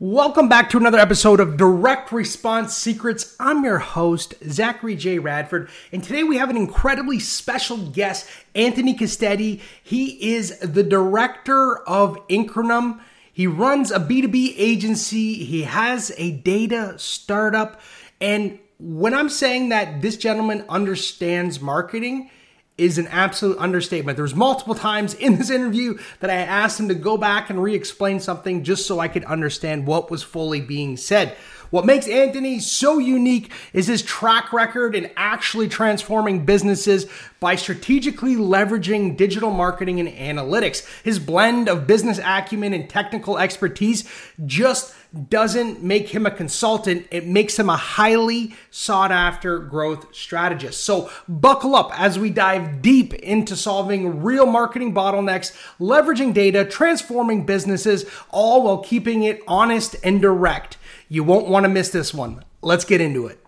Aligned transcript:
Welcome 0.00 0.48
back 0.48 0.70
to 0.70 0.76
another 0.76 1.00
episode 1.00 1.40
of 1.40 1.56
Direct 1.56 2.12
Response 2.12 2.76
Secrets. 2.76 3.34
I'm 3.40 3.64
your 3.64 3.80
host, 3.80 4.32
Zachary 4.48 4.94
J. 4.94 5.18
Radford, 5.18 5.68
and 5.90 6.04
today 6.04 6.22
we 6.22 6.36
have 6.36 6.50
an 6.50 6.56
incredibly 6.56 7.18
special 7.18 7.78
guest, 7.78 8.30
Antony 8.54 8.94
Castetti. 8.94 9.60
He 9.82 10.34
is 10.36 10.56
the 10.60 10.84
director 10.84 11.78
of 11.78 12.24
Incronum. 12.28 13.00
He 13.32 13.48
runs 13.48 13.90
a 13.90 13.98
B2B 13.98 14.54
agency, 14.56 15.34
he 15.34 15.64
has 15.64 16.12
a 16.16 16.30
data 16.30 16.94
startup, 16.96 17.80
and 18.20 18.60
when 18.78 19.14
I'm 19.14 19.28
saying 19.28 19.70
that 19.70 20.00
this 20.00 20.16
gentleman 20.16 20.64
understands 20.68 21.60
marketing, 21.60 22.30
is 22.78 22.96
an 22.96 23.08
absolute 23.08 23.58
understatement. 23.58 24.16
There's 24.16 24.34
multiple 24.34 24.74
times 24.76 25.12
in 25.14 25.36
this 25.36 25.50
interview 25.50 25.98
that 26.20 26.30
I 26.30 26.34
asked 26.34 26.78
him 26.78 26.88
to 26.88 26.94
go 26.94 27.16
back 27.16 27.50
and 27.50 27.60
re-explain 27.60 28.20
something 28.20 28.62
just 28.62 28.86
so 28.86 29.00
I 29.00 29.08
could 29.08 29.24
understand 29.24 29.86
what 29.86 30.10
was 30.10 30.22
fully 30.22 30.60
being 30.60 30.96
said. 30.96 31.36
What 31.70 31.84
makes 31.84 32.08
Antony 32.08 32.60
so 32.60 32.98
unique 32.98 33.52
is 33.72 33.86
his 33.86 34.02
track 34.02 34.52
record 34.52 34.94
in 34.94 35.10
actually 35.16 35.68
transforming 35.68 36.44
businesses 36.44 37.06
by 37.40 37.56
strategically 37.56 38.36
leveraging 38.36 39.16
digital 39.16 39.50
marketing 39.50 40.00
and 40.00 40.08
analytics. 40.08 40.86
His 41.02 41.18
blend 41.18 41.68
of 41.68 41.86
business 41.86 42.18
acumen 42.24 42.72
and 42.72 42.88
technical 42.88 43.38
expertise 43.38 44.08
just 44.46 44.94
doesn't 45.30 45.82
make 45.82 46.08
him 46.10 46.26
a 46.26 46.30
consultant, 46.30 47.06
it 47.10 47.26
makes 47.26 47.58
him 47.58 47.70
a 47.70 47.76
highly 47.76 48.54
sought 48.70 49.10
after 49.10 49.58
growth 49.58 50.14
strategist. 50.14 50.84
So, 50.84 51.10
buckle 51.26 51.74
up 51.74 51.98
as 51.98 52.18
we 52.18 52.28
dive 52.28 52.82
deep 52.82 53.14
into 53.14 53.56
solving 53.56 54.22
real 54.22 54.44
marketing 54.44 54.92
bottlenecks, 54.92 55.56
leveraging 55.80 56.34
data, 56.34 56.64
transforming 56.64 57.46
businesses, 57.46 58.04
all 58.30 58.64
while 58.64 58.78
keeping 58.78 59.22
it 59.22 59.40
honest 59.48 59.96
and 60.04 60.20
direct. 60.20 60.76
You 61.10 61.24
won't 61.24 61.48
want 61.48 61.64
to 61.64 61.70
miss 61.70 61.88
this 61.88 62.12
one. 62.12 62.44
Let's 62.60 62.84
get 62.84 63.00
into 63.00 63.28
it. 63.28 63.42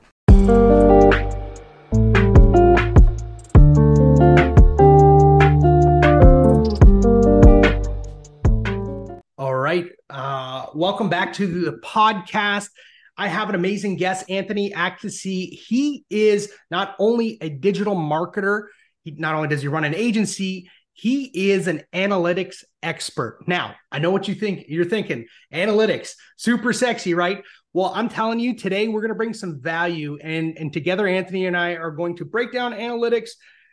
All 9.36 9.54
right. 9.54 9.90
Uh, 10.08 10.66
welcome 10.74 11.10
back 11.10 11.34
to 11.34 11.46
the 11.46 11.72
podcast. 11.84 12.70
I 13.18 13.28
have 13.28 13.50
an 13.50 13.54
amazing 13.54 13.96
guest, 13.96 14.30
Antony 14.30 14.70
Actasy. 14.70 15.50
He 15.50 16.06
is 16.08 16.50
not 16.70 16.96
only 16.98 17.36
a 17.42 17.50
digital 17.50 17.94
marketer, 17.94 18.68
he, 19.04 19.10
not 19.10 19.34
only 19.34 19.48
does 19.48 19.60
he 19.60 19.68
run 19.68 19.84
an 19.84 19.94
agency, 19.94 20.70
he 21.00 21.50
is 21.50 21.66
an 21.66 21.82
analytics 21.94 22.62
expert. 22.82 23.38
Now, 23.46 23.74
I 23.90 24.00
know 24.00 24.10
what 24.10 24.28
you 24.28 24.34
think. 24.34 24.66
You're 24.68 24.84
thinking 24.84 25.24
analytics, 25.50 26.12
super 26.36 26.74
sexy, 26.74 27.14
right? 27.14 27.42
Well, 27.72 27.90
I'm 27.94 28.10
telling 28.10 28.38
you, 28.38 28.54
today 28.54 28.86
we're 28.86 29.00
going 29.00 29.08
to 29.08 29.14
bring 29.14 29.32
some 29.32 29.62
value, 29.62 30.18
and 30.22 30.58
and 30.58 30.70
together, 30.70 31.06
Antony 31.06 31.46
and 31.46 31.56
I 31.56 31.76
are 31.76 31.90
going 31.90 32.18
to 32.18 32.26
break 32.26 32.52
down 32.52 32.72
analytics. 32.72 33.30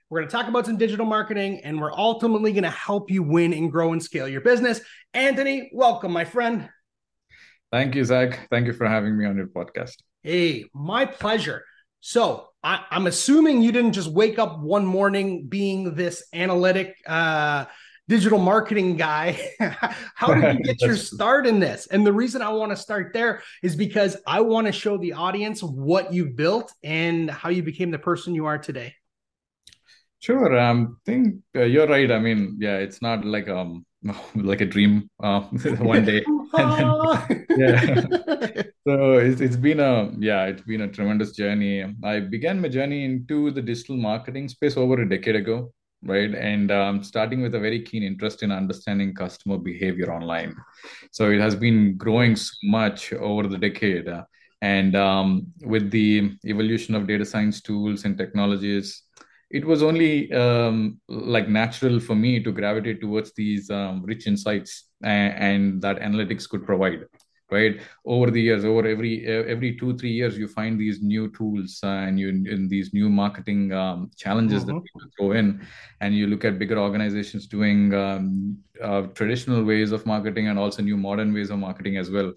We're 0.09 0.21
going 0.21 0.29
to 0.29 0.37
talk 0.37 0.47
about 0.47 0.65
some 0.65 0.77
digital 0.77 1.05
marketing, 1.05 1.59
and 1.65 1.81
we're 1.81 1.91
ultimately 1.91 2.53
going 2.53 2.63
to 2.63 2.69
help 2.69 3.11
you 3.11 3.23
win 3.23 3.51
and 3.51 3.69
grow 3.69 3.91
and 3.91 4.01
scale 4.01 4.29
your 4.29 4.39
business. 4.39 4.79
Antony, 5.13 5.69
welcome, 5.73 6.13
my 6.13 6.23
friend. 6.23 6.69
Thank 7.73 7.95
you, 7.95 8.05
Zach. 8.05 8.47
Thank 8.49 8.67
you 8.67 8.73
for 8.73 8.87
having 8.87 9.17
me 9.17 9.25
on 9.25 9.35
your 9.35 9.47
podcast. 9.47 9.95
Hey, 10.23 10.63
my 10.73 11.05
pleasure. 11.05 11.65
So 11.99 12.47
I, 12.67 12.83
am 12.91 13.07
assuming 13.07 13.61
you 13.61 13.71
didn't 13.71 13.93
just 13.93 14.11
wake 14.11 14.37
up 14.37 14.59
one 14.59 14.85
morning 14.85 15.47
being 15.47 15.95
this 15.95 16.21
analytic 16.33 16.97
uh, 17.07 17.63
digital 18.09 18.39
marketing 18.39 18.97
guy. 18.97 19.39
How 20.15 20.33
did 20.33 20.57
you 20.57 20.63
get 20.65 20.81
your 20.81 20.97
start 20.97 21.47
in 21.47 21.61
this? 21.61 21.87
And 21.87 22.05
the 22.05 22.11
reason 22.11 22.41
I 22.41 22.49
want 22.49 22.71
to 22.71 22.75
start 22.75 23.13
there 23.13 23.41
is 23.63 23.77
because 23.77 24.17
I 24.27 24.41
want 24.41 24.67
to 24.67 24.73
show 24.73 24.97
the 24.97 25.13
audience 25.13 25.63
what 25.63 26.11
you've 26.11 26.35
built 26.35 26.73
and 26.83 27.31
how 27.31 27.47
you 27.47 27.63
became 27.63 27.89
the 27.89 27.99
person 27.99 28.35
you 28.35 28.47
are 28.47 28.57
today. 28.57 28.95
Sure. 30.19 30.59
Um, 30.59 30.97
I 31.07 31.11
think 31.11 31.35
uh, 31.55 31.61
you're 31.61 31.87
right. 31.87 32.11
I 32.11 32.19
mean, 32.19 32.57
yeah, 32.59 32.79
it's 32.79 33.01
not 33.01 33.23
like 33.23 33.47
um 33.47 33.85
like 34.35 34.61
a 34.61 34.65
dream 34.65 35.09
uh, 35.21 35.41
one 35.79 36.05
day. 36.05 36.23
Then, 36.53 37.45
yeah. 37.57 38.05
so 38.87 39.13
it's, 39.13 39.41
it's 39.41 39.55
been 39.55 39.79
a 39.79 40.11
yeah, 40.19 40.45
it's 40.45 40.61
been 40.61 40.81
a 40.81 40.87
tremendous 40.87 41.31
journey. 41.31 41.83
I 42.03 42.19
began 42.19 42.61
my 42.61 42.69
journey 42.69 43.05
into 43.05 43.51
the 43.51 43.61
digital 43.61 43.97
marketing 43.97 44.49
space 44.49 44.77
over 44.77 45.01
a 45.01 45.09
decade 45.09 45.35
ago, 45.35 45.73
right? 46.03 46.33
And 46.33 46.71
um, 46.71 47.03
starting 47.03 47.41
with 47.41 47.55
a 47.55 47.59
very 47.59 47.81
keen 47.83 48.03
interest 48.03 48.43
in 48.43 48.51
understanding 48.51 49.13
customer 49.13 49.57
behavior 49.57 50.13
online. 50.13 50.55
So 51.11 51.31
it 51.31 51.39
has 51.39 51.55
been 51.55 51.97
growing 51.97 52.35
so 52.35 52.53
much 52.63 53.13
over 53.13 53.47
the 53.47 53.57
decade. 53.57 54.07
Uh, 54.07 54.23
and 54.61 54.95
um, 54.95 55.47
with 55.61 55.91
the 55.91 56.31
evolution 56.45 56.95
of 56.95 57.07
data 57.07 57.25
science 57.25 57.61
tools 57.61 58.05
and 58.05 58.17
technologies, 58.17 59.03
it 59.49 59.65
was 59.65 59.81
only 59.81 60.31
um, 60.33 60.99
like 61.07 61.47
natural 61.47 61.99
for 61.99 62.15
me 62.15 62.43
to 62.43 62.51
gravitate 62.51 62.99
towards 63.01 63.33
these 63.33 63.69
um, 63.69 64.03
rich 64.03 64.27
insights 64.27 64.89
and, 65.03 65.33
and, 65.33 65.81
that 65.81 65.99
analytics 65.99 66.49
could 66.49 66.65
provide 66.65 67.05
right? 67.49 67.79
Over 68.05 68.31
the 68.31 68.41
years 68.41 68.65
over 68.65 68.85
every 68.87 69.25
every 69.25 69.77
two 69.77 69.97
three 69.97 70.11
years 70.11 70.37
you 70.37 70.47
find 70.47 70.79
these 70.79 71.01
new 71.01 71.31
tools 71.31 71.79
uh, 71.83 71.87
and 71.87 72.19
you 72.19 72.29
in 72.29 72.67
these 72.67 72.93
new 72.93 73.09
marketing 73.09 73.71
um, 73.71 74.11
challenges 74.17 74.65
mm-hmm. 74.65 74.75
that 74.75 74.83
people 74.83 75.01
throw 75.17 75.31
in. 75.31 75.65
And 76.01 76.13
you 76.15 76.27
look 76.27 76.45
at 76.45 76.59
bigger 76.59 76.77
organizations 76.77 77.47
doing 77.47 77.93
um, 77.93 78.57
uh, 78.83 79.03
traditional 79.13 79.63
ways 79.63 79.91
of 79.91 80.05
marketing 80.05 80.47
and 80.47 80.59
also 80.59 80.81
new 80.81 80.97
modern 80.97 81.33
ways 81.33 81.49
of 81.49 81.59
marketing 81.59 81.97
as 81.97 82.11
well 82.11 82.33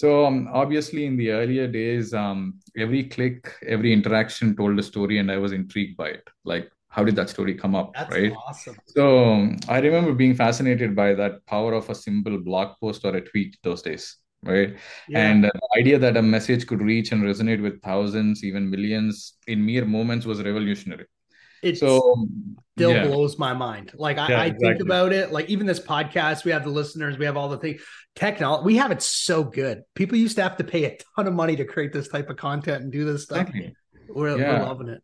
so 0.00 0.24
um, 0.24 0.48
obviously, 0.50 1.04
in 1.04 1.18
the 1.18 1.30
earlier 1.30 1.66
days, 1.66 2.14
um, 2.14 2.58
every 2.74 3.04
click, 3.04 3.52
every 3.66 3.92
interaction 3.92 4.56
told 4.56 4.78
a 4.78 4.82
story, 4.82 5.18
and 5.18 5.30
I 5.30 5.36
was 5.36 5.52
intrigued 5.52 5.98
by 5.98 6.08
it. 6.08 6.26
Like, 6.42 6.70
how 6.88 7.04
did 7.04 7.16
that 7.16 7.28
story 7.28 7.52
come 7.52 7.74
up? 7.74 7.92
That's 7.92 8.10
right. 8.16 8.32
Awesome. 8.32 8.78
So 8.86 9.24
um, 9.24 9.58
I 9.68 9.78
remember 9.80 10.14
being 10.14 10.34
fascinated 10.34 10.96
by 10.96 11.12
that 11.16 11.44
power 11.44 11.74
of 11.74 11.90
a 11.90 11.94
simple 11.94 12.38
blog 12.38 12.76
post 12.80 13.04
or 13.04 13.14
a 13.14 13.20
tweet 13.20 13.58
those 13.62 13.82
days. 13.82 14.16
Right. 14.42 14.74
Yeah. 15.06 15.18
And 15.18 15.44
uh, 15.44 15.50
the 15.52 15.80
idea 15.80 15.98
that 15.98 16.16
a 16.16 16.22
message 16.22 16.66
could 16.66 16.80
reach 16.80 17.12
and 17.12 17.22
resonate 17.22 17.60
with 17.60 17.82
thousands, 17.82 18.42
even 18.42 18.70
millions 18.70 19.34
in 19.48 19.66
mere 19.66 19.84
moments 19.84 20.24
was 20.24 20.42
revolutionary. 20.42 21.04
It 21.62 21.78
so, 21.78 22.26
still 22.76 22.92
yeah. 22.92 23.06
blows 23.06 23.38
my 23.38 23.52
mind. 23.52 23.92
Like 23.94 24.18
I, 24.18 24.28
yeah, 24.28 24.40
I 24.40 24.46
exactly. 24.46 24.68
think 24.68 24.80
about 24.82 25.12
it, 25.12 25.32
like 25.32 25.48
even 25.50 25.66
this 25.66 25.80
podcast, 25.80 26.44
we 26.44 26.52
have 26.52 26.64
the 26.64 26.70
listeners, 26.70 27.18
we 27.18 27.26
have 27.26 27.36
all 27.36 27.48
the 27.48 27.58
things 27.58 27.82
technology 28.16 28.64
we 28.64 28.76
have 28.76 28.90
it 28.90 29.02
so 29.02 29.44
good 29.44 29.82
people 29.94 30.18
used 30.18 30.36
to 30.36 30.42
have 30.42 30.56
to 30.56 30.64
pay 30.64 30.84
a 30.84 30.98
ton 31.14 31.26
of 31.26 31.34
money 31.34 31.54
to 31.54 31.64
create 31.64 31.92
this 31.92 32.08
type 32.08 32.28
of 32.28 32.36
content 32.36 32.82
and 32.82 32.92
do 32.92 33.04
this 33.04 33.24
stuff 33.24 33.48
exactly. 33.48 33.74
we're, 34.08 34.36
yeah. 34.38 34.58
we're 34.58 34.66
loving 34.66 34.88
it 34.88 35.00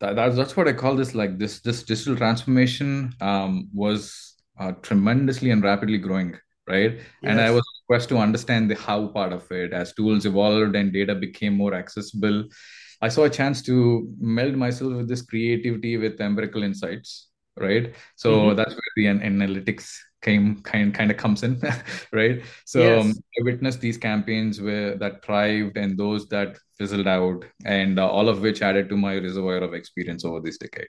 that, 0.00 0.16
that's, 0.16 0.36
that's 0.36 0.56
what 0.56 0.66
i 0.66 0.72
call 0.72 0.96
this 0.96 1.14
like 1.14 1.38
this 1.38 1.60
this 1.60 1.84
digital 1.84 2.16
transformation 2.16 3.14
um, 3.20 3.68
was 3.72 4.34
uh, 4.58 4.72
tremendously 4.82 5.50
and 5.50 5.62
rapidly 5.62 5.96
growing 5.96 6.36
right 6.68 6.94
yes. 6.96 7.04
and 7.22 7.40
i 7.40 7.50
was 7.50 7.62
quest 7.86 8.08
to 8.08 8.18
understand 8.18 8.68
the 8.70 8.74
how 8.74 9.06
part 9.06 9.32
of 9.32 9.50
it 9.52 9.72
as 9.72 9.94
tools 9.94 10.26
evolved 10.26 10.74
and 10.74 10.92
data 10.92 11.14
became 11.14 11.56
more 11.56 11.74
accessible 11.74 12.44
i 13.00 13.08
saw 13.08 13.24
a 13.24 13.30
chance 13.30 13.62
to 13.62 14.12
meld 14.18 14.54
myself 14.54 14.92
with 14.94 15.08
this 15.08 15.22
creativity 15.22 15.96
with 15.96 16.20
empirical 16.20 16.62
insights 16.62 17.30
right? 17.60 17.94
So 18.16 18.32
mm-hmm. 18.32 18.56
that's 18.56 18.70
where 18.70 18.92
the 18.96 19.06
analytics 19.06 19.96
came 20.22 20.60
kind 20.62 20.94
kind 20.94 21.10
of 21.10 21.16
comes 21.16 21.42
in 21.42 21.60
right? 22.12 22.42
So 22.64 22.80
yes. 22.80 23.04
um, 23.04 23.12
i 23.12 23.44
witnessed 23.44 23.80
these 23.80 23.96
campaigns 23.96 24.60
where 24.60 24.96
that 24.98 25.24
thrived 25.24 25.76
and 25.76 25.96
those 25.96 26.28
that 26.28 26.58
fizzled 26.78 27.06
out 27.06 27.44
and 27.64 27.98
uh, 27.98 28.08
all 28.08 28.28
of 28.28 28.40
which 28.40 28.62
added 28.62 28.88
to 28.88 28.96
my 28.96 29.14
reservoir 29.14 29.58
of 29.58 29.74
experience 29.74 30.24
over 30.24 30.40
this 30.40 30.58
decade. 30.58 30.88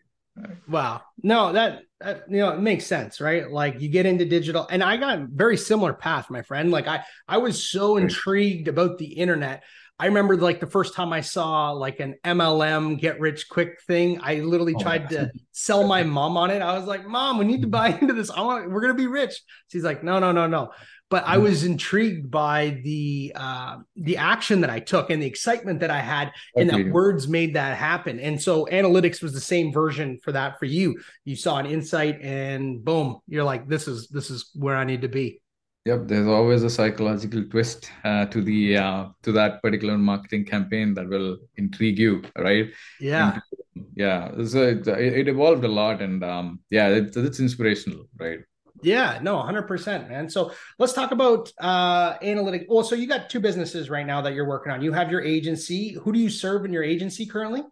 Wow. 0.67 1.01
No 1.21 1.51
that, 1.53 1.81
that 1.99 2.23
you 2.29 2.37
know 2.37 2.51
it 2.51 2.59
makes 2.59 2.85
sense 2.85 3.21
right? 3.21 3.49
Like 3.49 3.79
you 3.81 3.89
get 3.89 4.05
into 4.05 4.25
digital 4.25 4.67
and 4.69 4.83
i 4.83 4.97
got 4.97 5.19
a 5.19 5.27
very 5.29 5.57
similar 5.57 5.93
path 5.93 6.29
my 6.29 6.41
friend. 6.41 6.71
Like 6.71 6.87
i 6.87 7.03
i 7.27 7.37
was 7.37 7.63
so 7.63 7.97
intrigued 7.97 8.67
about 8.67 8.97
the 8.97 9.13
internet 9.13 9.63
I 10.01 10.05
remember 10.05 10.35
like 10.35 10.59
the 10.59 10.65
first 10.65 10.95
time 10.95 11.13
I 11.13 11.21
saw 11.21 11.69
like 11.73 11.99
an 11.99 12.15
MLM 12.25 12.99
get 12.99 13.19
rich 13.19 13.47
quick 13.47 13.79
thing, 13.85 14.19
I 14.23 14.39
literally 14.39 14.73
oh, 14.75 14.81
tried 14.81 15.09
to 15.09 15.31
sell 15.51 15.85
my 15.85 16.01
mom 16.01 16.37
on 16.37 16.49
it. 16.49 16.63
I 16.63 16.75
was 16.75 16.87
like, 16.87 17.05
"Mom, 17.05 17.37
we 17.37 17.45
need 17.45 17.61
to 17.61 17.67
buy 17.67 17.89
into 18.01 18.13
this. 18.13 18.31
I 18.31 18.41
want 18.41 18.71
we're 18.71 18.81
going 18.81 18.93
to 18.93 18.97
be 18.97 19.05
rich." 19.05 19.39
She's 19.67 19.83
like, 19.83 20.03
"No, 20.03 20.17
no, 20.17 20.31
no, 20.31 20.47
no." 20.47 20.71
But 21.11 21.27
I 21.27 21.35
mm-hmm. 21.35 21.43
was 21.43 21.63
intrigued 21.65 22.31
by 22.31 22.81
the 22.83 23.33
uh, 23.35 23.77
the 23.95 24.17
action 24.17 24.61
that 24.61 24.71
I 24.71 24.79
took 24.79 25.11
and 25.11 25.21
the 25.21 25.27
excitement 25.27 25.81
that 25.81 25.91
I 25.91 25.99
had, 25.99 26.31
and 26.55 26.67
that 26.71 26.87
words 26.87 27.27
made 27.27 27.53
that 27.53 27.77
happen. 27.77 28.19
And 28.19 28.41
so 28.41 28.65
analytics 28.71 29.21
was 29.21 29.33
the 29.33 29.39
same 29.39 29.71
version 29.71 30.17
for 30.23 30.31
that 30.31 30.57
for 30.57 30.65
you. 30.65 30.99
You 31.25 31.35
saw 31.35 31.57
an 31.57 31.67
insight, 31.67 32.21
and 32.23 32.83
boom, 32.83 33.19
you're 33.27 33.43
like, 33.43 33.67
"This 33.67 33.87
is 33.87 34.07
this 34.07 34.31
is 34.31 34.49
where 34.55 34.77
I 34.77 34.83
need 34.83 35.03
to 35.03 35.09
be." 35.09 35.40
Yep, 35.85 36.07
there's 36.07 36.27
always 36.27 36.61
a 36.61 36.69
psychological 36.69 37.43
twist 37.45 37.89
uh, 38.03 38.27
to 38.27 38.41
the 38.41 38.77
uh, 38.77 39.05
to 39.23 39.31
that 39.31 39.63
particular 39.63 39.97
marketing 39.97 40.45
campaign 40.45 40.93
that 40.93 41.09
will 41.09 41.39
intrigue 41.57 41.97
you, 41.97 42.21
right? 42.37 42.69
Yeah, 42.99 43.39
and, 43.75 43.85
yeah. 43.95 44.31
So 44.45 44.61
it, 44.61 44.87
it, 44.87 45.27
evolved 45.27 45.63
a 45.63 45.67
lot, 45.67 46.03
and 46.03 46.23
um, 46.23 46.59
yeah, 46.69 46.89
it's 46.89 47.17
it's 47.17 47.39
inspirational, 47.39 48.05
right? 48.19 48.39
Yeah, 48.83 49.19
no, 49.21 49.35
100%, 49.37 50.09
man. 50.09 50.29
So 50.29 50.53
let's 50.79 50.93
talk 50.93 51.11
about 51.11 51.51
uh 51.59 52.15
analytic. 52.21 52.65
Well, 52.69 52.83
so 52.83 52.95
you 52.95 53.07
got 53.07 53.29
two 53.29 53.39
businesses 53.39 53.89
right 53.89 54.05
now 54.05 54.21
that 54.21 54.33
you're 54.33 54.47
working 54.47 54.71
on. 54.71 54.83
You 54.83 54.91
have 54.91 55.09
your 55.09 55.21
agency. 55.21 55.97
Who 56.03 56.11
do 56.11 56.19
you 56.19 56.29
serve 56.29 56.63
in 56.63 56.73
your 56.73 56.83
agency 56.83 57.25
currently? 57.25 57.63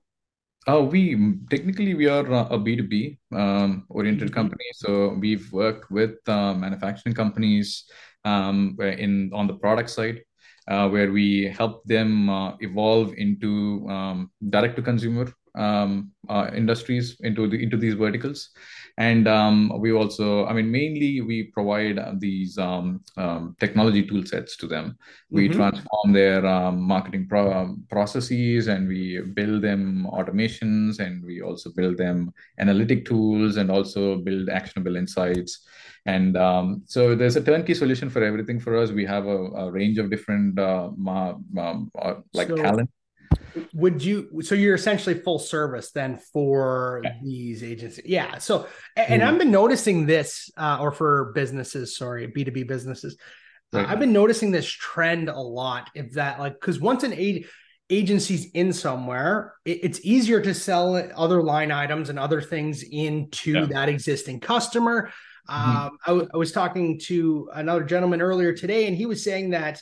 Uh, 0.69 0.81
we 0.81 1.17
technically 1.49 1.95
we 1.95 2.05
are 2.05 2.31
uh, 2.31 2.45
a 2.55 2.57
B2B 2.59 3.17
um, 3.33 3.85
oriented 3.89 4.29
B2B. 4.29 4.33
company. 4.33 4.65
So 4.73 5.17
we've 5.19 5.51
worked 5.51 5.89
with 5.89 6.17
uh, 6.27 6.53
manufacturing 6.53 7.15
companies 7.15 7.85
um, 8.23 8.77
in 8.79 9.31
on 9.33 9.47
the 9.47 9.55
product 9.55 9.89
side, 9.89 10.21
uh, 10.67 10.87
where 10.87 11.11
we 11.11 11.47
help 11.57 11.83
them 11.85 12.29
uh, 12.29 12.55
evolve 12.59 13.13
into 13.17 13.87
um, 13.89 14.29
direct 14.49 14.75
to 14.75 14.83
consumer 14.83 15.33
um, 15.55 16.11
uh, 16.29 16.49
industries 16.55 17.17
into 17.21 17.47
the 17.47 17.61
into 17.61 17.77
these 17.77 17.95
verticals. 17.95 18.49
And 18.97 19.27
um, 19.29 19.71
we 19.79 19.93
also, 19.93 20.45
I 20.45 20.53
mean, 20.53 20.69
mainly 20.69 21.21
we 21.21 21.43
provide 21.53 21.99
these 22.19 22.57
um, 22.57 23.01
um, 23.17 23.55
technology 23.59 24.05
tool 24.05 24.25
sets 24.25 24.57
to 24.57 24.67
them. 24.67 24.97
We 25.31 25.47
hmm 25.47 25.49
transform 25.49 26.11
their 26.11 26.45
um, 26.45 26.81
marketing 26.81 27.27
pro- 27.29 27.53
um, 27.53 27.85
processes 27.89 28.67
and 28.67 28.87
we 28.89 29.21
build 29.33 29.61
them 29.61 30.05
automations 30.11 30.99
and 30.99 31.23
we 31.23 31.41
also 31.41 31.71
build 31.71 31.97
them 31.97 32.33
analytic 32.57 33.05
tools 33.05 33.55
and 33.55 33.71
also 33.71 34.17
build 34.17 34.49
actionable 34.49 34.97
insights. 34.97 35.65
And 36.05 36.35
um, 36.35 36.81
so 36.85 37.15
there's 37.15 37.35
a 37.35 37.43
turnkey 37.43 37.73
solution 37.75 38.09
for 38.09 38.23
everything 38.23 38.59
for 38.59 38.75
us. 38.77 38.91
We 38.91 39.05
have 39.05 39.25
a, 39.27 39.37
a 39.63 39.71
range 39.71 39.97
of 39.97 40.09
different 40.09 40.59
uh, 40.59 40.89
ma- 40.97 41.35
um, 41.57 41.91
uh, 41.97 42.15
like 42.33 42.55
So 42.55 42.55
talent. 42.55 42.89
Would 43.73 44.03
you 44.03 44.41
so 44.41 44.55
you're 44.55 44.75
essentially 44.75 45.15
full 45.15 45.39
service 45.39 45.91
then 45.91 46.17
for 46.33 47.01
Yeah. 47.03 47.13
these 47.23 47.63
agencies 47.63 48.05
yeah 48.05 48.37
so 48.37 48.67
and 48.95 49.21
Mm, 49.21 49.27
i've 49.27 49.37
been 49.39 49.51
noticing 49.51 50.05
this 50.05 50.49
uh, 50.57 50.77
or 50.79 50.91
for 50.91 51.31
businesses 51.33 51.97
sorry 51.97 52.27
b2b 52.27 52.67
businesses 52.67 53.17
uh, 53.73 53.85
i've 53.87 53.99
been 53.99 54.13
noticing 54.13 54.51
this 54.51 54.69
trend 54.69 55.29
a 55.29 55.39
lot 55.39 55.89
if 55.95 56.11
that 56.13 56.39
like 56.39 56.53
because 56.53 56.79
once 56.79 57.03
an 57.03 57.13
agency's 57.89 58.51
in 58.51 58.71
somewhere 58.71 59.53
it, 59.65 59.79
it's 59.83 59.99
easier 60.03 60.39
to 60.41 60.53
sell 60.53 60.95
other 61.15 61.41
line 61.41 61.71
items 61.71 62.09
and 62.09 62.19
other 62.19 62.41
things 62.41 62.83
into 62.83 63.53
Yeah. 63.53 63.65
that 63.71 63.89
existing 63.89 64.39
customer 64.39 65.11
Mhm. 65.49 65.55
um, 65.55 65.97
I, 66.05 66.09
w- 66.09 66.29
I 66.31 66.37
was 66.37 66.51
talking 66.51 66.99
to 67.05 67.49
another 67.53 67.83
gentleman 67.83 68.21
earlier 68.21 68.53
today 68.53 68.85
and 68.87 68.95
he 68.95 69.07
was 69.07 69.23
saying 69.23 69.49
that 69.51 69.81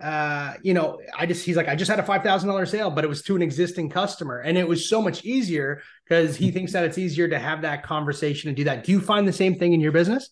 uh, 0.00 0.54
you 0.62 0.74
know, 0.74 1.00
I 1.16 1.24
just 1.24 1.44
he's 1.44 1.56
like, 1.56 1.68
I 1.68 1.74
just 1.74 1.90
had 1.90 1.98
a 1.98 2.02
five 2.02 2.22
thousand 2.22 2.48
dollar 2.48 2.66
sale, 2.66 2.90
but 2.90 3.04
it 3.04 3.08
was 3.08 3.22
to 3.22 3.36
an 3.36 3.42
existing 3.42 3.88
customer, 3.88 4.40
and 4.40 4.58
it 4.58 4.68
was 4.68 4.88
so 4.88 5.00
much 5.00 5.24
easier 5.24 5.80
because 6.04 6.36
he 6.36 6.50
thinks 6.50 6.72
that 6.72 6.84
it's 6.84 6.98
easier 6.98 7.28
to 7.28 7.38
have 7.38 7.62
that 7.62 7.82
conversation 7.82 8.48
and 8.48 8.56
do 8.56 8.64
that. 8.64 8.84
Do 8.84 8.92
you 8.92 9.00
find 9.00 9.26
the 9.26 9.32
same 9.32 9.58
thing 9.58 9.72
in 9.72 9.80
your 9.80 9.92
business? 9.92 10.30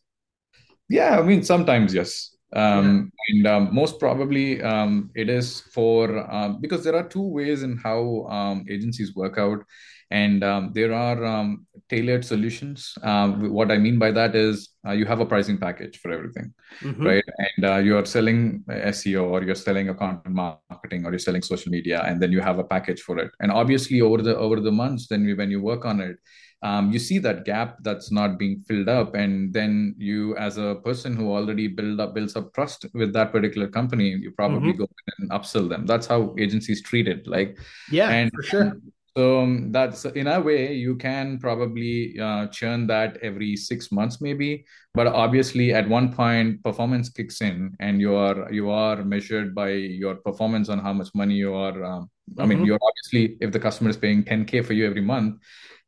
Yeah, 0.89 1.19
I 1.19 1.23
mean, 1.23 1.43
sometimes 1.43 1.95
yes. 1.95 2.31
Yeah. 2.53 2.79
Um, 2.79 3.11
and 3.31 3.47
um, 3.47 3.75
most 3.75 3.99
probably 3.99 4.63
um, 4.63 5.11
it 5.15 5.29
is 5.29 5.61
for 5.73 6.31
um, 6.33 6.61
because 6.61 6.85
there 6.85 6.95
are 6.95 7.09
two 7.09 7.27
ways 7.27 7.63
in 7.63 7.77
how 7.79 8.27
um, 8.29 8.65
agencies 8.69 9.15
work 9.17 9.39
out, 9.39 9.65
and 10.11 10.45
um, 10.45 10.71
there 10.75 10.93
are 10.93 11.25
um, 11.25 11.67
tailored 11.89 12.25
solutions. 12.25 12.95
Um, 13.03 13.51
what 13.53 13.71
I 13.71 13.79
mean 13.79 13.99
by 13.99 14.11
that 14.13 14.35
is 14.35 14.71
uh, 14.87 14.93
you 14.93 15.05
have 15.07 15.21
a 15.21 15.27
pricing 15.27 15.59
package 15.59 15.99
for 15.99 16.11
everything, 16.13 16.53
Mm-hmm. 16.83 17.07
right? 17.07 17.25
And 17.57 17.65
uh, 17.65 17.77
you 17.77 17.97
are 17.97 18.05
selling 18.05 18.65
SEO 18.69 19.25
or 19.31 19.43
you're 19.43 19.55
selling 19.55 19.87
content 19.95 20.35
marketing 20.35 21.07
or 21.07 21.11
you're 21.13 21.19
selling 21.19 21.43
social 21.43 21.71
media, 21.71 22.03
and 22.07 22.21
then 22.21 22.33
you 22.33 22.41
have 22.41 22.59
a 22.59 22.65
package 22.65 23.01
for 23.03 23.19
it. 23.19 23.31
And 23.41 23.51
obviously, 23.53 24.01
over 24.01 24.23
the 24.23 24.37
over 24.37 24.61
the 24.61 24.73
months, 24.73 25.07
then 25.09 25.25
we, 25.25 25.35
when 25.35 25.51
you 25.51 25.61
work 25.63 25.85
on 25.85 26.01
it 26.01 26.17
um, 26.63 26.91
you 26.91 26.99
see 26.99 27.19
that 27.19 27.45
gap 27.45 27.77
that's 27.83 28.11
not 28.11 28.39
being 28.39 28.65
filled 28.67 28.89
up 28.89 29.15
and 29.15 29.53
then 29.53 29.95
you 29.99 30.35
as 30.37 30.57
a 30.57 30.77
person 30.83 31.15
who 31.15 31.31
already 31.31 31.69
build 31.69 32.01
up 32.01 32.15
builds 32.15 32.37
up 32.37 32.55
trust 32.55 32.87
with 32.95 33.13
that 33.13 33.33
particular 33.33 33.69
company 33.69 34.09
you 34.11 34.31
probably 34.31 34.73
Mm-hmm. 34.73 34.79
go 34.79 34.89
and 35.19 35.31
upsell 35.31 35.69
them 35.69 35.85
that's 35.85 36.07
how 36.07 36.35
agencies 36.39 36.83
treat 36.83 37.07
it 37.07 37.27
like 37.27 37.59
Yeah, 37.91 38.09
and 38.09 38.31
for 38.35 38.43
sure. 38.43 38.73
So 39.17 39.41
um, 39.43 39.71
that's 39.71 40.05
in 40.07 40.27
a 40.27 40.41
way 40.41 40.75
you 40.75 40.97
can 40.97 41.39
probably 41.39 42.19
uh, 42.21 42.47
churn 42.49 42.87
that 42.87 43.17
every 43.23 43.57
six 43.57 43.93
months 43.93 44.21
maybe 44.21 44.65
but 44.95 45.07
obviously 45.07 45.73
at 45.73 45.89
one 45.89 46.13
point 46.13 46.63
performance 46.65 47.09
kicks 47.09 47.41
in 47.41 47.75
and 47.81 48.01
you 48.01 48.15
are 48.15 48.53
you 48.53 48.71
are 48.71 49.05
measured 49.05 49.55
by 49.55 49.71
your 49.71 50.17
performance 50.17 50.69
on 50.69 50.79
how 50.79 50.93
much 50.93 51.09
money 51.15 51.35
you 51.35 51.55
are 51.55 51.85
um, 51.85 52.11
i 52.41 52.47
mean 52.47 52.61
Mm-hmm. 52.61 52.65
you're 52.65 52.79
obviously 52.83 53.37
if 53.41 53.53
the 53.53 53.61
customer 53.61 53.91
is 53.91 53.97
paying 53.97 54.25
10k 54.25 54.61
for 54.63 54.73
you 54.73 54.87
every 54.87 55.03
month 55.03 55.41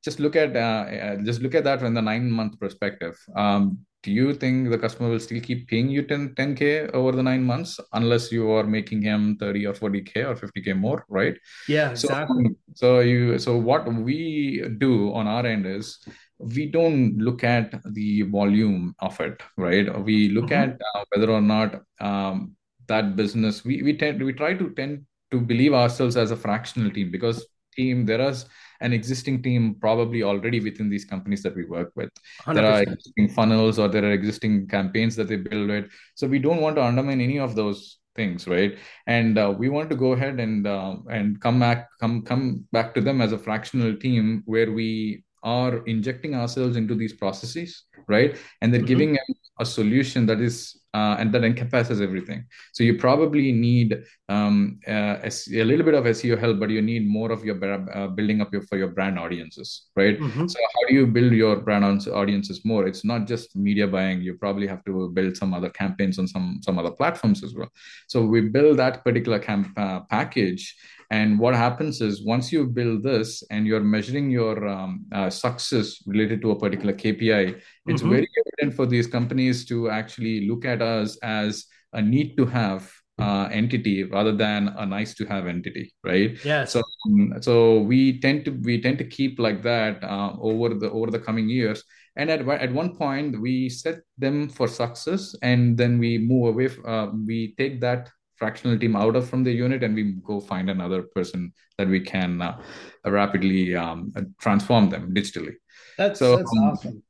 just 0.04 0.20
look 0.20 0.36
at 0.36 0.54
uh, 0.56 0.86
uh, 0.86 1.16
just 1.24 1.40
look 1.42 1.54
at 1.54 1.64
that 1.64 1.80
from 1.80 1.94
the 1.94 2.02
nine 2.02 2.30
month 2.30 2.58
perspective 2.60 3.16
um, 3.36 3.78
do 4.06 4.12
you 4.12 4.34
think 4.34 4.70
the 4.70 4.78
customer 4.78 5.10
will 5.10 5.20
still 5.20 5.40
keep 5.48 5.68
paying 5.68 5.88
you 5.90 6.02
10 6.12 6.34
10k 6.36 6.88
over 7.00 7.12
the 7.12 7.22
nine 7.30 7.44
months 7.52 7.80
unless 7.92 8.32
you 8.32 8.50
are 8.58 8.64
making 8.64 9.02
him 9.02 9.36
30 9.40 9.66
or 9.66 9.74
40k 9.74 10.24
or 10.24 10.36
50k 10.36 10.72
more 10.74 11.04
right 11.08 11.36
Yeah, 11.66 11.90
so, 11.94 12.08
exactly. 12.08 12.56
so 12.74 13.00
you, 13.00 13.38
so 13.38 13.56
what 13.56 13.86
we 13.92 14.64
do 14.78 15.12
on 15.14 15.26
our 15.26 15.46
end 15.46 15.66
is 15.66 15.98
we 16.38 16.66
don't 16.70 17.18
look 17.18 17.44
at 17.44 17.74
the 17.94 18.22
volume 18.22 18.94
of 19.00 19.18
it, 19.20 19.42
right? 19.56 19.88
We 20.04 20.28
look 20.30 20.52
Mm-hmm. 20.52 20.62
at 20.62 20.80
uh, 20.94 21.04
whether 21.14 21.30
or 21.32 21.40
not 21.40 21.82
um, 22.00 22.56
that 22.88 23.16
business. 23.16 23.64
We 23.64 23.82
we 23.82 23.96
tend 23.96 24.22
we 24.22 24.32
try 24.32 24.54
to 24.54 24.70
tend 24.70 25.06
to 25.30 25.40
believe 25.40 25.72
ourselves 25.74 26.16
as 26.16 26.30
a 26.30 26.36
fractional 26.36 26.90
team 26.90 27.10
because 27.10 27.46
team 27.74 28.06
there 28.06 28.20
is 28.20 28.46
an 28.80 28.92
existing 28.92 29.42
team 29.42 29.76
probably 29.80 30.22
already 30.22 30.60
within 30.60 30.88
these 30.88 31.04
companies 31.04 31.42
that 31.42 31.54
we 31.54 31.64
work 31.64 31.92
with. 31.94 32.10
There 32.52 32.64
are 32.64 32.82
existing 32.82 33.28
funnels 33.30 33.78
or 33.78 33.88
there 33.88 34.04
are 34.04 34.12
existing 34.12 34.68
campaigns 34.68 35.16
that 35.16 35.28
they 35.28 35.36
build 35.36 35.68
with. 35.68 35.90
So 36.14 36.26
we 36.26 36.38
don't 36.38 36.60
want 36.60 36.76
to 36.76 36.84
undermine 36.84 37.20
any 37.20 37.38
of 37.38 37.54
those 37.54 37.98
things, 38.14 38.48
right? 38.48 38.78
and 39.06 39.38
uh, 39.38 39.54
we 39.56 39.68
want 39.68 39.90
to 39.90 39.96
go 39.96 40.12
ahead 40.12 40.40
and 40.40 40.66
uh, 40.66 40.96
and 41.10 41.40
come 41.40 41.60
back 41.60 41.88
come 42.00 42.22
come 42.22 42.64
back 42.72 42.94
to 42.94 43.00
them 43.00 43.20
as 43.20 43.32
a 43.32 43.38
fractional 43.38 43.96
team 43.96 44.42
where 44.46 44.72
we 44.72 45.22
are 45.54 45.74
injecting 45.94 46.34
ourselves 46.40 46.76
into 46.82 46.94
these 47.02 47.14
processes 47.22 47.84
right 48.14 48.32
and 48.62 48.72
then 48.74 48.82
Mm-hmm. 48.82 48.86
giving 48.92 49.12
a 49.60 49.64
solution 49.64 50.26
that 50.30 50.40
is 50.46 50.56
uh, 50.98 51.16
and 51.20 51.32
that 51.34 51.44
encompasses 51.48 52.00
everything 52.06 52.40
so 52.76 52.84
you 52.88 52.94
probably 53.04 53.52
need 53.52 53.88
um, 54.34 54.78
uh, 54.94 55.16
a 55.24 55.64
little 55.70 55.84
bit 55.88 55.94
of 56.00 56.04
seo 56.18 56.36
help 56.44 56.58
but 56.62 56.70
you 56.76 56.82
need 56.90 57.04
more 57.16 57.30
of 57.36 57.44
your 57.48 57.56
uh, 57.98 58.06
building 58.18 58.40
up 58.42 58.52
your 58.56 58.62
for 58.70 58.76
your 58.82 58.90
brand 58.98 59.18
audiences 59.24 59.68
right 60.02 60.18
Mm-hmm. 60.20 60.46
so 60.52 60.58
how 60.74 60.82
do 60.88 60.94
you 60.98 61.06
build 61.16 61.32
your 61.42 61.54
brand 61.66 61.84
audience- 61.88 62.08
audiences 62.22 62.58
more 62.72 62.82
it's 62.90 63.04
not 63.12 63.26
just 63.32 63.56
media 63.68 63.86
buying 63.96 64.20
you 64.28 64.34
probably 64.44 64.66
have 64.74 64.82
to 64.90 65.08
build 65.18 65.36
some 65.42 65.54
other 65.58 65.70
campaigns 65.82 66.18
on 66.22 66.26
some 66.34 66.48
some 66.66 66.78
other 66.82 66.94
platforms 67.00 67.42
as 67.48 67.54
well 67.58 67.70
so 68.12 68.24
we 68.34 68.40
build 68.58 68.78
that 68.84 69.02
particular 69.08 69.38
camp 69.48 69.66
uh, 69.84 70.00
package. 70.16 70.64
And 71.10 71.38
what 71.38 71.54
happens 71.54 72.00
is 72.00 72.24
once 72.24 72.52
you 72.52 72.66
build 72.66 73.02
this 73.02 73.42
and 73.50 73.66
you're 73.66 73.80
measuring 73.82 74.30
your 74.30 74.66
um, 74.68 75.06
uh, 75.12 75.30
success 75.30 76.02
related 76.06 76.42
to 76.42 76.50
a 76.52 76.58
particular 76.58 76.92
KPI, 76.92 77.54
it's 77.86 78.00
Mm-hmm. 78.00 78.02
very 78.02 78.28
evident 78.40 78.76
for 78.76 78.86
these 78.86 79.06
companies 79.06 79.64
to 79.66 79.88
actually 79.90 80.48
look 80.48 80.64
at 80.64 80.82
us 80.82 81.16
as 81.22 81.66
a 81.92 82.02
need 82.02 82.36
to 82.36 82.46
have 82.46 82.90
uh, 83.18 83.48
entity 83.50 84.04
rather 84.04 84.32
than 84.36 84.68
a 84.76 84.84
nice 84.84 85.14
to 85.14 85.24
have 85.26 85.46
entity, 85.46 85.94
right? 86.04 86.36
yeah 86.42 86.66
So, 86.66 86.82
um, 87.06 87.32
so 87.40 87.80
we 87.80 88.20
tend 88.20 88.44
to 88.44 88.50
we 88.62 88.80
tend 88.80 88.98
to 88.98 89.04
keep 89.04 89.38
like 89.38 89.62
that 89.62 90.02
uh, 90.04 90.32
over 90.40 90.74
the 90.74 90.90
over 90.90 91.10
the 91.10 91.18
coming 91.18 91.48
years 91.48 91.82
and 92.16 92.30
at, 92.30 92.46
at 92.48 92.72
one 92.72 92.96
point 92.96 93.40
we 93.40 93.68
set 93.68 94.00
them 94.18 94.48
for 94.48 94.68
success 94.68 95.34
and 95.42 95.76
then 95.76 95.98
we 95.98 96.18
move 96.18 96.48
away 96.48 96.68
uh, 96.86 97.08
we 97.26 97.54
take 97.56 97.80
that 97.80 98.10
fractional 98.36 98.78
team 98.78 98.96
out 98.96 99.16
of 99.16 99.28
from 99.28 99.44
the 99.44 99.52
unit 99.52 99.82
and 99.82 99.94
we 99.94 100.12
go 100.24 100.40
find 100.40 100.70
another 100.70 101.02
person 101.02 101.52
that 101.78 101.88
we 101.88 102.00
can 102.00 102.42
uh, 102.42 102.58
rapidly 103.04 103.74
um, 103.74 104.12
transform 104.40 104.88
them 104.90 105.14
digitally. 105.14 105.54
That's 105.98 106.18
so 106.18 106.36
that's 106.36 106.52
um, 106.56 106.64
awesome. 106.64 107.02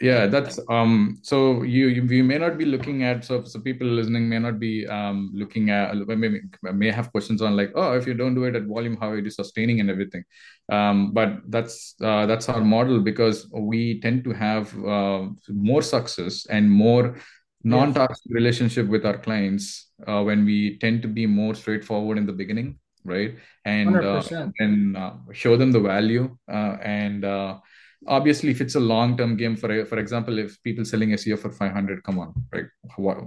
yeah 0.00 0.26
that's 0.26 0.60
um 0.70 1.18
so 1.22 1.62
you, 1.64 1.88
you 1.88 2.04
we 2.06 2.22
may 2.22 2.38
not 2.38 2.56
be 2.56 2.64
looking 2.64 3.02
at 3.02 3.24
so 3.24 3.42
so 3.42 3.58
people 3.58 3.86
listening 3.86 4.28
may 4.28 4.38
not 4.38 4.60
be 4.60 4.86
um 4.86 5.32
looking 5.34 5.70
at 5.70 5.96
may, 6.06 6.40
may 6.72 6.90
have 6.90 7.10
questions 7.10 7.42
on 7.42 7.56
like 7.56 7.72
oh 7.74 7.94
if 7.94 8.06
you 8.06 8.14
don't 8.14 8.36
do 8.36 8.44
it 8.44 8.54
at 8.54 8.62
volume 8.62 8.96
how 9.00 9.10
are 9.10 9.18
you 9.18 9.30
sustaining 9.30 9.80
and 9.80 9.90
everything. 9.90 10.22
Um 10.70 11.12
but 11.12 11.40
that's 11.48 11.96
uh, 12.00 12.26
that's 12.26 12.48
our 12.48 12.60
model 12.60 13.00
because 13.00 13.48
we 13.52 14.00
tend 14.00 14.22
to 14.24 14.32
have 14.32 14.72
uh, 14.84 15.26
more 15.48 15.82
success 15.82 16.46
and 16.46 16.70
more 16.70 17.18
non-toxic 17.64 18.30
relationship 18.30 18.86
with 18.86 19.04
our 19.04 19.18
clients 19.18 19.87
uh, 20.06 20.22
when 20.22 20.44
we 20.44 20.78
tend 20.78 21.02
to 21.02 21.08
be 21.08 21.26
more 21.26 21.54
straightforward 21.54 22.18
in 22.18 22.26
the 22.26 22.32
beginning 22.32 22.78
right? 23.04 23.36
And 23.64 24.04
uh, 24.04 24.22
and 24.58 24.96
uh, 24.96 25.12
show 25.32 25.56
them 25.56 25.72
the 25.72 25.80
value 25.80 26.36
uh, 26.50 26.76
and 26.82 27.24
uh, 27.24 27.58
obviously 28.06 28.50
if 28.50 28.60
it's 28.60 28.74
a 28.74 28.80
long 28.80 29.16
term 29.16 29.36
game 29.36 29.56
for 29.56 29.84
for 29.86 29.98
example 29.98 30.38
if 30.38 30.62
people 30.62 30.84
selling 30.84 31.10
seo 31.10 31.38
for 31.38 31.50
500 31.50 32.02
come 32.04 32.18
on 32.18 32.34
right? 32.52 32.66
What 32.96 33.18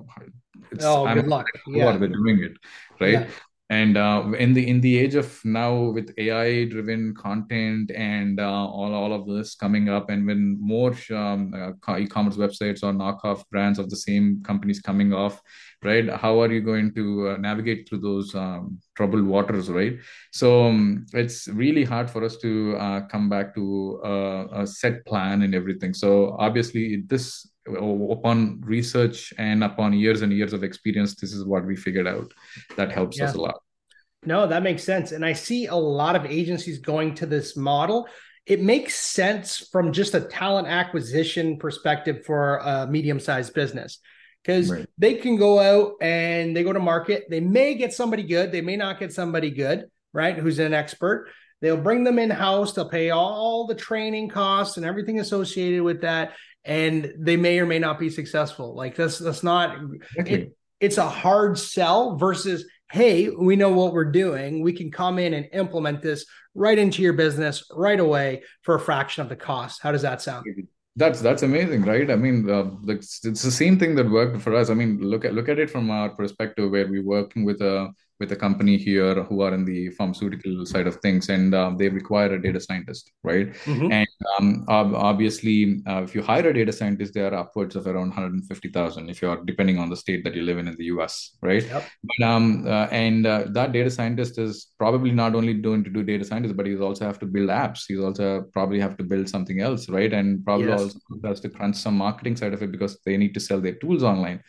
it's 0.71 0.85
Oh, 0.85 1.05
i'm 1.05 1.17
good 1.17 1.27
luck. 1.27 1.47
how 1.73 1.87
are 1.87 1.97
they 1.97 2.07
doing 2.07 2.43
it 2.43 2.57
right? 2.99 3.11
Yeah. 3.11 3.27
And 3.71 3.95
uh, 3.95 4.29
in 4.37 4.53
the 4.53 4.67
in 4.67 4.81
the 4.81 4.99
age 4.99 5.15
of 5.15 5.39
now 5.45 5.73
with 5.73 6.13
AI 6.17 6.65
driven 6.65 7.15
content 7.15 7.89
and 7.95 8.37
uh, 8.37 8.65
all 8.67 8.93
all 8.93 9.13
of 9.13 9.25
this 9.25 9.55
coming 9.55 9.87
up, 9.87 10.09
and 10.09 10.27
when 10.27 10.57
more 10.59 10.93
um, 11.11 11.53
uh, 11.87 11.97
e-commerce 11.97 12.35
websites 12.35 12.83
or 12.83 12.91
knockoff 12.91 13.47
brands 13.49 13.79
of 13.79 13.89
the 13.89 13.95
same 13.95 14.43
companies 14.43 14.81
coming 14.81 15.13
off, 15.13 15.41
right? 15.83 16.09
How 16.09 16.41
are 16.41 16.51
you 16.51 16.59
going 16.59 16.93
to 16.95 17.29
uh, 17.29 17.37
navigate 17.37 17.87
through 17.87 17.99
those 17.99 18.35
um, 18.35 18.77
troubled 18.97 19.25
waters, 19.25 19.69
right? 19.69 19.97
So 20.33 20.65
um, 20.65 21.05
it's 21.13 21.47
really 21.47 21.85
hard 21.85 22.09
for 22.09 22.25
us 22.25 22.35
to 22.39 22.75
uh, 22.75 23.07
come 23.07 23.29
back 23.29 23.55
to 23.55 24.01
uh, 24.03 24.47
a 24.51 24.67
set 24.67 25.05
plan 25.05 25.43
and 25.43 25.55
everything. 25.55 25.93
So 25.93 26.35
obviously, 26.37 27.03
this 27.07 27.47
upon 27.67 28.61
research 28.61 29.33
and 29.37 29.63
upon 29.63 29.93
years 29.93 30.21
and 30.21 30.31
years 30.33 30.53
of 30.53 30.63
experience, 30.63 31.15
this 31.15 31.33
is 31.33 31.45
what 31.45 31.65
we 31.65 31.75
figured 31.75 32.07
out 32.07 32.31
that 32.75 32.91
helps 32.91 33.17
yeah. 33.17 33.25
us 33.25 33.35
a 33.35 33.41
lot. 33.41 33.61
No, 34.23 34.45
that 34.47 34.63
makes 34.63 34.83
sense. 34.83 35.11
And 35.11 35.25
I 35.25 35.33
see 35.33 35.65
a 35.65 35.75
lot 35.75 36.15
of 36.15 36.25
agencies 36.25 36.79
going 36.79 37.15
to 37.15 37.25
this 37.25 37.57
model. 37.57 38.07
It 38.45 38.61
makes 38.61 38.95
sense 38.95 39.57
from 39.71 39.91
just 39.91 40.13
a 40.13 40.21
talent 40.21 40.67
acquisition 40.67 41.57
perspective 41.57 42.25
for 42.25 42.57
a 42.57 42.87
medium 42.87 43.19
sized 43.19 43.53
business 43.53 43.99
because 44.43 44.69
right. 44.71 44.87
they 44.97 45.15
can 45.15 45.37
go 45.37 45.59
out 45.59 45.93
and 46.01 46.55
they 46.55 46.63
go 46.63 46.73
to 46.73 46.79
market. 46.79 47.25
They 47.29 47.39
may 47.39 47.75
get 47.75 47.93
somebody 47.93 48.23
good, 48.23 48.51
they 48.51 48.61
may 48.61 48.75
not 48.75 48.99
get 48.99 49.13
somebody 49.13 49.51
good, 49.51 49.89
right? 50.13 50.37
Who's 50.37 50.59
an 50.59 50.73
expert. 50.73 51.29
They'll 51.61 51.77
bring 51.77 52.03
them 52.03 52.17
in 52.17 52.31
house, 52.31 52.73
they'll 52.73 52.89
pay 52.89 53.11
all 53.11 53.67
the 53.67 53.75
training 53.75 54.29
costs 54.29 54.77
and 54.77 54.85
everything 54.85 55.19
associated 55.19 55.83
with 55.83 56.01
that 56.01 56.33
and 56.63 57.13
they 57.17 57.37
may 57.37 57.59
or 57.59 57.65
may 57.65 57.79
not 57.79 57.99
be 57.99 58.09
successful. 58.09 58.75
Like 58.75 58.95
that's 58.95 59.19
that's 59.19 59.43
not 59.43 59.77
it, 60.15 60.55
it's 60.79 60.97
a 60.97 61.09
hard 61.09 61.57
sell 61.57 62.17
versus 62.17 62.65
hey, 62.91 63.29
we 63.29 63.55
know 63.55 63.71
what 63.71 63.93
we're 63.93 64.11
doing. 64.11 64.61
We 64.61 64.73
can 64.73 64.91
come 64.91 65.17
in 65.17 65.33
and 65.33 65.47
implement 65.53 66.01
this 66.01 66.25
right 66.53 66.77
into 66.77 67.01
your 67.01 67.13
business 67.13 67.63
right 67.73 67.99
away 67.99 68.43
for 68.63 68.75
a 68.75 68.79
fraction 68.79 69.23
of 69.23 69.29
the 69.29 69.35
cost. 69.35 69.81
How 69.81 69.93
does 69.93 70.01
that 70.01 70.21
sound? 70.21 70.45
That's 70.97 71.21
that's 71.21 71.43
amazing, 71.43 71.83
right? 71.83 72.11
I 72.11 72.17
mean, 72.17 72.49
uh, 72.49 72.69
it's, 72.87 73.23
it's 73.25 73.43
the 73.43 73.51
same 73.51 73.79
thing 73.79 73.95
that 73.95 74.09
worked 74.09 74.41
for 74.41 74.53
us. 74.55 74.69
I 74.69 74.73
mean, 74.73 74.99
look 74.99 75.23
at 75.23 75.33
look 75.33 75.47
at 75.47 75.57
it 75.57 75.69
from 75.69 75.89
our 75.89 76.09
perspective, 76.09 76.69
where 76.69 76.87
we're 76.87 77.03
working 77.03 77.45
with 77.45 77.61
a 77.61 77.93
with 78.21 78.31
a 78.31 78.35
company 78.35 78.77
here 78.77 79.23
who 79.23 79.41
are 79.41 79.53
in 79.53 79.65
the 79.65 79.89
pharmaceutical 79.97 80.65
side 80.65 80.87
of 80.87 80.95
things, 81.05 81.27
and 81.29 81.53
uh, 81.53 81.71
they 81.77 81.89
require 81.89 82.33
a 82.35 82.41
data 82.41 82.61
scientist, 82.67 83.11
right? 83.23 83.47
Mm-hmm. 83.65 83.91
And 83.91 84.07
um, 84.33 84.65
obviously, 84.67 85.81
uh, 85.89 86.01
if 86.03 86.13
you 86.15 86.21
hire 86.21 86.47
a 86.47 86.53
data 86.53 86.71
scientist, 86.71 87.15
they 87.15 87.25
are 87.29 87.33
upwards 87.33 87.75
of 87.75 87.87
around 87.87 88.09
150,000 88.09 89.09
if 89.09 89.21
you're 89.21 89.43
depending 89.43 89.79
on 89.79 89.89
the 89.89 89.97
state 89.97 90.23
that 90.23 90.35
you 90.35 90.43
live 90.43 90.59
in 90.59 90.67
in 90.67 90.75
the 90.77 90.85
US, 90.95 91.35
right? 91.41 91.65
Yep. 91.65 91.83
But, 92.09 92.25
um, 92.25 92.65
uh, 92.67 92.87
and 93.05 93.25
uh, 93.25 93.45
that 93.57 93.71
data 93.71 93.89
scientist 93.89 94.37
is 94.37 94.67
probably 94.77 95.11
not 95.11 95.35
only 95.35 95.55
doing 95.55 95.83
to 95.83 95.89
do 95.89 96.03
data 96.03 96.23
scientist, 96.23 96.55
but 96.55 96.67
he's 96.67 96.79
also 96.79 97.05
have 97.05 97.19
to 97.19 97.25
build 97.25 97.49
apps. 97.49 97.85
He's 97.87 97.99
also 97.99 98.43
probably 98.53 98.79
have 98.79 98.97
to 98.97 99.03
build 99.03 99.27
something 99.27 99.59
else, 99.61 99.89
right? 99.89 100.13
And 100.13 100.45
probably 100.45 100.67
yes. 100.67 100.81
also 100.81 100.99
has 101.25 101.39
to 101.41 101.49
crunch 101.49 101.75
some 101.75 101.97
marketing 101.97 102.35
side 102.35 102.53
of 102.53 102.61
it 102.61 102.71
because 102.71 102.99
they 103.05 103.17
need 103.17 103.33
to 103.33 103.39
sell 103.39 103.59
their 103.59 103.75
tools 103.75 104.03
online. 104.03 104.41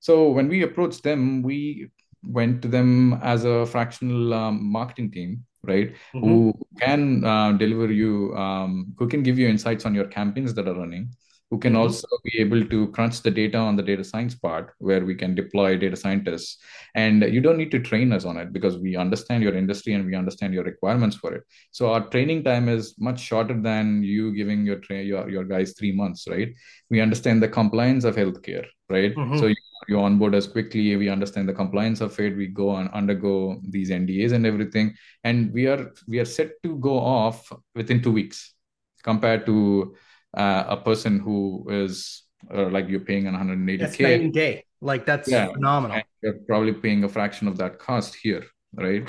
So 0.00 0.30
when 0.30 0.48
we 0.48 0.62
approach 0.62 1.02
them, 1.02 1.42
we 1.42 1.90
went 2.24 2.62
to 2.62 2.68
them 2.68 3.18
as 3.22 3.44
a 3.44 3.66
fractional 3.66 4.34
um, 4.34 4.64
marketing 4.70 5.10
team 5.10 5.44
right 5.62 5.94
mm-hmm. 6.14 6.20
who 6.20 6.54
can 6.80 7.24
uh, 7.24 7.52
deliver 7.52 7.92
you 7.92 8.34
um, 8.36 8.94
who 8.98 9.08
can 9.08 9.22
give 9.22 9.38
you 9.38 9.48
insights 9.48 9.84
on 9.84 9.94
your 9.94 10.06
campaigns 10.06 10.54
that 10.54 10.68
are 10.68 10.74
running 10.74 11.08
who 11.50 11.58
can 11.58 11.72
mm-hmm. 11.72 11.82
also 11.82 12.06
be 12.24 12.38
able 12.38 12.64
to 12.66 12.88
crunch 12.88 13.22
the 13.22 13.30
data 13.30 13.56
on 13.56 13.76
the 13.76 13.82
data 13.82 14.04
science 14.04 14.34
part 14.34 14.74
where 14.78 15.04
we 15.04 15.14
can 15.14 15.34
deploy 15.34 15.76
data 15.76 15.96
scientists. 15.96 16.58
And 16.94 17.22
you 17.22 17.40
don't 17.40 17.56
need 17.56 17.70
to 17.70 17.78
train 17.78 18.12
us 18.12 18.24
on 18.24 18.36
it 18.36 18.52
because 18.52 18.76
we 18.78 18.96
understand 18.96 19.42
your 19.42 19.54
industry 19.54 19.94
and 19.94 20.04
we 20.04 20.14
understand 20.14 20.52
your 20.52 20.64
requirements 20.64 21.16
for 21.16 21.34
it. 21.34 21.44
So 21.70 21.92
our 21.92 22.06
training 22.08 22.44
time 22.44 22.68
is 22.68 22.94
much 22.98 23.20
shorter 23.20 23.58
than 23.60 24.02
you 24.02 24.34
giving 24.34 24.66
your 24.66 24.80
tra- 24.80 25.02
your, 25.02 25.28
your 25.30 25.44
guys 25.44 25.74
three 25.78 25.92
months 25.92 26.26
right? 26.28 26.52
We 26.90 27.00
understand 27.00 27.42
the 27.42 27.48
compliance 27.48 28.04
of 28.04 28.16
healthcare 28.16 28.66
right? 28.90 29.14
Mm-hmm. 29.14 29.38
so 29.38 29.46
you 29.46 29.56
you 29.88 29.98
onboard 29.98 30.34
us 30.34 30.46
quickly. 30.46 30.94
We 30.96 31.08
understand 31.08 31.48
the 31.48 31.54
compliance 31.54 32.02
of 32.02 32.18
it. 32.20 32.36
We 32.36 32.48
go 32.48 32.76
and 32.76 32.90
undergo 32.90 33.60
these 33.66 33.90
ndas 33.90 34.32
and 34.32 34.44
everything. 34.44 34.94
And 35.24 35.52
we 35.52 35.66
are 35.66 35.92
we 36.06 36.18
are 36.18 36.26
set 36.26 36.62
to 36.62 36.76
go 36.76 36.98
off 36.98 37.50
within 37.74 38.02
two 38.02 38.12
weeks 38.12 38.54
compared 39.02 39.46
to 39.46 39.94
uh, 40.36 40.64
a 40.68 40.76
person 40.76 41.18
who 41.18 41.66
is 41.70 42.22
uh, 42.54 42.68
like 42.68 42.88
you're 42.88 43.00
paying 43.00 43.26
an 43.26 43.34
180k 43.34 43.78
that's 43.78 44.00
night 44.00 44.32
day. 44.32 44.64
Like 44.80 45.06
that's 45.06 45.28
yeah, 45.28 45.46
phenomenal. 45.52 46.02
You're 46.22 46.38
probably 46.46 46.72
paying 46.72 47.04
a 47.04 47.08
fraction 47.08 47.48
of 47.48 47.58
that 47.58 47.78
cost 47.78 48.14
here 48.14 48.44
right 48.74 49.08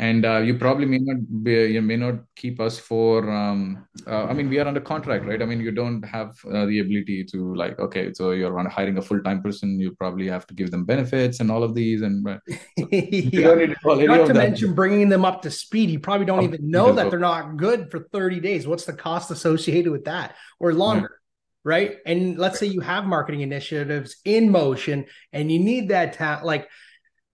and 0.00 0.24
uh, 0.24 0.38
you 0.38 0.54
probably 0.54 0.86
may 0.86 0.98
not 0.98 1.44
be, 1.44 1.52
you 1.66 1.82
may 1.82 1.96
not 1.96 2.14
keep 2.34 2.58
us 2.58 2.78
for 2.78 3.30
um, 3.30 3.86
uh, 4.06 4.24
i 4.24 4.32
mean 4.32 4.48
we 4.48 4.58
are 4.58 4.66
under 4.66 4.80
contract 4.80 5.26
right? 5.26 5.42
I 5.42 5.44
mean 5.44 5.60
you 5.60 5.70
don't 5.70 6.02
have 6.02 6.30
uh, 6.46 6.64
the 6.64 6.80
ability 6.80 7.24
to 7.32 7.54
like 7.54 7.78
okay 7.78 8.12
so 8.14 8.30
you're 8.30 8.68
hiring 8.68 8.96
a 8.96 9.02
full-time 9.02 9.42
person 9.42 9.78
you 9.78 9.92
probably 9.92 10.26
have 10.28 10.46
to 10.46 10.54
give 10.54 10.70
them 10.70 10.84
benefits 10.86 11.40
and 11.40 11.50
all 11.50 11.62
of 11.62 11.74
these 11.74 12.00
and 12.00 12.26
so 12.26 12.88
yeah. 12.90 13.54
to 13.54 14.06
not 14.06 14.26
to 14.26 14.34
mention 14.34 14.74
bringing 14.74 15.08
them 15.10 15.24
up 15.24 15.42
to 15.42 15.50
speed. 15.50 15.90
You 15.90 16.00
probably 16.00 16.26
don't 16.26 16.40
oh, 16.40 16.44
even 16.44 16.70
know 16.70 16.92
that 16.92 17.10
they're 17.10 17.18
not 17.18 17.56
good 17.56 17.90
for 17.90 18.00
30 18.12 18.40
days. 18.40 18.66
What's 18.66 18.84
the 18.84 18.92
cost 18.92 19.30
associated 19.30 19.92
with 19.92 20.06
that? 20.06 20.36
Or 20.58 20.72
longer 20.72 21.20
right? 21.62 21.98
And 22.06 22.38
let's 22.38 22.58
say 22.58 22.66
you 22.66 22.80
have 22.80 23.04
marketing 23.04 23.42
initiatives 23.42 24.16
in 24.24 24.50
motion 24.50 25.06
and 25.32 25.52
you 25.52 25.58
need 25.58 25.88
that 25.90 26.14
ta- 26.14 26.40
like 26.42 26.68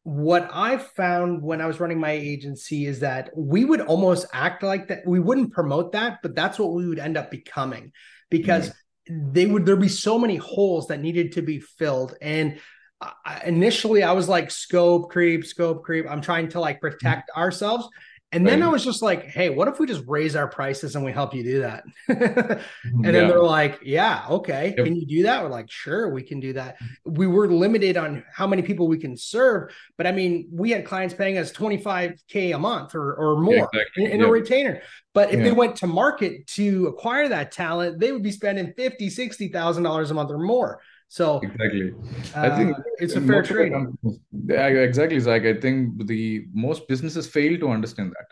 what 0.06 0.48
I 0.52 0.76
found 0.76 1.42
when 1.42 1.60
I 1.60 1.66
was 1.66 1.80
running 1.80 1.98
my 1.98 2.12
agency 2.12 2.86
is 2.86 3.00
that 3.00 3.30
we 3.36 3.64
would 3.64 3.80
almost 3.80 4.26
act 4.32 4.62
like 4.62 4.86
that. 4.86 5.04
We 5.04 5.18
wouldn't 5.18 5.52
promote 5.52 5.90
that, 5.92 6.20
but 6.22 6.36
that's 6.36 6.60
what 6.60 6.72
we 6.74 6.86
would 6.86 7.00
end 7.00 7.16
up 7.16 7.28
becoming 7.28 7.90
because 8.30 8.68
mm-hmm. 8.68 9.32
they 9.32 9.46
would, 9.46 9.66
there'd 9.66 9.80
be 9.80 9.88
so 9.88 10.16
many 10.16 10.36
holes 10.36 10.86
that 10.86 11.00
needed 11.00 11.32
to 11.32 11.42
be 11.42 11.58
filled. 11.58 12.14
And 12.22 12.60
I, 13.00 13.42
initially 13.46 14.04
I 14.04 14.12
was 14.12 14.28
like, 14.28 14.52
scope 14.52 15.10
creep, 15.10 15.44
scope 15.44 15.82
creep. 15.82 16.06
I'm 16.08 16.20
trying 16.20 16.50
to 16.50 16.60
like 16.60 16.80
protect 16.80 17.30
mm-hmm. 17.30 17.40
ourselves. 17.40 17.88
And 18.36 18.46
then 18.46 18.62
I 18.62 18.68
was 18.68 18.84
just 18.84 19.00
like, 19.00 19.24
hey, 19.24 19.48
what 19.48 19.66
if 19.66 19.78
we 19.78 19.86
just 19.86 20.04
raise 20.06 20.36
our 20.36 20.46
prices 20.46 20.94
and 20.94 21.04
we 21.04 21.10
help 21.10 21.34
you 21.34 21.42
do 21.42 21.60
that? 21.60 21.84
and 22.08 22.18
yeah. 22.18 23.10
then 23.10 23.28
they're 23.28 23.42
like, 23.42 23.80
yeah, 23.82 24.26
okay. 24.28 24.74
Yep. 24.76 24.84
Can 24.84 24.96
you 24.96 25.06
do 25.06 25.22
that? 25.22 25.42
We're 25.42 25.48
like, 25.48 25.70
sure, 25.70 26.10
we 26.10 26.22
can 26.22 26.38
do 26.38 26.52
that. 26.52 26.76
We 27.04 27.26
were 27.26 27.48
limited 27.48 27.96
on 27.96 28.24
how 28.32 28.46
many 28.46 28.62
people 28.62 28.88
we 28.88 28.98
can 28.98 29.16
serve. 29.16 29.74
But 29.96 30.06
I 30.06 30.12
mean, 30.12 30.48
we 30.52 30.70
had 30.70 30.84
clients 30.84 31.14
paying 31.14 31.38
us 31.38 31.50
25K 31.50 32.54
a 32.54 32.58
month 32.58 32.94
or, 32.94 33.14
or 33.14 33.40
more 33.40 33.54
yeah, 33.54 33.66
exactly. 33.72 34.04
in, 34.04 34.10
in 34.10 34.20
yep. 34.20 34.28
a 34.28 34.32
retainer. 34.32 34.82
But 35.14 35.30
if 35.30 35.38
yeah. 35.38 35.44
they 35.44 35.52
went 35.52 35.76
to 35.76 35.86
market 35.86 36.46
to 36.48 36.88
acquire 36.88 37.28
that 37.28 37.52
talent, 37.52 37.98
they 37.98 38.12
would 38.12 38.22
be 38.22 38.32
spending 38.32 38.74
50, 38.76 39.08
$60,000 39.08 40.10
a 40.10 40.14
month 40.14 40.30
or 40.30 40.38
more. 40.38 40.80
So 41.08 41.38
exactly, 41.38 41.92
uh, 42.34 42.40
I 42.40 42.56
think 42.56 42.76
it's 42.98 43.14
a 43.14 43.20
fair 43.20 43.42
trade. 43.42 43.72
Yeah, 44.48 44.66
exactly, 44.66 45.20
Zach. 45.20 45.42
I 45.42 45.54
think 45.54 46.06
the 46.06 46.46
most 46.52 46.88
businesses 46.88 47.28
fail 47.28 47.58
to 47.60 47.68
understand 47.68 48.12
that, 48.18 48.26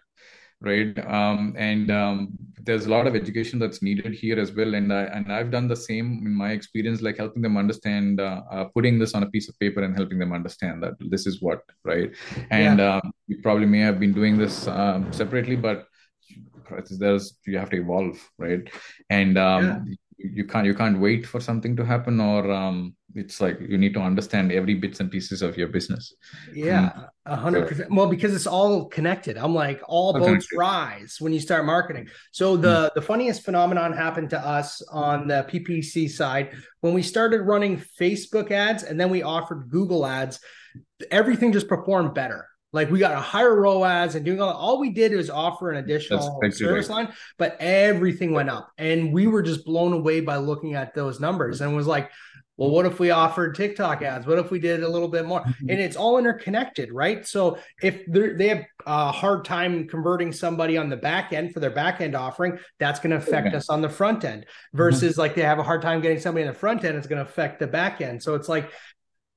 right? 0.60 1.06
Um, 1.06 1.54
and 1.56 1.90
um, 1.92 2.32
there's 2.62 2.86
a 2.86 2.90
lot 2.90 3.06
of 3.06 3.14
education 3.14 3.60
that's 3.60 3.80
needed 3.80 4.12
here 4.12 4.40
as 4.40 4.52
well. 4.52 4.74
And 4.74 4.92
I 4.92 5.02
and 5.04 5.32
I've 5.32 5.52
done 5.52 5.68
the 5.68 5.76
same 5.76 6.24
in 6.26 6.34
my 6.34 6.50
experience, 6.50 7.00
like 7.00 7.16
helping 7.16 7.42
them 7.42 7.56
understand, 7.56 8.20
uh, 8.20 8.42
uh, 8.50 8.64
putting 8.74 8.98
this 8.98 9.14
on 9.14 9.22
a 9.22 9.30
piece 9.30 9.48
of 9.48 9.58
paper 9.60 9.82
and 9.82 9.94
helping 9.94 10.18
them 10.18 10.32
understand 10.32 10.82
that 10.82 10.94
this 10.98 11.28
is 11.28 11.40
what, 11.40 11.62
right? 11.84 12.10
And 12.50 12.80
yeah. 12.80 12.96
um, 12.96 13.12
you 13.28 13.40
probably 13.40 13.66
may 13.66 13.80
have 13.80 14.00
been 14.00 14.12
doing 14.12 14.36
this 14.36 14.66
um, 14.66 15.12
separately, 15.12 15.56
but 15.56 15.86
there's 16.90 17.38
you 17.46 17.56
have 17.56 17.70
to 17.70 17.76
evolve, 17.76 18.18
right? 18.36 18.68
And 19.10 19.38
um, 19.38 19.64
yeah 19.64 19.94
you 20.18 20.44
can't 20.44 20.66
you 20.66 20.74
can't 20.74 21.00
wait 21.00 21.26
for 21.26 21.40
something 21.40 21.76
to 21.76 21.84
happen 21.84 22.20
or 22.20 22.50
um, 22.50 22.94
it's 23.14 23.40
like 23.40 23.60
you 23.60 23.78
need 23.78 23.94
to 23.94 24.00
understand 24.00 24.52
every 24.52 24.74
bits 24.74 25.00
and 25.00 25.10
pieces 25.10 25.42
of 25.42 25.56
your 25.56 25.68
business. 25.68 26.14
Yeah 26.52 27.06
a 27.26 27.36
hundred 27.36 27.68
percent. 27.68 27.90
Well 27.90 28.08
because 28.08 28.34
it's 28.34 28.46
all 28.46 28.86
connected. 28.86 29.38
I'm 29.38 29.54
like 29.54 29.80
all 29.86 30.12
boats 30.12 30.48
rise 30.54 31.16
when 31.20 31.32
you 31.32 31.40
start 31.40 31.64
marketing. 31.64 32.08
So 32.32 32.56
the 32.56 32.90
mm. 32.90 32.94
the 32.94 33.02
funniest 33.02 33.44
phenomenon 33.44 33.92
happened 33.92 34.30
to 34.30 34.38
us 34.38 34.82
on 34.92 35.26
the 35.26 35.46
ppc 35.48 36.10
side. 36.10 36.52
When 36.80 36.92
we 36.92 37.02
started 37.02 37.42
running 37.42 37.82
facebook 38.00 38.50
ads 38.50 38.82
and 38.82 39.00
then 39.00 39.10
we 39.10 39.22
offered 39.22 39.70
google 39.70 40.04
ads 40.04 40.38
everything 41.10 41.52
just 41.52 41.68
performed 41.68 42.14
better 42.14 42.48
like 42.74 42.90
we 42.90 42.98
got 42.98 43.12
a 43.12 43.20
higher 43.20 43.54
ROAS 43.54 44.16
and 44.16 44.24
doing 44.24 44.40
all 44.40 44.52
all 44.52 44.80
we 44.80 44.90
did 44.90 45.12
was 45.12 45.30
offer 45.30 45.70
an 45.70 45.76
additional 45.76 46.40
service 46.50 46.90
line, 46.90 47.12
but 47.38 47.56
everything 47.60 48.32
went 48.32 48.50
up. 48.50 48.72
And 48.76 49.12
we 49.12 49.28
were 49.28 49.42
just 49.42 49.64
blown 49.64 49.92
away 49.92 50.20
by 50.20 50.36
looking 50.36 50.74
at 50.74 50.92
those 50.92 51.20
numbers 51.20 51.60
and 51.60 51.76
was 51.76 51.86
like, 51.86 52.10
well, 52.56 52.70
what 52.70 52.86
if 52.86 53.00
we 53.00 53.10
offered 53.10 53.54
TikTok 53.54 54.02
ads? 54.02 54.26
What 54.26 54.38
if 54.38 54.50
we 54.50 54.60
did 54.60 54.82
a 54.82 54.88
little 54.88 55.08
bit 55.08 55.24
more? 55.24 55.40
Mm-hmm. 55.40 55.70
And 55.70 55.80
it's 55.80 55.96
all 55.96 56.18
interconnected, 56.18 56.92
right? 56.92 57.26
So 57.26 57.58
if 57.82 58.04
they 58.06 58.48
have 58.48 58.64
a 58.86 59.10
hard 59.10 59.44
time 59.44 59.88
converting 59.88 60.32
somebody 60.32 60.76
on 60.76 60.88
the 60.88 60.96
back 60.96 61.32
end 61.32 61.52
for 61.52 61.58
their 61.58 61.70
back 61.70 62.00
end 62.00 62.14
offering, 62.14 62.58
that's 62.78 63.00
going 63.00 63.10
to 63.10 63.16
affect 63.16 63.48
okay. 63.48 63.56
us 63.56 63.68
on 63.68 63.82
the 63.82 63.88
front 63.88 64.24
end. 64.24 64.42
Mm-hmm. 64.42 64.76
Versus 64.76 65.12
mm-hmm. 65.12 65.20
like 65.20 65.34
they 65.34 65.42
have 65.42 65.58
a 65.58 65.64
hard 65.64 65.82
time 65.82 66.00
getting 66.00 66.20
somebody 66.20 66.46
on 66.46 66.52
the 66.52 66.58
front 66.58 66.84
end, 66.84 66.96
it's 66.96 67.08
going 67.08 67.24
to 67.24 67.28
affect 67.28 67.58
the 67.58 67.66
back 67.66 68.00
end. 68.00 68.22
So 68.22 68.34
it's 68.34 68.48
like 68.48 68.70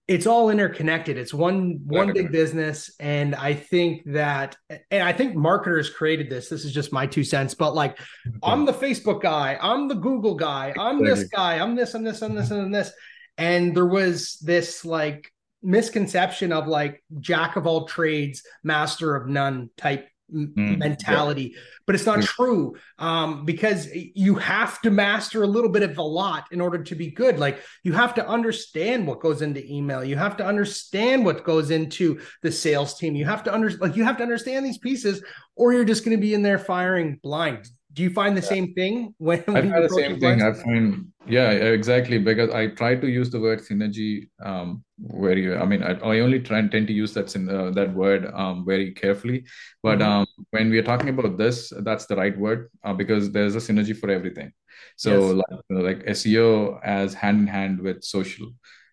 it's 0.08 0.26
all 0.26 0.50
interconnected. 0.50 1.18
It's 1.18 1.34
one 1.34 1.82
one 1.84 2.14
big 2.14 2.32
business. 2.32 2.92
And 3.00 3.36
i 3.36 3.54
think 3.54 4.04
that 4.06 4.56
and 4.90 5.04
i 5.04 5.12
think 5.12 5.36
marketers 5.36 5.90
created 5.90 6.30
this. 6.30 6.50
This 6.50 6.64
is 6.64 6.74
just 6.74 6.94
my 6.94 7.06
two 7.06 7.24
cents 7.24 7.54
but 7.54 7.76
like 7.76 7.98
mm-hmm. 7.98 8.38
i'm 8.44 8.66
the 8.66 8.74
facebook 8.74 9.22
guy. 9.22 9.58
I'm 9.62 9.88
the 9.88 9.96
google 9.96 10.36
guy. 10.36 10.74
I'm 10.80 11.04
this 11.04 11.26
guy. 11.26 11.60
I'm 11.60 11.76
this 11.76 11.94
i'm 11.94 12.04
this 12.04 12.22
i'm 12.22 12.36
this 12.36 12.50
mm-hmm. 12.50 12.66
and 12.66 12.76
this. 12.76 12.92
And 13.38 13.76
there 13.76 13.86
was 13.86 14.38
this 14.40 14.84
like 14.84 15.32
misconception 15.62 16.52
of 16.54 16.68
like 16.68 17.04
jack 17.20 17.56
of 17.56 17.68
all 17.68 17.86
trades 17.86 18.44
master 18.64 19.16
of 19.16 19.28
none 19.28 19.70
type 19.76 20.08
mm, 20.34 20.78
mentality 20.78 21.52
yeah. 21.54 21.60
but 21.86 21.96
it's 21.96 22.06
not 22.06 22.22
true 22.22 22.76
um, 23.00 23.46
because 23.46 23.88
you 23.94 24.36
have 24.36 24.82
to 24.82 24.92
master 24.92 25.44
a 25.44 25.48
little 25.48 25.70
bit 25.70 25.84
of 25.84 25.98
a 25.98 26.02
lot 26.02 26.46
in 26.52 26.62
order 26.62 26.84
to 26.84 26.96
be 26.96 27.12
good. 27.12 27.40
Like 27.40 27.62
you 27.84 27.94
have 27.94 28.14
to 28.16 28.28
understand 28.28 29.08
what 29.08 29.20
goes 29.20 29.42
into 29.42 29.66
email. 29.66 30.04
You 30.04 30.18
have 30.18 30.38
to 30.38 30.46
understand 30.46 31.26
what 31.26 31.44
goes 31.44 31.72
into 31.72 32.20
the 32.42 32.52
sales 32.52 32.98
team. 32.98 33.16
You 33.16 33.26
have 33.26 33.44
to 33.44 33.54
under 33.54 33.70
like 33.78 33.96
you 33.96 34.04
have 34.04 34.18
to 34.18 34.24
understand 34.24 34.66
these 34.66 34.78
pieces 34.78 35.24
or 35.56 35.74
you're 35.74 35.86
just 35.86 36.04
going 36.04 36.16
to 36.16 36.22
be 36.22 36.34
in 36.34 36.42
there 36.42 36.60
firing 36.60 37.20
blind 37.24 37.70
do 37.98 38.04
you 38.04 38.12
find 38.12 38.38
the 38.38 38.42
yeah. 38.42 38.56
same 38.56 38.74
thing 38.76 39.14
when, 39.18 39.40
when 39.48 39.58
i 39.58 39.62
find 39.72 39.84
the 39.84 39.96
same 40.02 40.20
thing 40.20 40.42
i 40.44 40.54
find 40.54 41.08
yeah 41.28 41.50
exactly 41.78 42.20
because 42.20 42.52
i 42.52 42.68
try 42.68 42.96
to 42.96 43.08
use 43.10 43.32
the 43.32 43.40
word 43.40 43.60
synergy 43.60 44.30
um, 44.50 44.84
very 45.00 45.44
i 45.58 45.66
mean 45.66 45.82
i, 45.82 45.94
I 46.12 46.20
only 46.20 46.40
try 46.40 46.60
and 46.60 46.72
tend 46.72 46.86
to 46.88 46.94
use 46.94 47.14
that 47.16 47.36
uh, 47.36 47.72
that 47.72 47.94
word 47.94 48.30
um, 48.34 48.66
very 48.66 48.92
carefully 48.92 49.46
but 49.82 50.00
mm-hmm. 50.00 50.12
um, 50.12 50.28
when 50.52 50.70
we 50.70 50.78
are 50.78 50.88
talking 50.92 51.10
about 51.10 51.38
this 51.38 51.74
that's 51.88 52.06
the 52.06 52.16
right 52.16 52.38
word 52.38 52.70
uh, 52.84 52.94
because 52.94 53.32
there's 53.32 53.56
a 53.56 53.64
synergy 53.68 53.98
for 53.98 54.12
everything 54.12 54.52
so 54.96 55.12
yes. 55.12 55.44
like, 55.44 55.84
like 55.88 56.06
seo 56.18 56.80
as 56.84 57.16
hand 57.16 57.40
in 57.40 57.48
hand 57.48 57.80
with 57.80 58.04
social 58.04 58.48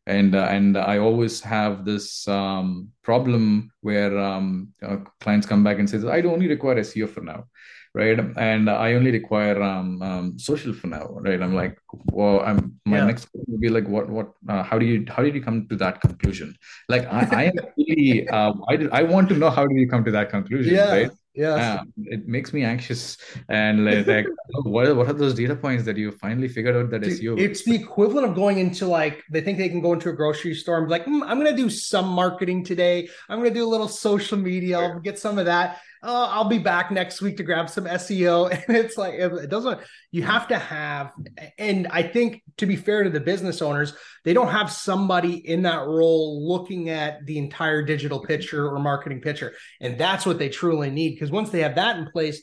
and 0.07 0.35
uh, 0.35 0.49
and 0.51 0.77
I 0.77 0.99
always 0.99 1.41
have 1.41 1.85
this 1.85 2.29
um, 2.29 2.89
problem 3.03 3.71
where 3.81 4.17
um, 4.19 4.75
uh, 4.83 4.99
clients 5.21 5.47
come 5.47 5.65
back 5.65 5.79
and 5.79 5.89
says 5.89 6.05
I 6.05 6.21
only 6.21 6.47
require 6.47 6.77
SEO 6.77 7.09
for 7.09 7.23
now, 7.23 7.47
right? 7.95 8.19
And 8.37 8.69
I 8.69 8.95
only 8.95 9.13
require 9.13 9.63
um, 9.63 10.03
um, 10.03 10.39
social 10.39 10.73
for 10.73 10.89
now, 10.89 11.07
right? 11.13 11.41
I'm 11.41 11.55
like, 11.55 11.79
well, 12.07 12.41
I'm 12.41 12.81
my 12.85 12.99
yeah. 12.99 13.05
next 13.07 13.27
question 13.27 13.53
would 13.53 13.61
be 13.61 13.69
like, 13.69 13.87
what, 13.89 14.11
what, 14.11 14.33
uh, 14.49 14.63
how 14.65 14.79
do 14.79 14.85
you, 14.85 15.05
how 15.09 15.23
did 15.23 15.35
you 15.35 15.43
come 15.43 15.69
to 15.69 15.77
that 15.77 16.01
conclusion? 16.01 16.57
Like, 16.89 17.07
I, 17.07 17.29
I 17.31 17.43
am 17.45 17.53
really, 17.79 18.29
uh, 18.29 18.53
I, 18.69 18.77
did, 18.77 18.91
I 18.91 19.03
want 19.05 19.29
to 19.29 19.37
know 19.37 19.51
how 19.51 19.67
did 19.67 19.79
you 19.79 19.89
come 19.89 20.05
to 20.05 20.11
that 20.11 20.31
conclusion, 20.31 20.75
yeah. 20.75 20.91
right? 20.91 21.11
Yeah, 21.35 21.81
um, 21.81 21.93
it 21.97 22.29
makes 22.29 22.53
me 22.53 22.63
anxious. 22.63 23.17
And 23.49 23.85
like, 23.85 24.07
like 24.07 24.27
what, 24.63 24.95
what 24.95 25.09
are 25.09 25.13
those 25.13 25.35
data 25.35 25.57
points 25.57 25.85
that 25.85 25.97
you 25.97 26.13
finally 26.13 26.47
figured 26.47 26.77
out 26.77 26.91
that 26.91 27.03
Dude, 27.03 27.21
SEO? 27.21 27.41
It's 27.41 27.65
the 27.65 27.75
equivalent 27.75 28.29
of 28.29 28.37
going 28.37 28.59
into 28.59 28.87
like 28.87 29.21
they 29.33 29.41
think 29.41 29.59
they 29.59 29.69
can 29.69 29.81
go 29.81 29.95
into 29.95 30.11
a 30.11 30.13
grocery 30.13 30.55
store 30.55 30.79
and 30.79 30.87
be 30.87 30.93
like, 30.93 31.07
mm, 31.07 31.23
I'm 31.27 31.41
going 31.41 31.51
to 31.51 31.57
do 31.61 31.69
some 31.69 32.07
marketing 32.07 32.65
today. 32.65 33.09
I'm 33.29 33.41
going 33.41 33.51
to 33.51 33.55
do 33.55 33.67
a 33.67 33.69
little 33.69 33.89
social 33.89 34.39
media. 34.39 34.79
I'll 34.79 35.01
get 35.01 35.19
some 35.19 35.39
of 35.39 35.47
that 35.47 35.81
oh, 36.05 36.29
I'll 36.31 36.49
be 36.49 36.59
back 36.59 36.91
next 36.91 37.23
week 37.23 37.39
to 37.39 37.43
grab 37.43 37.69
some 37.71 37.87
SEO. 37.87 38.51
And 38.69 38.77
it's 38.77 38.97
like, 38.97 39.15
it 39.15 39.51
doesn't, 39.51 39.81
you 40.13 40.23
have 40.23 40.49
to 40.49 40.59
have, 40.59 41.13
and 41.59 41.87
I 41.89 42.03
think 42.03 42.43
to 42.59 42.67
be 42.67 42.77
fair 42.77 43.03
to 43.03 43.11
the 43.11 43.21
business 43.21 43.63
owners, 43.63 43.95
they 44.25 44.33
don't 44.33 44.49
have 44.49 44.71
somebody 44.71 45.35
in 45.35 45.63
that 45.63 45.87
role 45.87 46.47
looking 46.47 46.91
at 46.91 47.25
the 47.27 47.39
entire 47.39 47.83
digital 47.83 48.21
picture 48.21 48.69
or 48.69 48.79
marketing 48.79 49.21
picture. 49.21 49.55
And 49.81 49.99
that's 49.99 50.27
what 50.27 50.39
they 50.39 50.49
truly 50.49 50.91
need. 50.91 51.15
Because 51.15 51.31
once 51.31 51.51
they 51.51 51.61
have 51.61 51.75
that 51.77 51.97
in 51.97 52.11
place, 52.11 52.43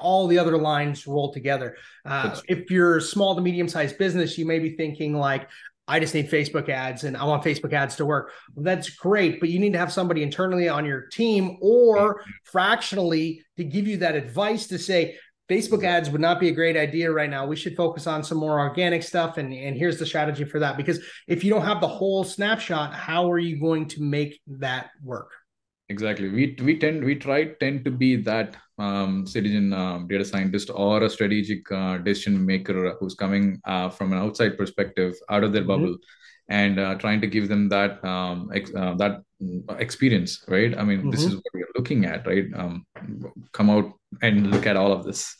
all 0.00 0.26
the 0.26 0.38
other 0.38 0.56
lines 0.56 1.06
roll 1.06 1.32
together. 1.32 1.76
Uh, 2.04 2.38
if 2.48 2.70
you're 2.70 2.98
a 2.98 3.02
small 3.02 3.34
to 3.34 3.42
medium 3.42 3.68
sized 3.68 3.98
business, 3.98 4.38
you 4.38 4.46
may 4.46 4.58
be 4.58 4.76
thinking 4.76 5.14
like, 5.14 5.48
I 5.86 6.00
just 6.00 6.14
need 6.14 6.30
Facebook 6.30 6.68
ads 6.68 7.04
and 7.04 7.16
I 7.16 7.24
want 7.24 7.44
Facebook 7.44 7.72
ads 7.72 7.96
to 7.96 8.06
work. 8.06 8.32
Well, 8.54 8.64
that's 8.64 8.90
great, 8.90 9.40
but 9.40 9.50
you 9.50 9.58
need 9.58 9.74
to 9.74 9.78
have 9.78 9.92
somebody 9.92 10.22
internally 10.22 10.68
on 10.68 10.84
your 10.84 11.02
team 11.08 11.58
or 11.60 12.22
fractionally 12.44 13.42
to 13.58 13.64
give 13.64 13.86
you 13.86 13.98
that 13.98 14.14
advice 14.14 14.66
to 14.68 14.78
say, 14.78 15.18
Facebook 15.50 15.84
ads 15.84 16.08
would 16.08 16.22
not 16.22 16.40
be 16.40 16.48
a 16.48 16.52
great 16.52 16.74
idea 16.74 17.12
right 17.12 17.28
now. 17.28 17.46
We 17.46 17.56
should 17.56 17.76
focus 17.76 18.06
on 18.06 18.24
some 18.24 18.38
more 18.38 18.58
organic 18.58 19.02
stuff. 19.02 19.36
And, 19.36 19.52
and 19.52 19.76
here's 19.76 19.98
the 19.98 20.06
strategy 20.06 20.44
for 20.44 20.58
that. 20.60 20.78
Because 20.78 21.00
if 21.28 21.44
you 21.44 21.50
don't 21.50 21.66
have 21.66 21.82
the 21.82 21.88
whole 21.88 22.24
snapshot, 22.24 22.94
how 22.94 23.30
are 23.30 23.38
you 23.38 23.60
going 23.60 23.86
to 23.88 24.02
make 24.02 24.40
that 24.46 24.88
work? 25.02 25.32
Exactly. 25.90 26.30
We 26.30 26.56
we 26.62 26.78
tend 26.78 27.04
we 27.04 27.14
try 27.14 27.44
tend 27.60 27.84
to 27.84 27.90
be 27.90 28.16
that 28.16 28.56
um, 28.78 29.26
citizen 29.26 29.72
uh, 29.72 29.98
data 30.08 30.24
scientist 30.24 30.70
or 30.74 31.02
a 31.02 31.10
strategic 31.10 31.70
uh, 31.70 31.98
decision 31.98 32.44
maker 32.44 32.96
who's 32.98 33.14
coming 33.14 33.60
uh, 33.64 33.90
from 33.90 34.12
an 34.12 34.18
outside 34.18 34.56
perspective 34.56 35.14
out 35.30 35.44
of 35.44 35.52
their 35.52 35.62
mm-hmm. 35.62 35.84
bubble 35.84 35.96
and 36.48 36.78
uh, 36.78 36.94
trying 36.96 37.20
to 37.20 37.26
give 37.26 37.48
them 37.48 37.68
that 37.68 38.04
um, 38.04 38.50
ex- 38.54 38.74
uh, 38.74 38.94
that 38.94 39.22
experience 39.78 40.44
right 40.48 40.76
i 40.78 40.84
mean 40.84 41.00
mm-hmm. 41.00 41.10
this 41.10 41.24
is 41.24 41.34
what 41.36 41.44
we're 41.54 41.74
looking 41.76 42.04
at 42.04 42.26
right 42.26 42.46
um, 42.54 42.84
come 43.52 43.70
out 43.70 43.92
and 44.22 44.50
look 44.50 44.66
at 44.66 44.76
all 44.76 44.92
of 44.92 45.04
this 45.04 45.36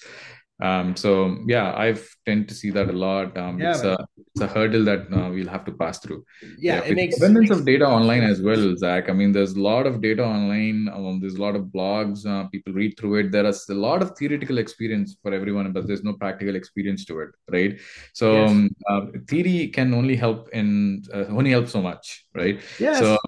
um, 0.62 0.94
so 0.94 1.36
yeah, 1.46 1.74
I've 1.76 2.08
tend 2.26 2.48
to 2.48 2.54
see 2.54 2.70
that 2.70 2.88
a 2.88 2.92
lot. 2.92 3.36
Um, 3.36 3.58
yeah, 3.58 3.70
it's 3.70 3.82
a 3.82 3.98
it's 4.16 4.40
a 4.40 4.46
hurdle 4.46 4.84
that 4.84 5.12
uh, 5.12 5.30
we'll 5.30 5.48
have 5.48 5.64
to 5.64 5.72
pass 5.72 5.98
through. 5.98 6.24
Yeah, 6.58 6.76
yeah 6.76 6.84
it 6.84 6.94
makes 6.94 7.16
abundance 7.16 7.50
of 7.50 7.64
data 7.64 7.86
online 7.86 8.22
as 8.22 8.40
well, 8.40 8.74
Zach. 8.76 9.10
I 9.10 9.12
mean, 9.12 9.32
there's 9.32 9.54
a 9.54 9.60
lot 9.60 9.86
of 9.86 10.00
data 10.00 10.24
online. 10.24 10.88
Um, 10.92 11.18
there's 11.20 11.34
a 11.34 11.42
lot 11.42 11.56
of 11.56 11.64
blogs. 11.64 12.24
Uh, 12.24 12.48
people 12.48 12.72
read 12.72 12.96
through 12.96 13.16
it. 13.16 13.32
There 13.32 13.46
is 13.46 13.68
a 13.68 13.74
lot 13.74 14.00
of 14.00 14.16
theoretical 14.16 14.58
experience 14.58 15.16
for 15.20 15.34
everyone, 15.34 15.72
but 15.72 15.88
there's 15.88 16.04
no 16.04 16.12
practical 16.12 16.54
experience 16.54 17.04
to 17.06 17.20
it, 17.20 17.30
right? 17.50 17.80
So 18.12 18.32
yes. 18.34 18.50
um, 18.50 18.70
uh, 18.88 19.00
theory 19.26 19.68
can 19.68 19.92
only 19.92 20.14
help 20.14 20.50
in 20.50 21.02
uh, 21.12 21.24
only 21.30 21.50
help 21.50 21.68
so 21.68 21.82
much, 21.82 22.23
right? 22.34 22.60
Yes. 22.78 22.98
So 22.98 23.18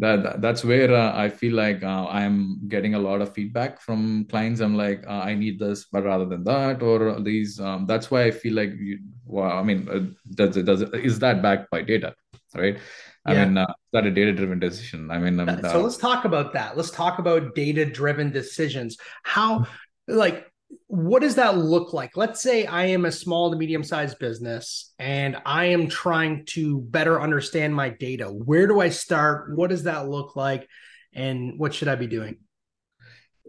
that 0.00 0.40
that's 0.40 0.64
where 0.64 0.94
uh, 0.94 1.12
I 1.16 1.28
feel 1.28 1.54
like 1.54 1.82
uh, 1.82 2.06
I'm 2.06 2.68
getting 2.68 2.94
a 2.94 2.98
lot 2.98 3.20
of 3.20 3.32
feedback 3.32 3.80
from 3.80 4.26
clients. 4.30 4.60
I'm 4.60 4.76
like, 4.76 5.06
I 5.06 5.34
need 5.34 5.58
this, 5.58 5.84
but 5.84 6.04
rather 6.04 6.24
than 6.24 6.44
that 6.44 6.82
or 6.82 7.20
these 7.20 7.60
um, 7.60 7.86
that's 7.86 8.10
why 8.10 8.24
i 8.24 8.30
feel 8.30 8.54
like 8.54 8.72
you, 8.78 8.98
well, 9.26 9.50
i 9.50 9.62
mean 9.62 9.88
uh, 9.88 10.04
does 10.34 10.56
it 10.56 10.64
does 10.64 10.82
it 10.82 10.94
is 10.94 11.18
that 11.18 11.42
backed 11.42 11.70
by 11.70 11.82
data 11.82 12.14
right 12.54 12.78
i 13.26 13.32
yeah. 13.32 13.44
mean 13.44 13.58
uh, 13.58 13.62
is 13.62 13.90
that 13.92 14.06
a 14.06 14.10
data 14.10 14.32
driven 14.32 14.58
decision 14.58 15.10
i 15.10 15.18
mean 15.18 15.38
um, 15.40 15.48
uh, 15.48 15.72
so 15.72 15.80
let's 15.80 15.96
talk 15.96 16.24
about 16.24 16.52
that 16.52 16.76
let's 16.76 16.90
talk 16.90 17.18
about 17.18 17.54
data 17.54 17.84
driven 17.84 18.30
decisions 18.30 18.96
how 19.22 19.66
like 20.08 20.50
what 20.86 21.22
does 21.22 21.36
that 21.36 21.56
look 21.56 21.92
like? 21.92 22.16
Let's 22.16 22.42
say 22.42 22.66
i 22.66 22.84
am 22.86 23.04
a 23.04 23.12
small 23.12 23.50
to 23.50 23.56
medium 23.56 23.84
sized 23.84 24.18
business 24.18 24.92
and 24.98 25.36
i 25.44 25.66
am 25.66 25.88
trying 25.88 26.44
to 26.46 26.80
better 26.80 27.20
understand 27.20 27.74
my 27.74 27.88
data. 27.88 28.26
Where 28.26 28.66
do 28.66 28.80
i 28.80 28.88
start? 28.88 29.56
What 29.56 29.70
does 29.70 29.84
that 29.84 30.08
look 30.08 30.36
like? 30.36 30.68
And 31.12 31.58
what 31.58 31.74
should 31.74 31.88
i 31.88 31.94
be 31.94 32.06
doing 32.06 32.38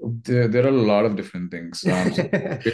there, 0.02 0.48
there 0.48 0.66
are 0.66 0.70
a 0.70 0.72
lot 0.72 1.06
of 1.06 1.16
different 1.16 1.52
things. 1.52 1.86
Um, 1.86 2.14
so 2.14 2.24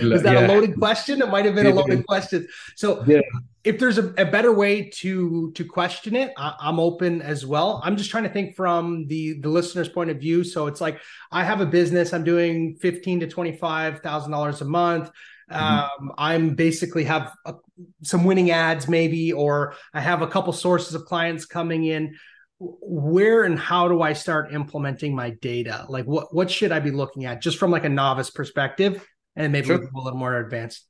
Was 0.09 0.23
that 0.23 0.33
yeah. 0.33 0.45
a 0.45 0.47
loaded 0.47 0.75
question? 0.77 1.21
It 1.21 1.29
might 1.29 1.45
have 1.45 1.55
been 1.55 1.67
a 1.67 1.73
loaded 1.73 2.05
question. 2.05 2.47
So, 2.75 3.03
yeah. 3.05 3.21
if 3.63 3.79
there's 3.79 3.97
a, 3.97 4.13
a, 4.17 4.25
better 4.25 4.51
way 4.51 4.89
to 4.95 5.51
to 5.51 5.63
question 5.63 6.15
it, 6.15 6.33
I, 6.37 6.55
I'm 6.59 6.79
open 6.79 7.21
as 7.21 7.45
well. 7.45 7.81
I'm 7.83 7.95
just 7.95 8.09
trying 8.09 8.23
to 8.23 8.29
think 8.29 8.55
from 8.55 9.07
the 9.07 9.39
the 9.39 9.49
listener's 9.49 9.89
point 9.89 10.09
of 10.09 10.19
view. 10.19 10.43
So 10.43 10.67
it's 10.67 10.81
like 10.81 10.99
I 11.31 11.43
have 11.43 11.61
a 11.61 11.65
business. 11.65 12.13
I'm 12.13 12.23
doing 12.23 12.75
fifteen 12.77 13.19
to 13.19 13.27
twenty 13.27 13.55
five 13.55 13.99
thousand 13.99 14.31
dollars 14.31 14.61
a 14.61 14.65
month. 14.65 15.11
Mm-hmm. 15.51 16.03
Um, 16.03 16.13
I'm 16.17 16.55
basically 16.55 17.03
have 17.03 17.33
a, 17.45 17.55
some 18.01 18.23
winning 18.23 18.51
ads, 18.51 18.87
maybe, 18.87 19.31
or 19.31 19.75
I 19.93 20.01
have 20.01 20.21
a 20.21 20.27
couple 20.27 20.53
sources 20.53 20.95
of 20.95 21.05
clients 21.05 21.45
coming 21.45 21.85
in 21.85 22.15
where 22.61 23.43
and 23.43 23.57
how 23.57 23.87
do 23.87 24.01
I 24.03 24.13
start 24.13 24.53
implementing 24.53 25.15
my 25.15 25.31
data? 25.41 25.85
Like 25.89 26.05
what 26.05 26.33
what 26.33 26.51
should 26.51 26.71
I 26.71 26.79
be 26.79 26.91
looking 26.91 27.25
at 27.25 27.41
just 27.41 27.57
from 27.57 27.71
like 27.71 27.85
a 27.85 27.89
novice 27.89 28.29
perspective 28.29 29.05
and 29.35 29.51
maybe 29.51 29.67
sure. 29.67 29.77
a 29.77 30.01
little 30.01 30.19
more 30.19 30.37
advanced? 30.37 30.87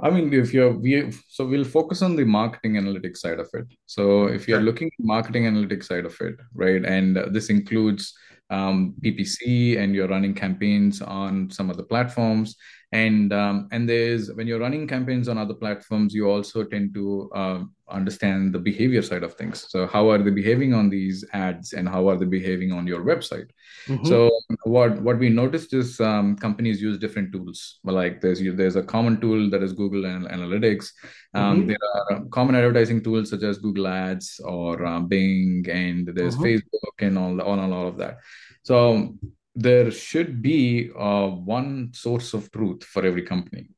I 0.00 0.10
mean, 0.10 0.32
if 0.32 0.54
you're 0.54 0.72
we 0.72 1.12
so 1.28 1.44
we'll 1.44 1.64
focus 1.64 2.00
on 2.02 2.16
the 2.16 2.24
marketing 2.24 2.74
analytics 2.74 3.18
side 3.18 3.38
of 3.38 3.48
it. 3.52 3.66
So 3.86 4.26
if 4.26 4.48
you're 4.48 4.60
looking 4.60 4.90
marketing 4.98 5.44
analytics 5.44 5.84
side 5.84 6.06
of 6.06 6.16
it, 6.20 6.36
right, 6.54 6.84
and 6.84 7.16
this 7.32 7.50
includes 7.50 8.14
um, 8.48 8.94
PPC 9.04 9.78
and 9.78 9.94
you're 9.94 10.08
running 10.08 10.34
campaigns 10.34 11.02
on 11.02 11.50
some 11.50 11.68
of 11.68 11.76
the 11.76 11.82
platforms, 11.82 12.56
and 12.92 13.32
um, 13.32 13.68
and 13.70 13.88
there's 13.88 14.32
when 14.32 14.46
you're 14.46 14.60
running 14.60 14.86
campaigns 14.86 15.28
on 15.28 15.38
other 15.38 15.54
platforms, 15.54 16.14
you 16.14 16.28
also 16.28 16.64
tend 16.64 16.94
to 16.94 17.30
uh, 17.34 17.64
understand 17.90 18.52
the 18.52 18.58
behavior 18.58 19.02
side 19.02 19.22
of 19.22 19.34
things 19.34 19.66
so 19.68 19.86
how 19.86 20.10
are 20.10 20.18
they 20.18 20.30
behaving 20.30 20.74
on 20.74 20.88
these 20.88 21.24
ads 21.32 21.72
and 21.72 21.88
how 21.88 22.08
are 22.08 22.16
they 22.16 22.24
behaving 22.24 22.72
on 22.72 22.86
your 22.86 23.02
website 23.02 23.50
mm-hmm. 23.86 24.04
so 24.04 24.30
what 24.64 25.00
what 25.02 25.18
we 25.18 25.28
noticed 25.28 25.72
is 25.72 26.00
um, 26.00 26.36
companies 26.36 26.82
use 26.82 26.98
different 26.98 27.32
tools 27.32 27.80
like 27.84 28.20
there's 28.20 28.40
there's 28.56 28.76
a 28.76 28.82
common 28.82 29.20
tool 29.20 29.48
that 29.50 29.62
is 29.62 29.72
google 29.72 30.02
analytics 30.02 30.90
um, 31.34 31.60
mm-hmm. 31.60 31.68
there 31.68 31.78
are 31.94 32.24
common 32.30 32.54
advertising 32.54 33.02
tools 33.02 33.30
such 33.30 33.42
as 33.42 33.58
google 33.58 33.86
ads 33.86 34.40
or 34.44 34.84
uh, 34.84 35.00
bing 35.00 35.64
and 35.70 36.08
there's 36.14 36.36
mm-hmm. 36.36 36.44
facebook 36.44 36.96
and 37.00 37.18
all, 37.18 37.40
all, 37.40 37.72
all 37.72 37.88
of 37.88 37.96
that 37.96 38.18
so 38.62 39.14
there 39.60 39.90
should 39.90 40.40
be 40.40 40.90
uh, 40.98 41.28
one 41.28 41.90
source 41.92 42.34
of 42.34 42.50
truth 42.52 42.84
for 42.84 43.04
every 43.04 43.22
company 43.22 43.68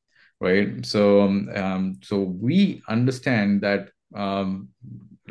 right? 0.40 0.84
So 0.84 1.22
um, 1.22 1.98
so 2.02 2.20
we 2.20 2.82
understand 2.88 3.60
that 3.60 3.90
um, 4.14 4.68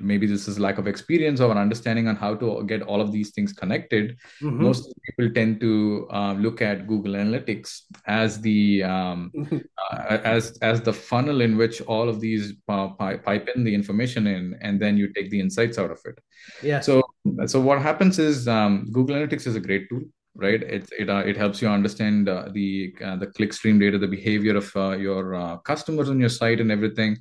maybe 0.01 0.25
this 0.25 0.47
is 0.47 0.59
lack 0.59 0.77
of 0.77 0.87
experience 0.87 1.41
or 1.41 1.51
an 1.51 1.57
understanding 1.57 2.07
on 2.07 2.15
how 2.15 2.33
to 2.35 2.63
get 2.65 2.81
all 2.83 3.01
of 3.01 3.11
these 3.11 3.31
things 3.31 3.51
connected. 3.51 4.17
Mm-hmm. 4.41 4.63
most 4.63 4.93
people 5.03 5.33
tend 5.33 5.59
to 5.59 6.07
uh, 6.11 6.33
look 6.33 6.61
at 6.61 6.87
google 6.87 7.13
analytics 7.13 7.81
as 8.05 8.39
the 8.39 8.83
um, 8.83 9.31
uh, 9.91 10.19
as 10.23 10.57
as 10.61 10.81
the 10.81 10.93
funnel 10.93 11.41
in 11.41 11.57
which 11.57 11.81
all 11.81 12.07
of 12.07 12.21
these 12.21 12.53
uh, 12.69 12.87
pipe 12.89 13.49
in 13.55 13.63
the 13.63 13.73
information 13.73 14.27
in 14.27 14.57
and 14.61 14.79
then 14.79 14.95
you 14.95 15.11
take 15.13 15.29
the 15.29 15.39
insights 15.39 15.77
out 15.77 15.91
of 15.91 15.99
it. 16.05 16.17
Yeah 16.63 16.79
so 16.79 17.03
so 17.47 17.59
what 17.59 17.81
happens 17.81 18.19
is 18.19 18.47
um, 18.47 18.87
google 18.91 19.15
analytics 19.15 19.45
is 19.47 19.55
a 19.55 19.59
great 19.59 19.89
tool 19.89 20.01
right? 20.35 20.61
It 20.61 20.89
it, 20.97 21.09
uh, 21.09 21.23
it 21.25 21.37
helps 21.37 21.61
you 21.61 21.67
understand 21.67 22.29
uh, 22.29 22.49
the 22.51 22.93
uh, 23.03 23.15
the 23.17 23.27
clickstream 23.27 23.79
data 23.79 23.97
the 23.97 24.07
behavior 24.07 24.57
of 24.57 24.71
uh, 24.75 24.91
your 24.91 25.35
uh, 25.35 25.57
customers 25.57 26.09
on 26.09 26.19
your 26.19 26.29
site 26.29 26.59
and 26.59 26.71
everything. 26.71 27.17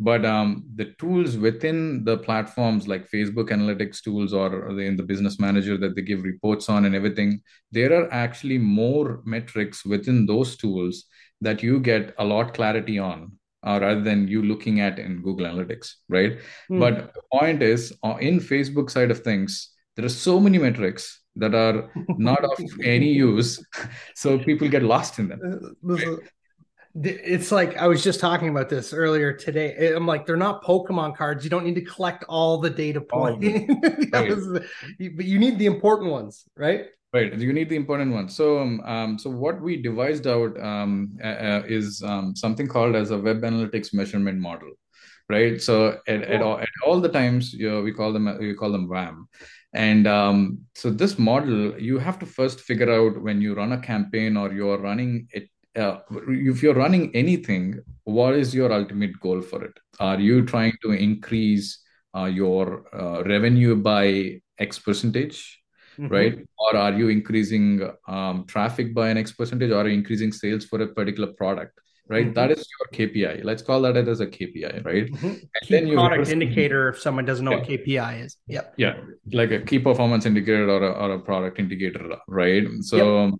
But 0.00 0.24
um, 0.24 0.64
the 0.76 0.94
tools 1.00 1.36
within 1.36 2.04
the 2.04 2.18
platforms 2.18 2.86
like 2.86 3.10
facebook 3.10 3.50
analytics 3.50 4.00
tools 4.00 4.32
or 4.32 4.78
in 4.80 4.96
the 4.96 5.02
business 5.02 5.40
manager 5.40 5.76
that 5.76 5.96
they 5.96 6.02
give 6.02 6.22
reports 6.22 6.68
on 6.68 6.84
and 6.84 6.94
everything 6.94 7.40
there 7.72 7.92
are 7.92 8.12
actually 8.12 8.58
more 8.58 9.20
metrics 9.24 9.84
within 9.84 10.24
those 10.24 10.56
tools 10.56 11.06
that 11.40 11.64
you 11.64 11.80
get 11.80 12.14
a 12.18 12.24
lot 12.24 12.54
clarity 12.54 12.96
on 12.96 13.32
uh, 13.66 13.78
rather 13.82 14.00
than 14.00 14.28
you 14.28 14.40
looking 14.40 14.80
at 14.80 15.00
in 15.00 15.20
google 15.20 15.46
analytics 15.46 15.94
right? 16.08 16.38
Mm. 16.70 16.78
but 16.78 17.12
the 17.14 17.22
point 17.32 17.60
is 17.60 17.92
uh, 18.04 18.16
in 18.20 18.38
facebook 18.38 18.90
side 18.90 19.10
of 19.10 19.20
things 19.20 19.70
there 19.96 20.06
are 20.06 20.20
so 20.26 20.38
many 20.38 20.58
metrics 20.58 21.22
that 21.38 21.54
are 21.54 21.90
not 22.18 22.44
of 22.44 22.58
any 22.84 23.12
use 23.12 23.64
so 24.14 24.38
people 24.38 24.68
get 24.68 24.82
lost 24.82 25.18
in 25.18 25.28
them 25.28 25.76
uh, 25.90 26.16
it's 27.04 27.52
like 27.52 27.76
I 27.76 27.86
was 27.86 28.02
just 28.02 28.20
talking 28.20 28.48
about 28.48 28.68
this 28.68 28.92
earlier 28.92 29.32
today. 29.32 29.92
I'm 29.94 30.06
like, 30.06 30.26
they're 30.26 30.36
not 30.36 30.64
Pokemon 30.64 31.16
cards. 31.16 31.44
You 31.44 31.50
don't 31.50 31.64
need 31.64 31.74
to 31.76 31.84
collect 31.84 32.24
all 32.28 32.58
the 32.58 32.70
data 32.70 33.00
points, 33.00 33.46
right. 34.12 34.28
was, 34.28 34.60
but 34.98 35.24
you 35.24 35.38
need 35.38 35.58
the 35.58 35.66
important 35.66 36.10
ones, 36.10 36.44
right? 36.56 36.86
Right, 37.12 37.32
you 37.38 37.54
need 37.54 37.70
the 37.70 37.76
important 37.76 38.12
ones. 38.12 38.36
So, 38.36 38.58
um, 38.58 38.80
um 38.80 39.18
so 39.18 39.30
what 39.30 39.60
we 39.62 39.80
devised 39.80 40.26
out 40.26 40.60
um, 40.60 41.16
uh, 41.24 41.62
is 41.66 42.02
um, 42.02 42.36
something 42.36 42.68
called 42.68 42.94
as 42.94 43.10
a 43.10 43.18
web 43.18 43.40
analytics 43.40 43.94
measurement 43.94 44.38
model, 44.38 44.72
right? 45.30 45.60
So, 45.60 45.98
at, 46.06 46.22
at, 46.22 46.42
all, 46.42 46.58
at 46.58 46.68
all 46.84 47.00
the 47.00 47.08
times, 47.08 47.54
you 47.54 47.70
know, 47.70 47.80
we 47.80 47.92
call 47.92 48.12
them 48.12 48.36
we 48.38 48.54
call 48.54 48.72
them 48.72 48.88
WAM, 48.88 49.26
and 49.74 50.06
um, 50.06 50.58
so 50.74 50.90
this 50.90 51.18
model 51.18 51.78
you 51.80 51.98
have 51.98 52.18
to 52.18 52.26
first 52.26 52.60
figure 52.60 52.90
out 52.90 53.22
when 53.22 53.40
you 53.40 53.54
run 53.54 53.72
a 53.72 53.80
campaign 53.80 54.36
or 54.36 54.52
you 54.52 54.68
are 54.70 54.78
running 54.78 55.28
it 55.32 55.48
uh, 55.76 56.00
if 56.28 56.62
you're 56.62 56.74
running 56.74 57.14
anything, 57.14 57.80
what 58.04 58.34
is 58.34 58.54
your 58.54 58.72
ultimate 58.72 59.18
goal 59.20 59.40
for 59.40 59.64
it? 59.64 59.78
Are 60.00 60.18
you 60.18 60.44
trying 60.44 60.72
to 60.82 60.92
increase 60.92 61.80
uh, 62.16 62.24
your 62.24 62.84
uh, 62.94 63.22
revenue 63.24 63.76
by 63.76 64.40
X 64.58 64.78
percentage, 64.78 65.62
mm-hmm. 65.98 66.12
right? 66.12 66.38
Or 66.58 66.76
are 66.76 66.92
you 66.92 67.08
increasing 67.08 67.88
um, 68.08 68.44
traffic 68.46 68.94
by 68.94 69.10
an 69.10 69.18
X 69.18 69.32
percentage, 69.32 69.70
or 69.70 69.86
increasing 69.86 70.32
sales 70.32 70.64
for 70.64 70.80
a 70.82 70.88
particular 70.88 71.32
product? 71.34 71.78
Right, 72.08 72.24
mm-hmm. 72.24 72.34
that 72.34 72.50
is 72.50 72.66
your 72.78 73.08
KPI. 73.08 73.44
Let's 73.44 73.60
call 73.60 73.82
that 73.82 73.96
it 73.96 74.08
as 74.08 74.20
a 74.20 74.26
KPI, 74.26 74.82
right? 74.84 75.12
Mm-hmm. 75.12 75.26
And 75.26 75.48
key 75.62 75.74
then 75.74 75.86
you 75.86 75.96
product 75.96 76.30
indicator. 76.30 76.88
If 76.88 77.00
someone 77.00 77.26
doesn't 77.26 77.44
know 77.44 77.50
yeah. 77.50 77.58
what 77.58 77.68
KPI 77.68 78.24
is, 78.24 78.36
yep. 78.46 78.72
Yeah, 78.78 78.96
like 79.32 79.50
a 79.50 79.60
key 79.60 79.78
performance 79.78 80.24
indicator 80.24 80.70
or 80.70 80.82
a, 80.82 80.90
or 80.90 81.12
a 81.12 81.18
product 81.18 81.58
indicator, 81.58 82.16
right? 82.26 82.66
So. 82.80 82.96
Yep 82.96 83.34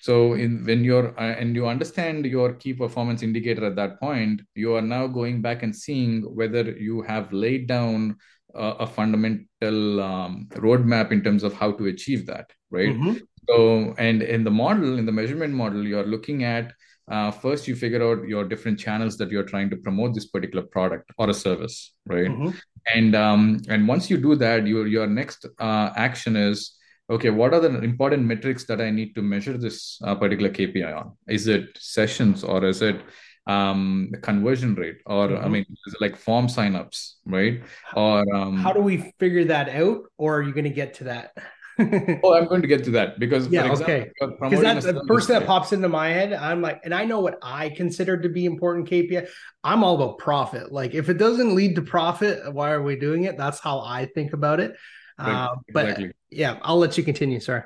so 0.00 0.34
in 0.34 0.64
when 0.64 0.84
you're 0.84 1.18
uh, 1.18 1.34
and 1.40 1.56
you 1.56 1.66
understand 1.66 2.24
your 2.24 2.52
key 2.54 2.72
performance 2.72 3.22
indicator 3.22 3.64
at 3.64 3.76
that 3.76 3.98
point 3.98 4.40
you 4.54 4.74
are 4.74 4.82
now 4.82 5.06
going 5.06 5.42
back 5.42 5.62
and 5.62 5.74
seeing 5.74 6.22
whether 6.34 6.70
you 6.70 7.02
have 7.02 7.32
laid 7.32 7.66
down 7.66 8.16
uh, 8.54 8.74
a 8.78 8.86
fundamental 8.86 10.00
um, 10.00 10.46
roadmap 10.52 11.10
in 11.10 11.22
terms 11.22 11.42
of 11.42 11.52
how 11.52 11.72
to 11.72 11.86
achieve 11.86 12.26
that 12.26 12.50
right 12.70 12.94
mm-hmm. 12.94 13.16
so 13.48 13.94
and 13.98 14.22
in 14.22 14.44
the 14.44 14.50
model 14.50 14.98
in 14.98 15.06
the 15.06 15.12
measurement 15.12 15.52
model 15.52 15.84
you're 15.84 16.06
looking 16.06 16.44
at 16.44 16.72
uh, 17.10 17.30
first 17.30 17.66
you 17.68 17.74
figure 17.74 18.02
out 18.02 18.26
your 18.26 18.44
different 18.44 18.78
channels 18.78 19.16
that 19.16 19.30
you're 19.30 19.44
trying 19.44 19.70
to 19.70 19.76
promote 19.76 20.14
this 20.14 20.26
particular 20.26 20.64
product 20.64 21.10
or 21.18 21.30
a 21.30 21.34
service 21.34 21.94
right 22.06 22.28
mm-hmm. 22.28 22.50
and 22.94 23.14
um, 23.14 23.60
and 23.68 23.88
once 23.88 24.10
you 24.10 24.16
do 24.16 24.34
that 24.34 24.66
your 24.66 24.86
your 24.86 25.06
next 25.06 25.46
uh, 25.58 25.90
action 25.96 26.36
is 26.36 26.78
okay, 27.10 27.30
what 27.30 27.54
are 27.54 27.60
the 27.60 27.78
important 27.82 28.24
metrics 28.24 28.64
that 28.64 28.80
I 28.80 28.90
need 28.90 29.14
to 29.14 29.22
measure 29.22 29.56
this 29.56 29.98
uh, 30.04 30.14
particular 30.14 30.50
KPI 30.50 30.94
on? 30.96 31.12
Is 31.26 31.48
it 31.48 31.70
sessions 31.78 32.44
or 32.44 32.64
is 32.64 32.82
it 32.82 33.00
um, 33.46 34.12
conversion 34.22 34.74
rate 34.74 34.98
or 35.06 35.28
mm-hmm. 35.28 35.44
I 35.44 35.48
mean, 35.48 35.66
like 36.00 36.16
form 36.16 36.48
signups, 36.48 37.14
right? 37.24 37.62
Or 37.94 38.24
um, 38.34 38.56
how 38.58 38.72
do 38.72 38.80
we 38.80 39.14
figure 39.18 39.44
that 39.46 39.70
out? 39.70 40.02
Or 40.18 40.38
are 40.38 40.42
you 40.42 40.52
going 40.52 40.64
to 40.64 40.70
get 40.70 40.94
to 40.94 41.04
that? 41.04 41.32
oh, 42.24 42.34
I'm 42.34 42.46
going 42.46 42.62
to 42.62 42.68
get 42.68 42.84
to 42.84 42.90
that 42.92 43.18
because 43.18 43.48
yeah, 43.48 43.70
example, 43.70 43.94
okay. 43.94 44.10
Because 44.18 44.60
that's 44.60 44.84
the 44.84 45.04
first 45.06 45.28
that 45.28 45.46
pops 45.46 45.72
into 45.72 45.88
my 45.88 46.08
head. 46.08 46.32
I'm 46.32 46.60
like, 46.60 46.80
and 46.84 46.92
I 46.92 47.04
know 47.04 47.20
what 47.20 47.38
I 47.40 47.68
consider 47.70 48.20
to 48.20 48.28
be 48.28 48.46
important 48.46 48.88
KPI. 48.88 49.28
I'm 49.62 49.84
all 49.84 49.94
about 49.94 50.18
profit. 50.18 50.72
Like, 50.72 50.94
if 50.94 51.08
it 51.08 51.18
doesn't 51.18 51.54
lead 51.54 51.76
to 51.76 51.82
profit, 51.82 52.52
why 52.52 52.72
are 52.72 52.82
we 52.82 52.96
doing 52.96 53.24
it? 53.24 53.36
That's 53.36 53.60
how 53.60 53.80
I 53.80 54.06
think 54.06 54.32
about 54.32 54.60
it. 54.60 54.74
Uh, 55.18 55.56
but 55.72 55.84
exactly. 55.84 56.12
yeah, 56.30 56.58
I'll 56.62 56.78
let 56.78 56.98
you 56.98 57.04
continue. 57.04 57.40
Sorry. 57.40 57.62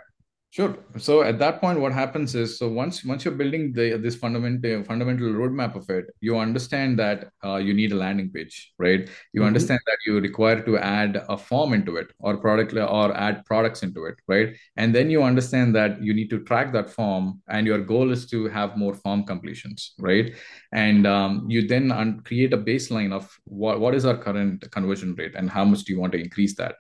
Sure. 0.52 0.76
So 0.98 1.22
at 1.22 1.38
that 1.38 1.62
point, 1.62 1.80
what 1.80 1.94
happens 1.94 2.34
is, 2.34 2.58
so 2.58 2.68
once 2.68 3.06
once 3.06 3.24
you're 3.24 3.32
building 3.32 3.72
the 3.72 3.96
this 3.96 4.16
fundamental 4.16 4.84
fundamental 4.84 5.28
roadmap 5.28 5.74
of 5.74 5.88
it, 5.88 6.10
you 6.20 6.36
understand 6.38 6.98
that 6.98 7.30
uh, 7.42 7.56
you 7.56 7.72
need 7.72 7.92
a 7.92 7.94
landing 7.96 8.28
page, 8.30 8.70
right? 8.78 9.08
You 9.32 9.40
mm-hmm. 9.40 9.46
understand 9.46 9.80
that 9.86 9.96
you 10.06 10.20
require 10.20 10.60
to 10.62 10.76
add 10.76 11.24
a 11.30 11.38
form 11.38 11.72
into 11.72 11.96
it, 11.96 12.12
or 12.18 12.36
product, 12.36 12.74
or 12.74 13.16
add 13.16 13.46
products 13.46 13.82
into 13.82 14.04
it, 14.04 14.16
right? 14.28 14.54
And 14.76 14.94
then 14.94 15.08
you 15.08 15.22
understand 15.22 15.74
that 15.76 16.02
you 16.02 16.12
need 16.12 16.28
to 16.28 16.44
track 16.44 16.74
that 16.74 16.90
form, 16.90 17.40
and 17.48 17.66
your 17.66 17.78
goal 17.78 18.10
is 18.10 18.26
to 18.26 18.48
have 18.48 18.76
more 18.76 18.92
form 18.92 19.24
completions, 19.24 19.94
right? 19.98 20.34
And 20.70 21.06
um, 21.06 21.46
you 21.48 21.66
then 21.66 21.90
un- 21.90 22.20
create 22.26 22.52
a 22.52 22.58
baseline 22.58 23.14
of 23.14 23.34
what 23.44 23.80
what 23.80 23.94
is 23.94 24.04
our 24.04 24.18
current 24.18 24.70
conversion 24.70 25.14
rate, 25.14 25.34
and 25.34 25.48
how 25.48 25.64
much 25.64 25.84
do 25.84 25.94
you 25.94 25.98
want 25.98 26.12
to 26.12 26.20
increase 26.20 26.56
that 26.56 26.74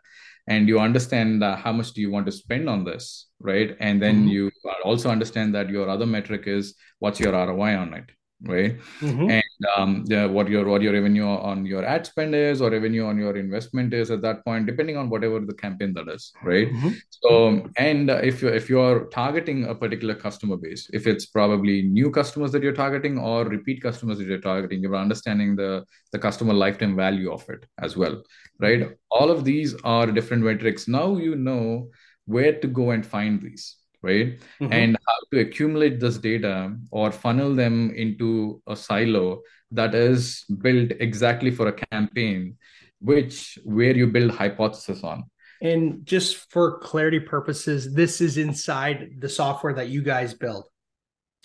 and 0.46 0.68
you 0.68 0.80
understand 0.80 1.42
uh, 1.42 1.56
how 1.56 1.72
much 1.72 1.92
do 1.92 2.00
you 2.00 2.10
want 2.10 2.26
to 2.26 2.32
spend 2.32 2.68
on 2.68 2.84
this 2.84 3.28
right 3.40 3.76
and 3.80 4.02
then 4.02 4.20
mm-hmm. 4.20 4.28
you 4.28 4.50
also 4.84 5.10
understand 5.10 5.54
that 5.54 5.68
your 5.70 5.88
other 5.88 6.06
metric 6.06 6.44
is 6.46 6.74
what's 6.98 7.20
your 7.20 7.32
roi 7.32 7.76
on 7.76 7.94
it 7.94 8.10
right 8.44 8.76
mm-hmm. 9.00 9.30
and 9.30 9.66
um, 9.76 10.04
the, 10.06 10.28
what 10.28 10.48
your 10.48 10.64
what 10.66 10.82
your 10.82 10.92
revenue 10.92 11.26
on 11.26 11.64
your 11.64 11.84
ad 11.84 12.06
spend 12.06 12.34
is 12.34 12.60
or 12.60 12.70
revenue 12.70 13.04
on 13.06 13.16
your 13.16 13.36
investment 13.36 13.94
is 13.94 14.10
at 14.10 14.20
that 14.20 14.44
point 14.44 14.66
depending 14.66 14.96
on 14.96 15.08
whatever 15.08 15.38
the 15.40 15.54
campaign 15.54 15.92
that 15.92 16.08
is 16.08 16.32
right 16.42 16.68
mm-hmm. 16.68 16.90
so 17.10 17.68
and 17.76 18.10
if 18.10 18.42
you 18.42 18.48
if 18.48 18.68
you're 18.68 19.04
targeting 19.06 19.66
a 19.66 19.74
particular 19.74 20.14
customer 20.14 20.56
base 20.56 20.90
if 20.92 21.06
it's 21.06 21.26
probably 21.26 21.82
new 21.82 22.10
customers 22.10 22.50
that 22.50 22.62
you're 22.62 22.72
targeting 22.72 23.18
or 23.18 23.44
repeat 23.44 23.80
customers 23.80 24.18
that 24.18 24.26
you're 24.26 24.38
targeting 24.38 24.82
you're 24.82 24.96
understanding 24.96 25.54
the 25.54 25.84
the 26.10 26.18
customer 26.18 26.52
lifetime 26.52 26.96
value 26.96 27.32
of 27.32 27.48
it 27.48 27.64
as 27.78 27.96
well 27.96 28.22
right 28.60 28.96
all 29.10 29.30
of 29.30 29.44
these 29.44 29.74
are 29.84 30.06
different 30.06 30.42
metrics 30.42 30.88
now 30.88 31.16
you 31.16 31.36
know 31.36 31.88
where 32.26 32.58
to 32.58 32.66
go 32.66 32.90
and 32.90 33.04
find 33.06 33.40
these 33.40 33.76
right? 34.02 34.38
Mm-hmm. 34.60 34.72
And 34.72 34.98
how 35.06 35.14
to 35.32 35.40
accumulate 35.40 36.00
this 36.00 36.18
data 36.18 36.76
or 36.90 37.12
funnel 37.12 37.54
them 37.54 37.92
into 37.94 38.60
a 38.66 38.76
silo 38.76 39.42
that 39.70 39.94
is 39.94 40.44
built 40.60 40.92
exactly 41.00 41.50
for 41.50 41.68
a 41.68 41.72
campaign, 41.72 42.56
which 43.00 43.58
where 43.64 43.96
you 43.96 44.06
build 44.06 44.32
hypothesis 44.32 45.02
on. 45.02 45.24
And 45.60 46.04
just 46.04 46.50
for 46.50 46.78
clarity 46.78 47.20
purposes, 47.20 47.94
this 47.94 48.20
is 48.20 48.36
inside 48.36 49.20
the 49.20 49.28
software 49.28 49.74
that 49.74 49.88
you 49.88 50.02
guys 50.02 50.34
build. 50.34 50.64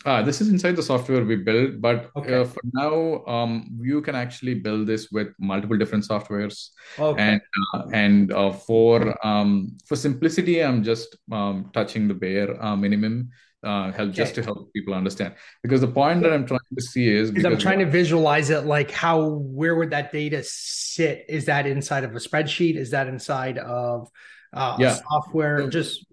Ah, 0.06 0.22
this 0.22 0.42
is 0.42 0.50
inside 0.50 0.76
the 0.76 0.84
software 0.84 1.26
we 1.26 1.36
build, 1.36 1.82
but 1.82 2.12
okay. 2.16 2.42
uh, 2.42 2.46
for 2.46 2.62
now, 2.74 3.26
um, 3.26 3.68
you 3.82 4.00
can 4.02 4.14
actually 4.14 4.54
build 4.54 4.86
this 4.86 5.10
with 5.12 5.30
multiple 5.40 5.76
different 5.76 6.08
softwares. 6.08 6.70
Okay. 7.00 7.22
And 7.22 7.42
uh, 7.74 7.84
and 7.94 8.32
uh, 8.32 8.52
for 8.52 9.18
um, 9.26 9.76
for 9.88 9.96
simplicity, 9.96 10.64
I'm 10.64 10.84
just 10.84 11.18
um, 11.32 11.72
touching 11.74 12.08
the 12.08 12.14
bare 12.14 12.64
uh, 12.64 12.76
minimum. 12.76 13.30
Uh, 13.64 13.92
help 13.92 14.10
okay. 14.10 14.12
just 14.12 14.36
to 14.36 14.44
help 14.44 14.72
people 14.72 14.94
understand 14.94 15.34
because 15.64 15.82
the 15.82 15.88
point 15.88 16.22
that 16.22 16.32
I'm 16.32 16.46
trying 16.46 16.60
to 16.78 16.82
see 16.82 17.10
is 17.10 17.32
because 17.32 17.44
I'm 17.44 17.58
trying 17.58 17.80
to 17.80 17.88
visualize 17.88 18.52
it 18.52 18.66
like 18.66 18.92
how 18.92 19.30
where 19.30 19.76
would 19.76 19.90
that 19.90 20.14
data 20.14 20.44
sit? 20.44 21.26
Is 21.28 21.46
that 21.46 21.66
inside 21.66 22.04
of 22.04 22.16
a 22.16 22.20
spreadsheet? 22.20 22.76
Is 22.78 22.92
that 22.92 23.08
inside 23.08 23.58
of 23.58 24.10
uh, 24.54 24.78
yeah. 24.80 25.00
software? 25.10 25.68
Just 25.70 26.06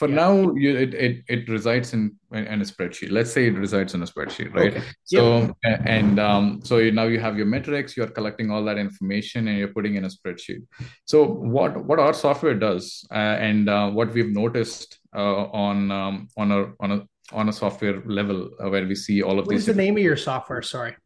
for 0.00 0.08
yeah. 0.08 0.22
now 0.22 0.32
you, 0.62 0.70
it, 0.84 0.94
it 1.06 1.14
it 1.34 1.48
resides 1.56 1.92
in 1.96 2.02
in 2.32 2.60
a 2.64 2.68
spreadsheet 2.72 3.10
let's 3.16 3.30
say 3.30 3.42
it 3.48 3.56
resides 3.64 3.92
in 3.96 4.02
a 4.06 4.08
spreadsheet 4.12 4.50
right 4.54 4.74
okay. 4.74 4.82
so 5.04 5.22
yep. 5.64 5.82
and 5.84 6.18
um, 6.18 6.44
so 6.68 6.78
you, 6.78 6.90
now 6.90 7.06
you 7.14 7.20
have 7.20 7.36
your 7.36 7.48
metrics 7.54 7.98
you're 7.98 8.12
collecting 8.18 8.50
all 8.50 8.64
that 8.64 8.78
information 8.78 9.48
and 9.48 9.58
you're 9.58 9.74
putting 9.78 9.96
in 9.96 10.06
a 10.06 10.12
spreadsheet 10.16 10.62
so 11.04 11.18
what 11.54 11.84
what 11.84 11.98
our 11.98 12.14
software 12.14 12.54
does 12.54 13.04
uh, 13.12 13.36
and 13.48 13.68
uh, 13.68 13.90
what 13.90 14.10
we've 14.14 14.34
noticed 14.42 14.98
uh, 15.14 15.44
on 15.68 15.90
um, 15.90 16.28
on 16.38 16.50
a 16.50 16.60
on 16.80 16.92
a 16.96 16.98
on 17.32 17.50
a 17.50 17.52
software 17.52 18.00
level 18.06 18.48
uh, 18.58 18.70
where 18.70 18.86
we 18.86 18.94
see 18.94 19.22
all 19.22 19.38
of 19.38 19.44
what 19.44 19.50
these 19.50 19.66
what 19.66 19.70
is 19.70 19.76
the 19.76 19.82
name 19.84 19.98
of 19.98 20.02
your 20.02 20.16
software 20.16 20.62
sorry 20.62 20.96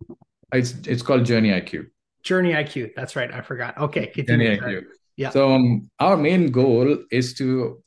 it's 0.53 0.75
it's 0.87 1.03
called 1.03 1.25
Journey 1.25 1.51
IQ 1.51 1.89
Journey 2.25 2.53
IQ. 2.53 2.95
That's 2.97 3.17
right. 3.17 3.31
I 3.31 3.43
forgot. 3.43 3.77
Okay, 3.77 4.07
continue. 4.07 4.57
Journey 4.57 4.77
IQ. 4.77 4.85
Yeah. 5.17 5.31
So 5.31 5.55
um, 5.55 5.91
our 6.01 6.17
main 6.17 6.51
goal 6.51 7.05
is 7.13 7.35
to 7.35 7.84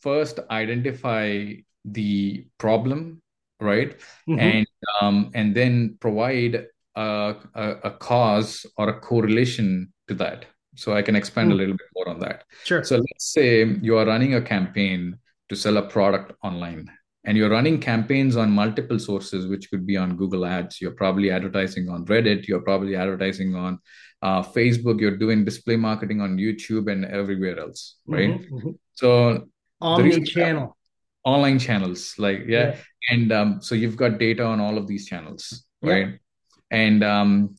first 0.00 0.40
identify 0.50 1.52
the 1.84 2.46
problem, 2.58 3.22
right, 3.60 3.98
mm-hmm. 4.28 4.38
and 4.38 4.66
um, 5.00 5.30
and 5.34 5.54
then 5.54 5.96
provide 6.00 6.66
a, 6.96 7.34
a, 7.54 7.70
a, 7.84 7.90
cause 7.92 8.66
or 8.76 8.88
a 8.88 9.00
correlation 9.00 9.92
to 10.08 10.14
that. 10.14 10.46
So 10.76 10.94
I 10.94 11.02
can 11.02 11.16
expand 11.16 11.50
mm. 11.50 11.54
a 11.54 11.56
little 11.56 11.74
bit 11.74 11.86
more 11.94 12.08
on 12.08 12.20
that. 12.20 12.44
Sure. 12.64 12.82
So 12.84 12.96
let's 12.96 13.32
say 13.32 13.64
you 13.82 13.96
are 13.98 14.06
running 14.06 14.34
a 14.34 14.42
campaign 14.42 15.18
to 15.48 15.56
sell 15.56 15.76
a 15.76 15.82
product 15.82 16.32
online 16.42 16.90
and 17.24 17.36
you're 17.36 17.50
running 17.50 17.78
campaigns 17.78 18.36
on 18.36 18.50
multiple 18.50 18.98
sources 18.98 19.46
which 19.46 19.70
could 19.70 19.86
be 19.86 19.96
on 19.96 20.16
google 20.16 20.46
ads 20.46 20.80
you're 20.80 20.98
probably 21.02 21.30
advertising 21.30 21.88
on 21.88 22.04
reddit 22.06 22.46
you're 22.46 22.62
probably 22.62 22.96
advertising 22.96 23.54
on 23.54 23.78
uh, 24.22 24.42
facebook 24.42 25.00
you're 25.00 25.16
doing 25.16 25.44
display 25.44 25.76
marketing 25.76 26.20
on 26.20 26.36
youtube 26.36 26.90
and 26.90 27.04
everywhere 27.04 27.58
else 27.58 27.96
right 28.06 28.30
mm-hmm, 28.30 28.56
mm-hmm. 28.56 28.70
so 28.94 29.46
omni-channel 29.80 30.76
online 31.24 31.58
channels 31.58 32.14
like 32.18 32.40
yeah, 32.46 32.68
yeah. 32.68 32.76
and 33.10 33.32
um, 33.32 33.60
so 33.60 33.74
you've 33.74 33.96
got 33.96 34.18
data 34.18 34.44
on 34.44 34.60
all 34.60 34.78
of 34.78 34.86
these 34.86 35.06
channels 35.06 35.64
right 35.82 36.08
yeah. 36.08 36.16
and 36.70 37.04
um, 37.04 37.54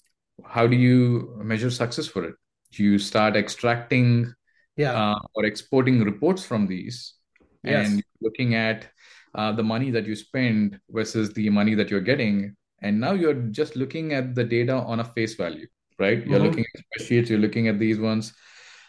how 0.46 0.66
do 0.66 0.76
you 0.76 1.34
measure 1.38 1.70
success 1.70 2.08
for 2.08 2.24
it 2.26 2.36
you 2.72 2.98
start 2.98 3.36
extracting 3.36 4.34
yeah. 4.78 4.94
uh, 4.94 5.20
or 5.36 5.46
exporting 5.46 6.04
reports 6.04 6.44
from 6.46 6.68
these 6.68 7.16
yes. 7.64 7.88
and 7.88 8.04
looking 8.22 8.56
at 8.56 8.88
uh, 9.36 9.52
the 9.52 9.64
money 9.64 9.92
that 9.92 10.06
you 10.06 10.16
spend 10.16 10.80
versus 10.90 11.34
the 11.34 11.50
money 11.50 11.76
that 11.76 11.90
you're 11.90 12.02
getting 12.02 12.56
and 12.82 13.00
now 13.00 13.12
you're 13.12 13.42
just 13.52 13.76
looking 13.76 14.14
at 14.14 14.34
the 14.34 14.44
data 14.44 14.74
on 14.74 15.00
a 15.00 15.04
face 15.04 15.36
value 15.36 15.68
right 16.00 16.26
you're 16.26 16.40
mm-hmm. 16.40 16.48
looking 16.48 16.66
at 16.74 16.82
spreadsheets 16.82 17.30
you're 17.30 17.40
looking 17.40 17.68
at 17.68 17.78
these 17.78 18.00
ones 18.00 18.34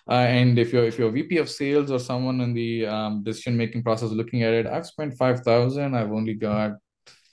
uh, 0.09 0.15
and 0.15 0.59
if 0.59 0.73
you're 0.73 0.85
if 0.85 0.99
you're 0.99 1.11
VP 1.11 1.39
of 1.39 1.49
sales 1.49 1.91
or 1.91 1.99
someone 1.99 2.41
in 2.41 2.55
the 2.55 2.87
um, 2.87 3.23
decision 3.23 3.57
making 3.57 3.83
process 3.83 4.11
looking 4.11 4.43
at 4.43 4.53
it, 4.53 4.67
I've 4.67 4.87
spent 4.87 5.17
five 5.17 5.41
thousand. 5.41 5.95
I've 5.95 6.13
only 6.13 6.35
got 6.35 6.73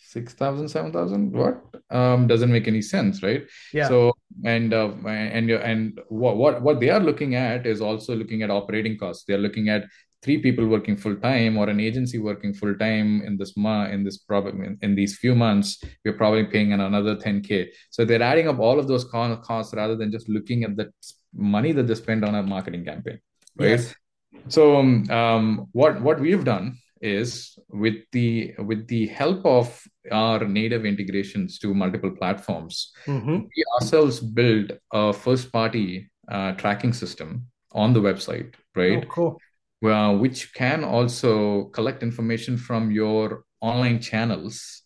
six 0.01 0.33
thousand, 0.33 0.67
seven 0.69 0.91
thousand. 0.91 1.33
What 1.33 1.63
um, 1.89 2.27
doesn't 2.27 2.51
make 2.51 2.67
any 2.67 2.81
sense, 2.81 3.23
right? 3.23 3.43
Yeah. 3.73 3.87
So 3.87 4.13
and 4.45 4.73
uh, 4.73 4.91
and 5.07 5.49
and 5.49 5.99
what 6.09 6.37
what 6.37 6.61
what 6.61 6.79
they 6.79 6.89
are 6.89 6.99
looking 6.99 7.35
at 7.35 7.65
is 7.65 7.81
also 7.81 8.15
looking 8.15 8.43
at 8.43 8.51
operating 8.51 8.97
costs. 8.97 9.23
They 9.25 9.33
are 9.33 9.39
looking 9.39 9.69
at 9.69 9.85
three 10.21 10.37
people 10.37 10.67
working 10.67 10.97
full 10.97 11.15
time 11.15 11.57
or 11.57 11.69
an 11.69 11.79
agency 11.79 12.17
working 12.19 12.53
full 12.53 12.75
time 12.75 13.21
in 13.21 13.37
this 13.37 13.55
month 13.55 13.93
in 13.93 14.03
this 14.03 14.17
problem 14.17 14.61
in, 14.61 14.77
in, 14.81 14.93
these 14.93 15.17
few 15.17 15.33
months 15.33 15.81
we're 16.03 16.17
probably 16.17 16.43
paying 16.43 16.73
another 16.73 17.15
10k 17.15 17.67
so 17.89 18.03
they're 18.03 18.21
adding 18.21 18.47
up 18.49 18.59
all 18.59 18.79
of 18.79 18.87
those 18.89 19.05
costs 19.05 19.73
rather 19.73 19.95
than 19.95 20.11
just 20.11 20.27
looking 20.27 20.63
at 20.63 20.75
the 20.75 20.91
money 21.33 21.71
that 21.71 21.87
they 21.87 21.95
spend 21.95 22.25
on 22.25 22.35
a 22.35 22.43
marketing 22.43 22.85
campaign 22.85 23.19
right 23.57 23.69
yes. 23.69 23.95
so 24.47 24.77
um, 24.77 25.09
um, 25.09 25.67
what 25.71 26.01
what 26.01 26.19
we've 26.19 26.43
done 26.43 26.77
is 27.01 27.57
with 27.69 27.95
the 28.11 28.53
with 28.59 28.87
the 28.87 29.07
help 29.07 29.45
of 29.45 29.81
our 30.11 30.45
native 30.45 30.85
integrations 30.85 31.57
to 31.59 31.73
multiple 31.73 32.11
platforms 32.11 32.91
mm-hmm. 33.05 33.37
we 33.37 33.63
ourselves 33.79 34.19
build 34.19 34.71
a 34.93 35.13
first 35.13 35.51
party 35.51 36.11
uh, 36.29 36.51
tracking 36.53 36.91
system 36.93 37.45
on 37.71 37.93
the 37.93 38.01
website 38.01 38.53
right 38.75 39.03
oh, 39.05 39.09
cool 39.09 39.39
uh, 39.85 40.13
which 40.13 40.53
can 40.53 40.83
also 40.83 41.65
collect 41.65 42.03
information 42.03 42.57
from 42.57 42.91
your 42.91 43.43
online 43.61 43.99
channels, 44.01 44.83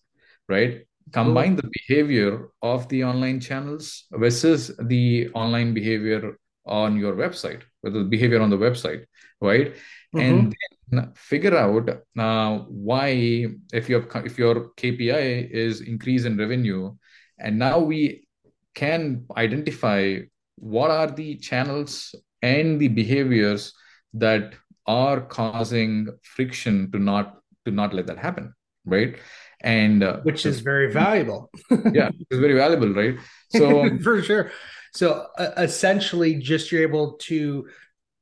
right? 0.47 0.86
Combine 1.11 1.55
the 1.55 1.69
behavior 1.71 2.49
of 2.61 2.87
the 2.89 3.03
online 3.03 3.39
channels 3.39 4.05
versus 4.11 4.71
the 4.79 5.29
online 5.35 5.73
behavior 5.73 6.37
on 6.65 6.97
your 6.97 7.13
website, 7.13 7.61
with 7.83 7.93
the 7.93 8.03
behavior 8.03 8.41
on 8.41 8.49
the 8.49 8.57
website, 8.57 9.05
right? 9.41 9.75
Mm-hmm. 10.15 10.19
And 10.19 10.55
then 10.89 11.11
figure 11.15 11.55
out 11.55 11.89
uh, 12.17 12.59
why 12.67 13.47
if 13.73 13.89
your 13.89 14.07
if 14.25 14.37
your 14.37 14.71
KPI 14.77 15.49
is 15.51 15.81
increase 15.81 16.25
in 16.25 16.37
revenue, 16.37 16.95
and 17.39 17.59
now 17.59 17.79
we 17.79 18.27
can 18.73 19.25
identify 19.37 20.19
what 20.55 20.89
are 20.89 21.07
the 21.07 21.35
channels 21.35 22.15
and 22.41 22.79
the 22.79 22.87
behaviors 22.87 23.73
that 24.13 24.53
are 24.85 25.21
causing 25.21 26.07
friction 26.23 26.91
to 26.91 26.99
not 26.99 27.39
to 27.65 27.71
not 27.71 27.93
let 27.93 28.07
that 28.07 28.17
happen 28.17 28.53
right 28.85 29.17
and 29.63 30.04
uh, 30.04 30.17
which 30.23 30.45
is 30.45 30.60
very 30.60 30.91
valuable. 30.91 31.49
Yeah 31.93 32.10
it's 32.30 32.39
very 32.39 32.56
valuable 32.56 32.93
right? 32.93 33.17
So 33.49 33.97
for 34.04 34.21
sure. 34.21 34.52
So 34.93 35.28
uh, 35.38 35.52
essentially 35.58 36.36
just 36.36 36.71
you're 36.71 36.84
able 36.84 37.13
to 37.13 37.67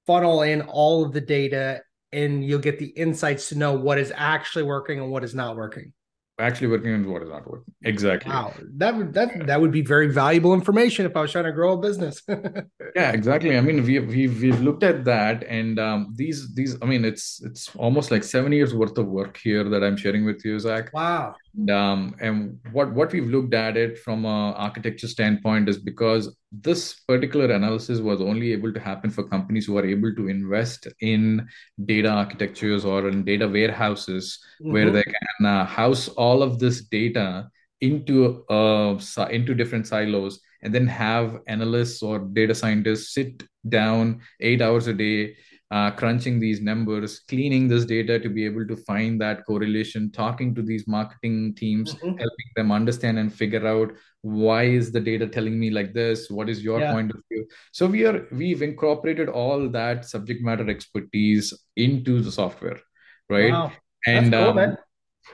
funnel 0.08 0.42
in 0.44 0.62
all 0.62 1.06
of 1.06 1.14
the 1.14 1.22
data 1.22 1.82
and 2.12 2.44
you'll 2.44 2.60
get 2.60 2.80
the 2.80 2.88
insights 2.88 3.50
to 3.50 3.58
know 3.58 3.74
what 3.74 3.98
is 3.98 4.12
actually 4.16 4.64
working 4.64 5.00
and 5.00 5.12
what 5.12 5.24
is 5.24 5.34
not 5.34 5.56
working 5.56 5.94
actually 6.42 6.68
working 6.68 6.94
on 6.94 7.10
what 7.10 7.22
is 7.24 7.30
not 7.30 7.50
working. 7.50 7.74
Exactly. 7.84 8.32
Wow, 8.32 8.54
that 8.78 8.96
would 8.96 9.14
that 9.14 9.48
that 9.48 9.62
would 9.62 9.72
be 9.72 9.82
very 9.82 10.08
valuable 10.12 10.54
information 10.54 11.06
if 11.06 11.16
I 11.16 11.22
was 11.22 11.32
trying 11.32 11.46
to 11.46 11.52
grow 11.52 11.74
a 11.74 11.78
business. 11.78 12.22
yeah, 12.96 13.12
exactly. 13.12 13.58
I 13.58 13.62
mean, 13.62 13.84
we 13.84 14.00
we've 14.00 14.42
we've 14.42 14.62
looked 14.62 14.84
at 14.84 15.06
that, 15.06 15.44
and 15.44 15.80
um, 15.80 16.14
these 16.16 16.54
these. 16.54 16.78
I 16.82 16.86
mean, 16.86 17.06
it's 17.06 17.42
it's 17.44 17.74
almost 17.76 18.12
like 18.12 18.24
seven 18.24 18.52
years 18.52 18.74
worth 18.74 18.98
of 18.98 19.08
work 19.08 19.38
here 19.38 19.64
that 19.70 19.84
I'm 19.84 19.98
sharing 19.98 20.26
with 20.26 20.44
you, 20.44 20.60
Zach. 20.60 20.92
Wow. 20.94 21.36
And, 21.58 21.70
um, 21.70 22.16
and 22.20 22.60
what 22.72 22.94
what 22.94 23.12
we've 23.12 23.30
looked 23.30 23.54
at 23.54 23.78
it 23.78 23.98
from 24.00 24.26
a 24.26 24.54
architecture 24.54 25.08
standpoint 25.08 25.70
is 25.70 25.78
because 25.78 26.36
this 26.52 26.94
particular 27.08 27.54
analysis 27.54 28.00
was 28.00 28.20
only 28.20 28.52
able 28.52 28.74
to 28.74 28.80
happen 28.80 29.10
for 29.10 29.24
companies 29.24 29.66
who 29.66 29.78
are 29.78 29.86
able 29.86 30.14
to 30.16 30.28
invest 30.28 30.88
in 31.00 31.48
data 31.86 32.10
architectures 32.10 32.84
or 32.84 33.08
in 33.08 33.24
data 33.24 33.48
warehouses 33.48 34.44
mm-hmm. 34.62 34.74
where 34.74 34.90
they 34.90 35.04
can 35.04 35.46
uh, 35.46 35.66
house 35.66 36.10
all 36.10 36.44
of 36.44 36.60
this 36.60 36.82
data 36.82 37.50
into 37.80 38.46
uh, 38.50 39.00
into 39.32 39.56
different 39.56 39.88
silos 39.88 40.40
and 40.62 40.76
then 40.76 40.86
have 40.86 41.40
analysts 41.48 42.04
or 42.04 42.20
data 42.20 42.54
scientists 42.54 43.14
sit 43.14 43.44
down 43.70 44.22
eight 44.42 44.62
hours 44.62 44.88
a 44.88 44.94
day 44.94 45.36
uh, 45.72 45.90
crunching 45.90 46.38
these 46.38 46.62
numbers, 46.62 47.22
cleaning 47.30 47.68
this 47.68 47.86
data 47.86 48.20
to 48.20 48.28
be 48.28 48.44
able 48.46 48.68
to 48.68 48.76
find 48.76 49.20
that 49.22 49.46
correlation, 49.46 50.12
talking 50.12 50.54
to 50.54 50.62
these 50.62 50.86
marketing 50.86 51.56
teams, 51.56 51.96
mm-hmm. 51.96 52.10
helping 52.10 52.52
them 52.58 52.72
understand 52.74 53.18
and 53.18 53.34
figure 53.34 53.66
out 53.66 53.94
why 54.22 54.64
is 54.64 54.92
the 54.92 55.00
data 55.00 55.26
telling 55.26 55.58
me 55.58 55.70
like 55.70 55.94
this? 55.94 56.30
What 56.30 56.50
is 56.50 56.62
your 56.62 56.82
yeah. 56.82 56.92
point 56.92 57.12
of 57.12 57.22
view? 57.32 57.48
So 57.72 57.88
we 57.88 58.06
are 58.06 58.28
we've 58.34 58.62
incorporated 58.62 59.30
all 59.30 59.70
that 59.70 60.06
subject 60.06 60.44
matter 60.44 60.70
expertise 60.70 61.54
into 61.78 62.20
the 62.22 62.32
software, 62.32 62.80
right? 63.30 63.54
Wow. 63.54 63.72
And 64.06 64.34
cool, 64.34 64.60
um, 64.60 64.78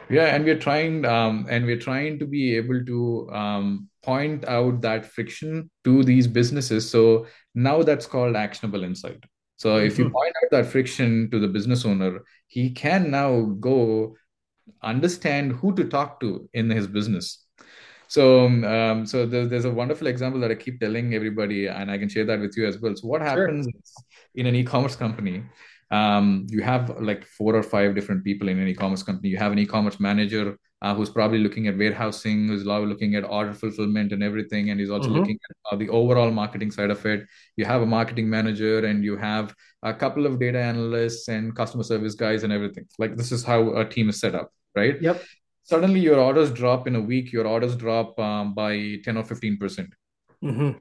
yeah, 0.10 0.36
and 0.36 0.46
we're 0.46 0.60
trying 0.60 1.04
um, 1.06 1.48
and 1.50 1.66
we're 1.66 1.80
trying 1.80 2.20
to 2.20 2.28
be 2.28 2.56
able 2.56 2.86
to 2.86 3.30
um, 3.32 3.90
point 4.04 4.46
out 4.46 4.82
that 4.82 5.06
friction 5.06 5.72
to 5.84 6.04
these 6.04 6.28
businesses. 6.28 6.88
So 6.88 7.26
now 7.56 7.82
that's 7.82 8.06
called 8.06 8.36
actionable 8.36 8.84
insight 8.84 9.26
so 9.58 9.76
mm-hmm. 9.76 9.88
if 9.88 9.98
you 9.98 10.06
mm-hmm. 10.06 10.14
point 10.14 10.34
out 10.44 10.52
that 10.52 10.66
friction 10.68 11.30
to 11.32 11.40
the 11.40 11.48
business 11.48 11.84
owner, 11.84 12.24
he 12.48 12.70
can 12.70 13.12
now 13.12 13.42
go 13.60 14.16
understand 14.82 15.52
who 15.54 15.76
to 15.76 15.86
talk 15.86 16.20
to 16.22 16.48
in 16.54 16.70
his 16.70 16.88
business. 16.88 17.44
So, 18.08 18.46
um, 18.46 19.06
so 19.06 19.26
there's, 19.26 19.50
there's 19.50 19.66
a 19.66 19.72
wonderful 19.72 20.08
example 20.08 20.40
that 20.42 20.52
I 20.52 20.56
keep 20.56 20.80
telling 20.80 21.14
everybody, 21.14 21.68
and 21.68 21.92
I 21.92 21.98
can 21.98 22.08
share 22.08 22.24
that 22.26 22.40
with 22.40 22.56
you 22.56 22.66
as 22.66 22.80
well. 22.80 22.96
So, 22.96 23.08
what 23.08 23.22
happens 23.22 23.66
sure. 23.66 24.06
in 24.36 24.46
an 24.46 24.56
e-commerce 24.56 24.96
company? 24.96 25.44
Um, 25.92 26.46
you 26.50 26.62
have 26.62 27.02
like 27.02 27.26
four 27.26 27.56
or 27.56 27.64
five 27.64 27.96
different 27.96 28.24
people 28.24 28.48
in 28.48 28.60
an 28.60 28.68
e-commerce 28.68 29.04
company. 29.04 29.30
You 29.30 29.38
have 29.38 29.52
an 29.52 29.60
e-commerce 29.60 30.00
manager 30.00 30.58
uh, 30.82 30.94
who's 30.94 31.10
probably 31.10 31.40
looking 31.40 31.68
at 31.68 31.78
warehousing, 31.78 32.48
who's 32.48 32.66
looking 32.66 33.16
at 33.16 33.24
order 33.24 33.54
fulfillment 33.54 34.12
and 34.12 34.24
everything, 34.24 34.70
and 34.70 34.80
he's 34.80 34.90
also 34.90 35.10
mm-hmm. 35.10 35.20
looking 35.20 35.40
at 35.50 35.74
uh, 35.74 35.76
the 35.76 35.90
overall 35.90 36.32
marketing 36.32 36.72
side 36.72 36.92
of 36.92 37.06
it. 37.06 37.26
You 37.56 37.66
have 37.66 37.82
a 37.82 37.86
marketing 37.86 38.30
manager, 38.30 38.86
and 38.86 39.04
you 39.04 39.18
have 39.18 39.56
a 39.84 39.94
couple 39.94 40.26
of 40.26 40.40
data 40.40 40.60
analysts 40.60 41.28
and 41.28 41.56
customer 41.56 41.84
service 41.84 42.16
guys 42.16 42.44
and 42.44 42.54
everything. 42.54 42.86
Like 43.00 43.16
this 43.16 43.32
is 43.32 43.44
how 43.44 43.76
a 43.76 43.86
team 43.86 44.10
is 44.10 44.20
set 44.20 44.36
up, 44.36 44.52
right? 44.76 45.02
Yep. 45.02 45.24
Suddenly, 45.64 46.00
your 46.00 46.20
orders 46.20 46.52
drop 46.52 46.88
in 46.88 46.96
a 46.96 47.02
week. 47.02 47.32
Your 47.34 47.48
orders 47.48 47.76
drop 47.76 48.18
um, 48.20 48.54
by 48.54 48.98
ten 49.04 49.18
or 49.18 49.24
fifteen 49.24 49.58
percent. 49.58 49.90
Mm-hmm 50.44 50.78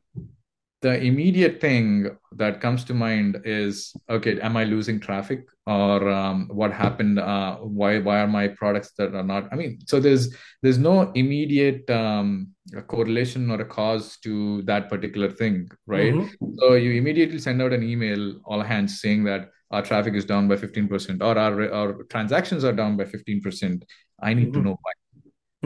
the 0.82 1.02
immediate 1.02 1.60
thing 1.60 2.10
that 2.32 2.60
comes 2.60 2.84
to 2.84 2.94
mind 2.94 3.40
is 3.44 3.94
okay 4.10 4.38
am 4.40 4.56
i 4.56 4.64
losing 4.64 5.00
traffic 5.00 5.46
or 5.66 6.08
um, 6.08 6.48
what 6.52 6.72
happened 6.72 7.18
uh, 7.18 7.56
why 7.56 7.98
why 7.98 8.20
are 8.20 8.28
my 8.28 8.46
products 8.46 8.92
that 8.98 9.14
are 9.14 9.22
not 9.22 9.48
i 9.52 9.56
mean 9.56 9.78
so 9.86 9.98
there's 9.98 10.34
there's 10.62 10.78
no 10.78 11.10
immediate 11.12 11.88
um, 11.90 12.48
correlation 12.86 13.50
or 13.50 13.60
a 13.60 13.64
cause 13.64 14.18
to 14.18 14.62
that 14.62 14.88
particular 14.88 15.30
thing 15.30 15.68
right 15.86 16.14
mm-hmm. 16.14 16.54
so 16.58 16.74
you 16.74 16.92
immediately 16.92 17.38
send 17.38 17.62
out 17.62 17.72
an 17.72 17.82
email 17.82 18.38
all 18.44 18.60
hands 18.60 19.00
saying 19.00 19.24
that 19.24 19.50
our 19.72 19.82
traffic 19.82 20.14
is 20.14 20.24
down 20.24 20.46
by 20.46 20.54
15% 20.54 21.20
or 21.22 21.36
our, 21.36 21.72
our 21.72 22.04
transactions 22.04 22.62
are 22.62 22.72
down 22.72 22.96
by 22.96 23.04
15% 23.04 23.82
i 24.20 24.34
need 24.34 24.48
mm-hmm. 24.48 24.52
to 24.52 24.60
know 24.60 24.78
why 24.82 24.92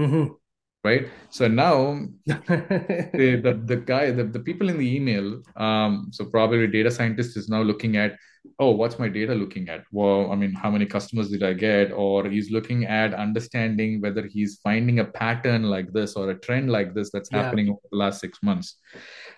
mm-hmm. 0.04 0.32
Right? 0.82 1.08
So 1.30 1.48
now 1.48 2.06
the, 2.26 3.40
the, 3.42 3.62
the 3.64 3.76
guy, 3.76 4.10
the, 4.10 4.24
the 4.24 4.40
people 4.40 4.68
in 4.68 4.78
the 4.78 4.96
email, 4.96 5.42
um, 5.56 6.08
so 6.12 6.24
probably 6.24 6.66
data 6.66 6.90
scientist 6.90 7.36
is 7.36 7.48
now 7.48 7.62
looking 7.62 7.96
at, 7.96 8.16
oh, 8.58 8.70
what's 8.70 8.98
my 8.98 9.08
data 9.08 9.34
looking 9.34 9.68
at? 9.68 9.84
Well, 9.92 10.32
I 10.32 10.34
mean, 10.34 10.54
how 10.54 10.70
many 10.70 10.86
customers 10.86 11.28
did 11.28 11.42
I 11.42 11.52
get? 11.52 11.92
Or 11.92 12.26
he's 12.26 12.50
looking 12.50 12.86
at 12.86 13.12
understanding 13.12 14.00
whether 14.00 14.26
he's 14.26 14.60
finding 14.62 15.00
a 15.00 15.04
pattern 15.04 15.64
like 15.64 15.92
this 15.92 16.14
or 16.14 16.30
a 16.30 16.38
trend 16.38 16.70
like 16.70 16.94
this 16.94 17.10
that's 17.10 17.30
yeah. 17.30 17.42
happening 17.42 17.68
over 17.68 17.80
the 17.90 17.98
last 17.98 18.20
six 18.20 18.38
months. 18.42 18.76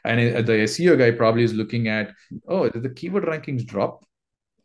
And 0.05 0.47
the 0.47 0.53
SEO 0.53 0.97
guy 0.99 1.11
probably 1.11 1.43
is 1.43 1.55
looking 1.55 1.89
at, 1.89 2.13
oh, 2.49 2.69
did 2.69 2.85
the 2.85 2.91
keyword 2.91 3.25
rankings 3.25 3.67
drop? 3.67 4.05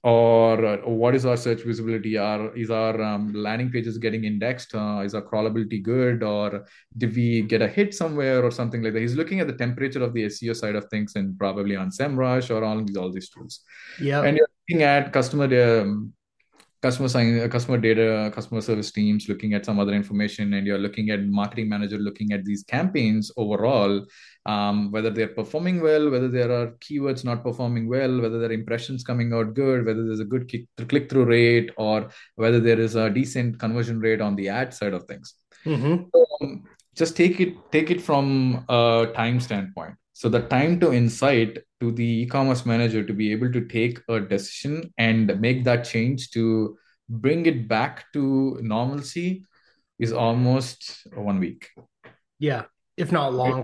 Or 0.07 0.65
uh, 0.65 0.77
what 0.87 1.15
is 1.15 1.25
our 1.25 1.35
search 1.35 1.63
visibility? 1.63 2.17
Are 2.17 2.55
is 2.55 2.71
our 2.71 3.01
um, 3.01 3.33
landing 3.33 3.69
pages 3.69 3.97
getting 3.97 4.23
indexed? 4.23 4.73
Uh, 4.73 5.01
is 5.03 5.13
our 5.13 5.21
crawlability 5.21 5.83
good? 5.83 6.23
Or 6.23 6.65
did 6.97 7.13
we 7.13 7.41
get 7.41 7.61
a 7.61 7.67
hit 7.67 7.93
somewhere 7.93 8.41
or 8.41 8.49
something 8.49 8.81
like 8.81 8.93
that? 8.93 9.01
He's 9.01 9.15
looking 9.15 9.41
at 9.41 9.47
the 9.47 9.57
temperature 9.65 10.01
of 10.01 10.13
the 10.13 10.23
seo 10.27 10.55
side 10.55 10.75
of 10.75 10.85
things 10.85 11.17
and 11.17 11.37
probably 11.37 11.75
on 11.75 11.91
semrush 11.91 12.49
or 12.55 12.63
all 12.63 12.81
these 12.85 12.95
all 12.95 13.11
these 13.11 13.29
tools. 13.29 13.59
Yeah. 13.99 14.21
And 14.23 14.37
you're 14.37 14.47
looking 14.69 14.83
at 14.83 15.11
customer 15.11 15.81
um, 15.81 16.13
customer 16.81 17.07
sign, 17.07 17.39
uh, 17.39 17.47
customer 17.47 17.77
data, 17.77 18.31
customer 18.33 18.61
service 18.61 18.91
teams 18.91 19.27
looking 19.27 19.53
at 19.53 19.65
some 19.65 19.79
other 19.79 19.93
information, 19.93 20.53
and 20.53 20.67
you're 20.67 20.77
looking 20.77 21.09
at 21.09 21.23
marketing 21.23 21.69
manager 21.69 21.97
looking 21.97 22.31
at 22.31 22.45
these 22.45 22.63
campaigns 22.63 23.31
overall, 23.37 24.05
um, 24.45 24.91
whether 24.91 25.09
they're 25.09 25.27
performing 25.27 25.81
well, 25.81 26.09
whether 26.09 26.27
there 26.27 26.51
are 26.51 26.75
keywords 26.79 27.23
not 27.23 27.43
performing 27.43 27.87
well, 27.87 28.21
whether 28.21 28.39
their 28.39 28.51
impressions 28.51 29.03
coming 29.03 29.33
out 29.33 29.53
good, 29.53 29.85
whether 29.85 30.05
there's 30.05 30.19
a 30.19 30.25
good 30.25 30.51
click 30.87 31.09
through 31.09 31.25
rate, 31.25 31.71
or 31.77 32.09
whether 32.35 32.59
there 32.59 32.79
is 32.79 32.95
a 32.95 33.09
decent 33.09 33.59
conversion 33.59 33.99
rate 33.99 34.21
on 34.21 34.35
the 34.35 34.49
ad 34.49 34.73
side 34.73 34.93
of 34.93 35.03
things. 35.05 35.33
Mm-hmm. 35.65 36.43
Um, 36.43 36.63
just 36.95 37.15
take 37.15 37.39
it 37.39 37.55
take 37.71 37.91
it 37.91 38.01
from 38.01 38.65
a 38.69 39.11
time 39.15 39.39
standpoint. 39.39 39.95
So 40.17 40.29
the 40.29 40.41
time 40.41 40.79
to 40.79 40.91
insight 40.91 41.59
to 41.79 41.91
the 41.91 42.23
e-commerce 42.23 42.65
manager 42.65 43.03
to 43.03 43.13
be 43.13 43.31
able 43.31 43.51
to 43.51 43.67
take 43.67 43.99
a 44.09 44.19
decision 44.19 44.91
and 44.97 45.39
make 45.39 45.63
that 45.65 45.83
change 45.83 46.31
to 46.31 46.75
bring 47.07 47.45
it 47.45 47.67
back 47.67 48.11
to 48.13 48.57
normalcy 48.59 49.45
is 49.99 50.11
almost 50.11 51.05
one 51.13 51.39
week. 51.39 51.69
Yeah, 52.39 52.63
if 52.97 53.11
not 53.11 53.35
longer. 53.35 53.63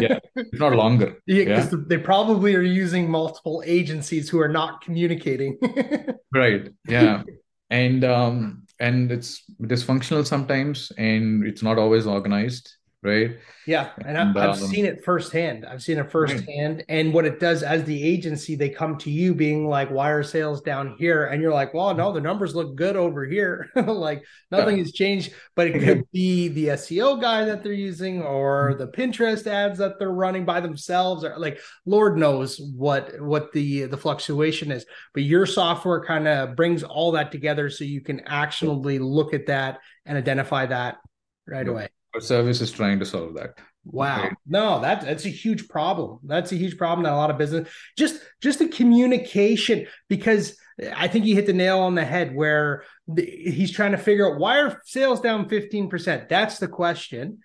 yeah, 0.00 0.20
if 0.36 0.58
not 0.58 0.72
longer. 0.72 1.18
Yeah, 1.26 1.44
because 1.44 1.70
yeah. 1.70 1.80
they 1.86 1.98
probably 1.98 2.54
are 2.54 2.62
using 2.62 3.10
multiple 3.10 3.62
agencies 3.66 4.30
who 4.30 4.40
are 4.40 4.48
not 4.48 4.80
communicating. 4.80 5.58
right. 6.34 6.70
Yeah. 6.88 7.24
And 7.68 8.04
um 8.04 8.64
and 8.80 9.12
it's 9.12 9.42
dysfunctional 9.60 10.26
sometimes 10.26 10.92
and 10.96 11.44
it's 11.44 11.62
not 11.62 11.76
always 11.76 12.06
organized 12.06 12.74
right? 13.08 13.38
Yeah, 13.66 13.90
and, 13.98 14.16
and 14.16 14.38
I, 14.38 14.46
have 14.46 14.62
um, 14.62 14.68
seen 14.68 14.86
it 14.86 15.04
firsthand. 15.04 15.66
I've 15.66 15.82
seen 15.82 15.98
it 15.98 16.10
firsthand, 16.10 16.76
right. 16.76 16.84
and 16.88 17.12
what 17.12 17.26
it 17.26 17.38
does 17.38 17.62
as 17.62 17.84
the 17.84 18.02
agency, 18.02 18.56
they 18.56 18.70
come 18.70 18.96
to 18.98 19.10
you 19.10 19.34
being 19.34 19.68
like, 19.68 19.90
"Why 19.90 20.10
are 20.10 20.22
sales 20.22 20.62
down 20.62 20.96
here?" 20.98 21.26
And 21.26 21.42
you're 21.42 21.52
like, 21.52 21.74
"Well, 21.74 21.94
no, 21.94 22.10
the 22.10 22.20
numbers 22.20 22.54
look 22.54 22.76
good 22.76 22.96
over 22.96 23.26
here. 23.26 23.68
like 23.74 24.22
nothing 24.50 24.78
yeah. 24.78 24.84
has 24.84 24.92
changed." 24.92 25.34
But 25.54 25.66
it 25.66 25.84
could 25.84 26.04
be 26.12 26.48
the 26.48 26.68
SEO 26.68 27.20
guy 27.20 27.44
that 27.44 27.62
they're 27.62 27.72
using, 27.72 28.22
or 28.22 28.70
mm-hmm. 28.70 28.78
the 28.78 28.88
Pinterest 28.88 29.46
ads 29.46 29.78
that 29.78 29.98
they're 29.98 30.10
running 30.12 30.46
by 30.46 30.60
themselves, 30.60 31.22
or 31.22 31.38
like 31.38 31.60
Lord 31.84 32.16
knows 32.16 32.58
what 32.58 33.20
what 33.20 33.52
the 33.52 33.84
the 33.84 33.98
fluctuation 33.98 34.72
is. 34.72 34.86
But 35.12 35.24
your 35.24 35.44
software 35.44 36.02
kind 36.02 36.26
of 36.26 36.56
brings 36.56 36.82
all 36.82 37.12
that 37.12 37.32
together, 37.32 37.68
so 37.68 37.84
you 37.84 38.00
can 38.00 38.20
actionably 38.20 38.98
look 38.98 39.34
at 39.34 39.46
that 39.46 39.80
and 40.06 40.16
identify 40.16 40.64
that 40.66 40.96
right 41.46 41.68
away. 41.68 41.88
Our 42.14 42.20
service 42.20 42.60
is 42.60 42.72
trying 42.72 42.98
to 43.00 43.06
solve 43.06 43.34
that. 43.34 43.58
Wow. 43.84 44.22
Right. 44.22 44.32
No, 44.46 44.80
that 44.80 45.02
that's 45.02 45.24
a 45.24 45.30
huge 45.30 45.68
problem. 45.68 46.18
That's 46.24 46.52
a 46.52 46.56
huge 46.56 46.76
problem 46.76 47.04
that 47.04 47.12
a 47.12 47.16
lot 47.16 47.30
of 47.30 47.38
business 47.38 47.68
just 47.96 48.20
just 48.40 48.58
the 48.58 48.68
communication 48.68 49.86
because 50.08 50.56
I 50.94 51.08
think 51.08 51.24
you 51.24 51.34
hit 51.34 51.46
the 51.46 51.52
nail 51.52 51.80
on 51.80 51.94
the 51.94 52.04
head 52.04 52.34
where 52.34 52.84
the, 53.08 53.24
he's 53.24 53.72
trying 53.72 53.92
to 53.92 53.98
figure 53.98 54.30
out 54.30 54.38
why 54.38 54.58
are 54.58 54.80
sales 54.84 55.20
down 55.20 55.48
15%? 55.48 56.28
That's 56.28 56.58
the 56.58 56.68
question. 56.68 57.38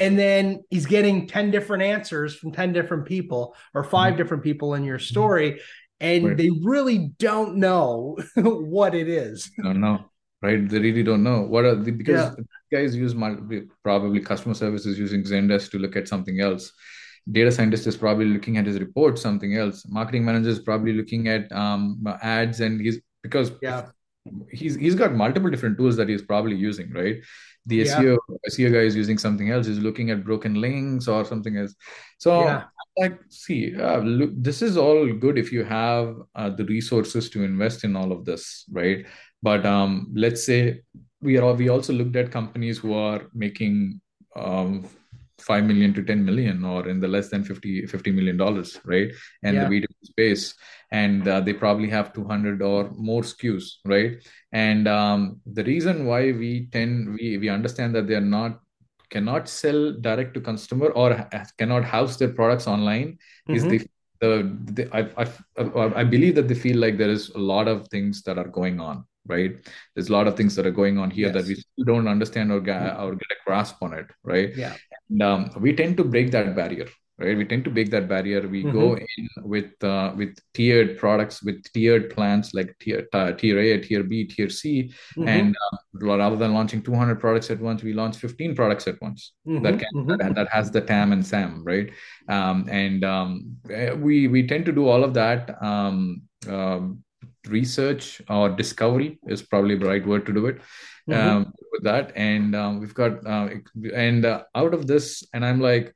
And 0.00 0.18
then 0.18 0.64
he's 0.70 0.86
getting 0.86 1.26
10 1.26 1.50
different 1.50 1.82
answers 1.82 2.34
from 2.34 2.52
10 2.52 2.72
different 2.72 3.04
people 3.04 3.54
or 3.74 3.84
5 3.84 3.90
mm-hmm. 3.90 4.16
different 4.16 4.42
people 4.42 4.74
in 4.74 4.84
your 4.84 4.98
story 4.98 5.60
and 6.00 6.24
right. 6.26 6.36
they 6.36 6.50
really 6.62 7.10
don't 7.18 7.56
know 7.56 8.16
what 8.36 8.94
it 8.94 9.08
is. 9.08 9.50
Don't 9.62 9.80
know 9.80 10.06
right? 10.44 10.68
They 10.68 10.78
really 10.78 11.02
don't 11.02 11.22
know 11.22 11.40
what 11.42 11.64
are 11.64 11.74
the 11.74 11.90
because 11.90 12.36
yeah. 12.36 12.78
guys 12.78 12.94
use 12.94 13.14
probably 13.82 14.20
customer 14.20 14.54
services 14.54 14.98
using 14.98 15.24
Zendesk 15.24 15.70
to 15.72 15.78
look 15.78 15.96
at 15.96 16.08
something 16.08 16.40
else. 16.40 16.72
Data 17.30 17.50
scientist 17.50 17.86
is 17.86 17.96
probably 17.96 18.26
looking 18.26 18.58
at 18.58 18.66
his 18.66 18.78
report 18.78 19.18
something 19.18 19.56
else. 19.56 19.84
Marketing 19.88 20.24
manager 20.24 20.50
is 20.50 20.58
probably 20.58 20.92
looking 20.92 21.28
at 21.28 21.50
um, 21.52 22.04
ads 22.22 22.60
and 22.60 22.80
he's 22.80 23.00
because 23.22 23.52
yeah 23.62 23.86
he's 24.50 24.74
he's 24.76 24.94
got 24.94 25.14
multiple 25.14 25.50
different 25.50 25.76
tools 25.78 25.96
that 25.96 26.08
he's 26.08 26.22
probably 26.22 26.56
using, 26.56 26.90
right? 26.92 27.16
The 27.66 27.76
yeah. 27.76 27.96
SEO 27.96 28.18
SEO 28.50 28.72
guy 28.72 28.80
is 28.80 28.96
using 28.96 29.18
something 29.18 29.50
else. 29.50 29.66
He's 29.66 29.78
looking 29.78 30.10
at 30.10 30.24
broken 30.24 30.54
links 30.60 31.08
or 31.08 31.24
something 31.24 31.56
else. 31.56 31.74
So 32.18 32.42
yeah. 32.42 32.64
like, 32.98 33.18
see, 33.28 33.74
uh, 33.76 34.00
look, 34.00 34.30
this 34.36 34.62
is 34.62 34.76
all 34.76 35.12
good 35.12 35.38
if 35.38 35.52
you 35.52 35.64
have 35.64 36.16
uh, 36.34 36.50
the 36.50 36.64
resources 36.64 37.30
to 37.30 37.42
invest 37.42 37.84
in 37.84 37.96
all 37.96 38.12
of 38.12 38.24
this, 38.24 38.64
right? 38.70 39.06
But 39.44 39.66
um, 39.66 40.10
let's 40.24 40.44
say 40.46 40.58
we 41.20 41.38
are 41.38 41.54
we 41.54 41.68
also 41.68 41.92
looked 41.92 42.16
at 42.16 42.30
companies 42.40 42.78
who 42.78 42.94
are 42.94 43.22
making 43.34 44.00
um, 44.36 44.84
5 45.38 45.64
million 45.64 45.92
to 45.94 46.02
10 46.02 46.24
million 46.24 46.64
or 46.64 46.88
in 46.88 47.00
the 47.00 47.08
less 47.08 47.28
than 47.28 47.44
50 47.44 47.86
50 47.86 48.10
million 48.18 48.36
dollars 48.36 48.80
right 48.84 49.12
and 49.42 49.56
yeah. 49.56 49.68
the 49.68 49.80
B2B 49.80 49.94
space 50.02 50.54
and 50.92 51.28
uh, 51.28 51.40
they 51.40 51.52
probably 51.52 51.90
have 51.90 52.12
200 52.14 52.62
or 52.62 52.90
more 53.10 53.22
SKUs 53.22 53.64
right 53.84 54.26
and 54.52 54.88
um, 54.88 55.40
the 55.58 55.64
reason 55.64 56.06
why 56.06 56.20
we 56.32 56.68
tend 56.72 57.14
we 57.14 57.38
we 57.38 57.48
understand 57.48 57.94
that 57.94 58.06
they 58.06 58.14
are 58.14 58.30
not 58.38 58.60
cannot 59.10 59.48
sell 59.48 59.92
direct 60.08 60.34
to 60.34 60.40
customer 60.40 60.88
or 61.02 61.08
cannot 61.58 61.84
house 61.84 62.16
their 62.16 62.32
products 62.40 62.66
online 62.66 63.18
mm-hmm. 63.48 63.56
is 63.56 63.64
the 63.64 63.78
the, 64.20 64.32
the 64.76 64.84
I, 64.98 65.00
I, 65.22 66.00
I 66.00 66.04
believe 66.04 66.36
that 66.36 66.48
they 66.48 66.54
feel 66.54 66.78
like 66.78 66.96
there 66.96 67.10
is 67.10 67.28
a 67.30 67.38
lot 67.52 67.68
of 67.68 67.88
things 67.88 68.22
that 68.22 68.38
are 68.38 68.48
going 68.48 68.80
on 68.80 69.04
right 69.26 69.52
there's 69.94 70.08
a 70.08 70.12
lot 70.12 70.26
of 70.26 70.36
things 70.36 70.54
that 70.54 70.66
are 70.66 70.70
going 70.82 70.98
on 70.98 71.10
here 71.10 71.28
yes. 71.28 71.34
that 71.34 71.46
we 71.46 71.54
still 71.54 71.84
don't 71.84 72.08
understand 72.08 72.52
or 72.52 72.60
get, 72.60 72.98
or 72.98 73.12
get 73.12 73.30
a 73.32 73.44
grasp 73.46 73.82
on 73.82 73.92
it 73.94 74.06
right 74.22 74.54
yeah 74.56 74.74
and 75.10 75.22
um, 75.22 75.50
we 75.60 75.72
tend 75.72 75.96
to 75.96 76.04
break 76.04 76.30
that 76.30 76.54
barrier 76.54 76.86
right 77.18 77.36
we 77.36 77.44
tend 77.44 77.64
to 77.64 77.70
break 77.70 77.90
that 77.90 78.08
barrier 78.08 78.46
we 78.48 78.64
mm-hmm. 78.64 78.72
go 78.72 78.96
in 78.96 79.28
with 79.42 79.84
uh, 79.84 80.12
with 80.16 80.36
tiered 80.52 80.98
products 80.98 81.42
with 81.42 81.62
tiered 81.72 82.10
plans 82.10 82.52
like 82.54 82.74
tier, 82.80 83.06
uh, 83.12 83.32
tier 83.32 83.58
a 83.58 83.80
tier 83.80 84.02
b 84.02 84.24
tier 84.24 84.50
c 84.50 84.92
mm-hmm. 85.16 85.28
and 85.28 85.56
uh, 85.72 85.76
rather 86.16 86.36
than 86.36 86.52
launching 86.52 86.82
200 86.82 87.20
products 87.20 87.50
at 87.50 87.60
once 87.60 87.82
we 87.82 87.92
launch 87.92 88.16
15 88.16 88.54
products 88.56 88.88
at 88.88 89.00
once 89.00 89.32
mm-hmm. 89.46 89.62
that 89.62 89.78
can 89.78 89.88
mm-hmm. 89.94 90.16
that, 90.16 90.34
that, 90.34 90.48
has 90.48 90.70
the 90.70 90.80
tam 90.80 91.12
and 91.12 91.24
sam 91.24 91.62
right 91.64 91.92
um, 92.28 92.66
and 92.68 93.04
um, 93.04 93.56
eh, 93.70 93.92
we 93.92 94.26
we 94.26 94.46
tend 94.46 94.64
to 94.64 94.72
do 94.72 94.88
all 94.88 95.04
of 95.04 95.14
that 95.14 95.62
um, 95.62 96.22
um 96.48 97.04
research 97.48 98.22
or 98.28 98.48
discovery 98.48 99.18
is 99.28 99.42
probably 99.42 99.76
the 99.76 99.86
right 99.86 100.06
word 100.06 100.26
to 100.26 100.32
do 100.32 100.46
it 100.46 100.60
mm-hmm. 101.08 101.12
um, 101.12 101.52
with 101.72 101.82
that 101.82 102.12
and 102.16 102.54
um, 102.54 102.80
we've 102.80 102.94
got 102.94 103.26
uh, 103.26 103.48
and 103.94 104.24
uh, 104.24 104.42
out 104.54 104.74
of 104.74 104.86
this 104.86 105.24
and 105.34 105.44
i'm 105.44 105.60
like 105.60 105.94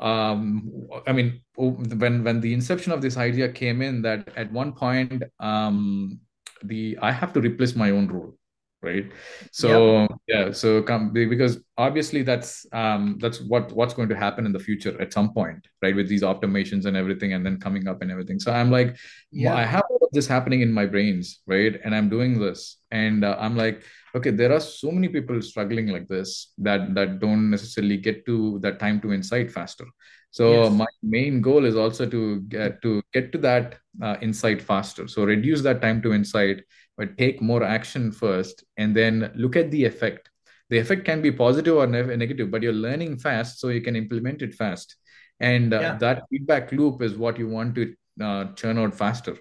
um, 0.00 0.70
i 1.06 1.12
mean 1.12 1.40
when 1.56 2.24
when 2.24 2.40
the 2.40 2.52
inception 2.52 2.92
of 2.92 3.02
this 3.02 3.16
idea 3.16 3.48
came 3.48 3.82
in 3.82 4.02
that 4.02 4.28
at 4.36 4.50
one 4.52 4.72
point 4.72 5.22
um, 5.40 6.20
the 6.64 6.98
i 7.02 7.12
have 7.12 7.32
to 7.32 7.40
replace 7.40 7.74
my 7.74 7.90
own 7.90 8.08
role 8.08 8.34
right 8.80 9.10
so 9.50 10.02
yep. 10.02 10.10
yeah 10.28 10.52
so 10.52 10.80
come 10.80 11.10
because 11.12 11.58
obviously 11.76 12.22
that's 12.22 12.64
um 12.72 13.18
that's 13.20 13.40
what 13.40 13.72
what's 13.72 13.92
going 13.92 14.08
to 14.08 14.16
happen 14.16 14.46
in 14.46 14.52
the 14.52 14.58
future 14.58 15.00
at 15.00 15.12
some 15.12 15.32
point 15.32 15.66
right 15.82 15.96
with 15.96 16.08
these 16.08 16.22
automations 16.22 16.84
and 16.86 16.96
everything 16.96 17.32
and 17.32 17.44
then 17.44 17.58
coming 17.58 17.88
up 17.88 18.02
and 18.02 18.10
everything 18.10 18.38
so 18.38 18.52
i'm 18.52 18.70
like 18.70 18.96
yeah 19.32 19.50
well, 19.50 19.58
i 19.58 19.64
have 19.64 19.82
this 20.12 20.26
happening 20.26 20.60
in 20.60 20.72
my 20.72 20.86
brains 20.86 21.40
right? 21.46 21.80
And 21.84 21.94
i'm 21.94 22.08
doing 22.08 22.38
this. 22.38 22.76
And 22.90 23.24
uh, 23.24 23.36
i'm 23.38 23.56
like 23.56 23.82
okay 24.14 24.30
there 24.30 24.52
are 24.52 24.60
so 24.60 24.90
many 24.90 25.08
people 25.08 25.40
struggling 25.42 25.88
like 25.88 26.08
this 26.08 26.52
that 26.58 26.94
that 26.94 27.18
don't 27.20 27.50
necessarily 27.50 27.96
get 27.96 28.24
to 28.26 28.58
that 28.60 28.78
time 28.78 29.00
to 29.02 29.12
insight 29.12 29.50
faster. 29.50 29.86
So 30.30 30.64
yes. 30.64 30.72
my 30.72 30.86
main 31.02 31.40
goal 31.40 31.64
is 31.64 31.76
also 31.76 32.06
to 32.06 32.40
get 32.42 32.82
to 32.82 33.02
get 33.12 33.32
to 33.32 33.38
that 33.38 33.76
uh, 34.02 34.16
insight 34.20 34.60
faster. 34.62 35.08
So 35.08 35.24
reduce 35.24 35.62
that 35.62 35.82
time 35.82 36.02
to 36.02 36.12
insight 36.12 36.62
but 36.96 37.16
take 37.16 37.40
more 37.40 37.62
action 37.62 38.10
first 38.10 38.64
and 38.76 38.94
then 38.94 39.30
look 39.36 39.56
at 39.56 39.70
the 39.70 39.84
effect. 39.84 40.30
The 40.70 40.78
effect 40.78 41.04
can 41.04 41.22
be 41.22 41.32
positive 41.32 41.76
or 41.76 41.86
negative 41.86 42.50
but 42.50 42.62
you're 42.62 42.72
learning 42.72 43.18
fast 43.18 43.60
so 43.60 43.68
you 43.68 43.80
can 43.80 43.96
implement 43.96 44.42
it 44.42 44.54
fast. 44.54 44.96
And 45.40 45.72
uh, 45.72 45.80
yeah. 45.80 45.98
that 45.98 46.22
feedback 46.30 46.72
loop 46.72 47.00
is 47.02 47.14
what 47.16 47.38
you 47.38 47.48
want 47.48 47.74
to 47.76 47.94
uh, 48.20 48.52
churn 48.54 48.78
out 48.78 48.94
faster 48.94 49.38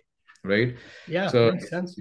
right? 0.48 0.76
Yeah 1.08 1.28
so 1.28 1.52
makes 1.52 1.70
sense. 1.70 2.00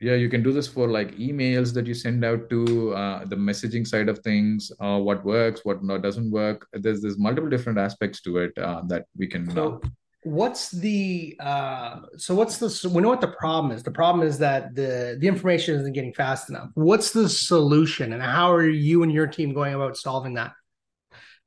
yeah 0.00 0.14
you 0.14 0.28
can 0.28 0.42
do 0.42 0.52
this 0.52 0.66
for 0.66 0.88
like 0.88 1.14
emails 1.16 1.74
that 1.74 1.86
you 1.86 1.94
send 1.94 2.24
out 2.24 2.48
to 2.50 2.94
uh, 2.94 3.24
the 3.24 3.36
messaging 3.36 3.86
side 3.86 4.08
of 4.08 4.18
things 4.20 4.70
uh, 4.80 4.98
what 4.98 5.24
works 5.24 5.64
what 5.64 5.82
not 5.82 6.02
doesn't 6.02 6.30
work. 6.30 6.66
There's 6.72 7.02
there's 7.02 7.18
multiple 7.18 7.50
different 7.50 7.78
aspects 7.78 8.20
to 8.22 8.38
it 8.38 8.58
uh, 8.58 8.82
that 8.88 9.06
we 9.16 9.26
can 9.26 9.50
so 9.50 9.80
what's 10.24 10.70
the 10.70 11.36
uh 11.40 12.00
so 12.16 12.34
what's 12.34 12.58
the 12.58 12.90
we 12.90 13.00
know 13.00 13.08
what 13.08 13.20
the 13.20 13.34
problem 13.38 13.72
is. 13.72 13.82
The 13.82 13.90
problem 13.90 14.26
is 14.26 14.38
that 14.38 14.74
the 14.74 15.16
the 15.20 15.28
information 15.28 15.78
isn't 15.78 15.92
getting 15.92 16.12
fast 16.12 16.50
enough. 16.50 16.70
What's 16.74 17.12
the 17.12 17.28
solution 17.28 18.12
and 18.12 18.22
how 18.22 18.52
are 18.52 18.68
you 18.68 19.02
and 19.02 19.12
your 19.12 19.26
team 19.26 19.54
going 19.54 19.74
about 19.74 19.96
solving 19.96 20.34
that? 20.34 20.52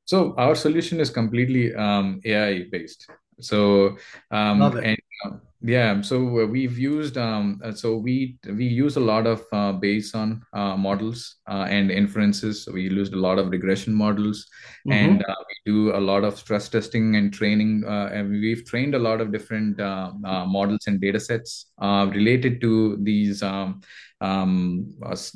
So 0.04 0.34
our 0.36 0.54
solution 0.54 1.00
is 1.00 1.10
completely 1.10 1.74
um, 1.74 2.20
ai 2.24 2.64
based. 2.70 3.08
So 3.40 3.96
um, 4.30 4.62
and 4.62 4.98
um, 5.24 5.40
yeah, 5.64 6.00
so 6.00 6.16
uh, 6.40 6.46
we've 6.46 6.76
used 6.76 7.16
um, 7.16 7.60
uh, 7.62 7.72
so 7.72 7.96
we 7.96 8.36
we 8.46 8.64
use 8.64 8.96
a 8.96 9.00
lot 9.00 9.26
of 9.26 9.40
uh, 9.52 9.72
Bayesian 9.72 10.40
uh, 10.52 10.76
models 10.76 11.36
uh, 11.48 11.66
and 11.68 11.90
inferences. 11.90 12.64
So 12.64 12.72
we 12.72 12.82
used 12.82 13.12
a 13.12 13.18
lot 13.18 13.38
of 13.38 13.50
regression 13.50 13.94
models, 13.94 14.46
mm-hmm. 14.86 14.92
and 14.92 15.22
uh, 15.22 15.34
we 15.48 15.72
do 15.72 15.96
a 15.96 16.00
lot 16.00 16.24
of 16.24 16.36
stress 16.36 16.68
testing 16.68 17.14
and 17.14 17.32
training. 17.32 17.84
and 17.86 18.30
we've 18.30 18.64
trained 18.64 18.94
a 18.94 18.98
lot 18.98 19.20
of 19.20 19.30
different 19.30 19.78
models 19.78 20.86
and 20.88 21.00
data 21.00 21.20
sets 21.20 21.66
related 21.80 22.60
to 22.60 22.98
these 23.02 23.42
um, 23.42 23.82
um, 24.22 24.86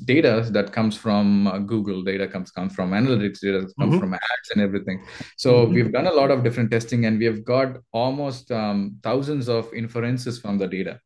data 0.04 0.48
that 0.52 0.72
comes 0.72 0.96
from 0.96 1.48
uh, 1.48 1.58
Google, 1.58 2.02
data 2.02 2.26
comes 2.28 2.50
comes 2.50 2.72
from 2.74 2.92
analytics, 2.92 3.40
data 3.40 3.60
comes 3.60 3.74
mm-hmm. 3.76 3.98
from 3.98 4.14
ads 4.14 4.50
and 4.52 4.62
everything. 4.62 5.04
So 5.36 5.50
mm-hmm. 5.52 5.74
we've 5.74 5.92
done 5.92 6.06
a 6.06 6.12
lot 6.12 6.30
of 6.30 6.44
different 6.44 6.70
testing, 6.70 7.06
and 7.06 7.18
we 7.18 7.26
have 7.26 7.44
got 7.44 7.78
almost 7.92 8.52
um, 8.52 8.96
thousands 9.02 9.48
of 9.48 9.72
inferences 9.74 10.38
from 10.38 10.58
the 10.58 10.68
data. 10.68 11.00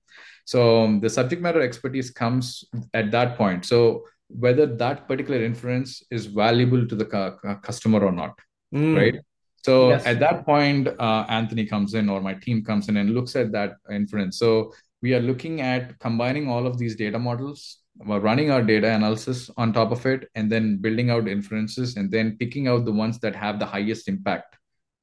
So 0.45 0.85
um, 0.85 1.01
the 1.01 1.09
subject 1.09 1.41
matter 1.41 1.63
expertise 1.63 2.11
comes 2.11 2.65
at 2.93 3.11
that 3.13 3.37
point. 3.37 3.65
So 3.65 4.05
whether 4.29 4.67
that 4.67 5.09
particular 5.09 5.43
inference 5.43 6.03
is 6.11 6.27
valuable 6.27 6.87
to 6.87 6.95
the 6.95 7.05
cu- 7.05 7.57
customer 7.63 8.01
or 8.05 8.13
not, 8.13 8.39
mm. 8.75 8.97
right? 8.97 9.21
So 9.63 9.91
yes. 9.91 10.07
at 10.07 10.21
that 10.21 10.45
point, 10.45 10.89
uh, 10.89 11.25
Antony 11.29 11.67
comes 11.67 11.95
in 11.95 12.09
or 12.09 12.21
my 12.21 12.35
team 12.35 12.65
comes 12.65 12.89
in 12.89 12.97
and 12.97 13.11
looks 13.11 13.37
at 13.37 13.53
that 13.53 13.77
inference. 13.91 14.39
So 14.39 14.73
we 15.03 15.15
are 15.15 15.21
looking 15.21 15.61
at 15.61 15.99
combining 15.99 16.49
all 16.49 16.67
of 16.67 16.79
these 16.79 16.97
data 16.97 17.19
models 17.19 17.79
we're 18.07 18.21
running 18.21 18.51
our 18.51 18.63
data 18.63 18.89
analysis 18.89 19.51
on 19.57 19.73
top 19.73 19.91
of 19.93 20.05
it 20.07 20.29
and 20.35 20.51
then 20.51 20.77
building 20.79 21.11
out 21.11 21.29
inferences 21.29 21.97
and 21.97 22.11
then 22.11 22.37
picking 22.39 22.69
out 22.69 22.85
the 22.85 22.93
ones 22.93 23.19
that 23.19 23.35
have 23.35 23.59
the 23.59 23.67
highest 23.67 24.09
impact 24.09 24.57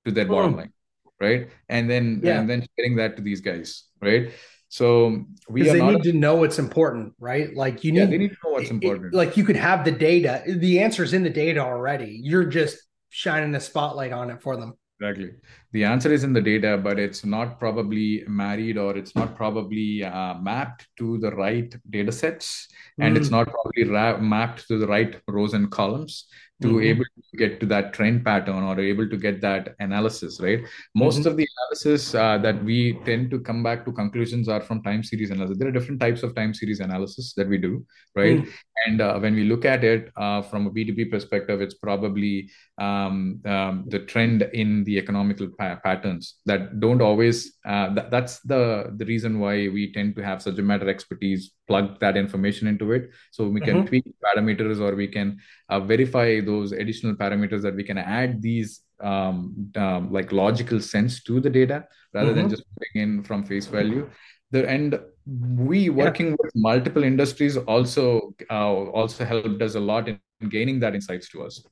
to 0.05 0.11
their 0.11 0.25
bottom 0.25 0.53
hmm. 0.53 0.59
line 0.59 0.73
right 1.19 1.49
and 1.69 1.89
then 1.89 2.21
yeah. 2.23 2.39
and 2.39 2.49
then 2.49 2.65
sharing 2.77 2.95
that 2.95 3.15
to 3.15 3.21
these 3.21 3.41
guys 3.41 3.85
right 4.01 4.31
so 4.69 5.25
we 5.47 5.63
they 5.63 5.81
need 5.81 6.03
to 6.03 6.13
know 6.13 6.35
what's 6.35 6.59
important 6.59 7.13
right 7.19 7.55
like 7.55 7.83
you 7.83 7.91
need, 7.91 7.99
yeah, 7.99 8.05
they 8.05 8.17
need 8.17 8.29
to 8.29 8.37
know 8.43 8.51
what's 8.51 8.69
important 8.69 9.13
it, 9.13 9.17
like 9.17 9.37
you 9.37 9.43
could 9.43 9.55
have 9.55 9.85
the 9.85 9.91
data 9.91 10.43
the 10.45 10.79
answer's 10.79 11.13
in 11.13 11.23
the 11.23 11.29
data 11.29 11.59
already 11.59 12.19
you're 12.21 12.45
just 12.45 12.77
shining 13.09 13.51
the 13.51 13.59
spotlight 13.59 14.11
on 14.11 14.29
it 14.29 14.41
for 14.41 14.57
them 14.57 14.73
Exactly. 14.99 15.31
The 15.73 15.83
answer 15.83 16.11
is 16.11 16.23
in 16.23 16.33
the 16.33 16.41
data, 16.41 16.79
but 16.81 16.97
it's 16.97 17.25
not 17.25 17.59
probably 17.59 18.23
married 18.27 18.77
or 18.77 18.95
it's 18.97 19.15
not 19.15 19.35
probably 19.35 20.03
uh, 20.03 20.35
mapped 20.35 20.87
to 20.97 21.17
the 21.17 21.31
right 21.31 21.73
data 21.89 22.11
sets 22.11 22.67
and 22.99 23.15
mm. 23.15 23.19
it's 23.19 23.29
not 23.29 23.47
probably 23.47 23.83
ra- 23.83 24.17
mapped 24.17 24.67
to 24.67 24.77
the 24.77 24.87
right 24.87 25.21
rows 25.27 25.53
and 25.53 25.69
columns 25.71 26.27
to 26.61 26.67
mm-hmm. 26.69 26.81
able 26.81 27.03
to 27.03 27.37
get 27.37 27.59
to 27.59 27.65
that 27.67 27.93
trend 27.93 28.25
pattern 28.25 28.63
or 28.63 28.79
able 28.79 29.07
to 29.07 29.15
get 29.15 29.39
that 29.41 29.75
analysis 29.79 30.39
right 30.41 30.61
most 30.95 31.19
mm-hmm. 31.19 31.27
of 31.27 31.37
the 31.37 31.47
analysis 31.55 32.15
uh, 32.15 32.37
that 32.39 32.63
we 32.63 32.97
tend 33.05 33.29
to 33.29 33.39
come 33.39 33.61
back 33.61 33.85
to 33.85 33.91
conclusions 33.91 34.49
are 34.49 34.61
from 34.61 34.81
time 34.81 35.03
series 35.03 35.29
analysis 35.29 35.57
there 35.57 35.67
are 35.67 35.71
different 35.71 35.99
types 35.99 36.23
of 36.23 36.33
time 36.33 36.53
series 36.53 36.79
analysis 36.79 37.33
that 37.33 37.47
we 37.47 37.57
do 37.57 37.85
right 38.15 38.39
mm. 38.39 38.49
and 38.87 39.01
uh, 39.01 39.19
when 39.19 39.35
we 39.35 39.43
look 39.43 39.65
at 39.65 39.83
it 39.83 40.11
uh, 40.17 40.41
from 40.41 40.65
a 40.65 40.71
b2b 40.71 41.11
perspective 41.11 41.61
it's 41.61 41.75
probably 41.75 42.49
um, 42.79 43.39
um, 43.45 43.85
the 43.87 43.99
trend 43.99 44.41
in 44.53 44.83
the 44.85 44.97
economical 44.97 45.47
pa- 45.57 45.79
patterns 45.83 46.35
that 46.45 46.79
don't 46.79 47.01
always 47.01 47.57
uh, 47.65 47.93
th- 47.93 48.07
that's 48.09 48.39
the 48.41 48.93
the 48.97 49.05
reason 49.05 49.39
why 49.39 49.67
we 49.67 49.91
tend 49.93 50.15
to 50.15 50.23
have 50.23 50.41
subject 50.41 50.67
matter 50.67 50.89
expertise 50.89 51.51
plug 51.67 51.99
that 51.99 52.17
information 52.17 52.67
into 52.67 52.91
it 52.91 53.09
so 53.31 53.47
we 53.47 53.61
can 53.61 53.77
mm-hmm. 53.77 53.87
tweak 53.87 54.05
parameters 54.25 54.79
or 54.79 54.95
we 54.95 55.07
can 55.07 55.37
uh, 55.69 55.79
verify 55.79 56.39
those 56.39 56.71
additional 56.71 57.15
parameters 57.15 57.61
that 57.61 57.75
we 57.75 57.83
can 57.83 57.97
add 57.97 58.41
these 58.41 58.81
um, 59.01 59.71
um, 59.75 60.11
like 60.11 60.31
logical 60.31 60.79
sense 60.79 61.21
to 61.23 61.39
the 61.39 61.49
data 61.49 61.85
rather 62.13 62.31
mm-hmm. 62.31 62.41
than 62.41 62.49
just 62.49 62.63
putting 62.75 63.01
in 63.01 63.23
from 63.23 63.43
face 63.43 63.67
value 63.67 64.09
the 64.51 64.67
and 64.67 64.99
we 65.25 65.89
working 65.89 66.27
yeah. 66.27 66.35
with 66.39 66.51
multiple 66.55 67.03
industries 67.03 67.57
also 67.57 68.33
uh, 68.49 68.73
also 68.73 69.25
helped 69.25 69.61
us 69.61 69.75
a 69.75 69.79
lot 69.79 70.07
in 70.07 70.19
gaining 70.49 70.79
that 70.79 70.93
insights 70.93 71.27
to 71.29 71.43
us 71.43 71.65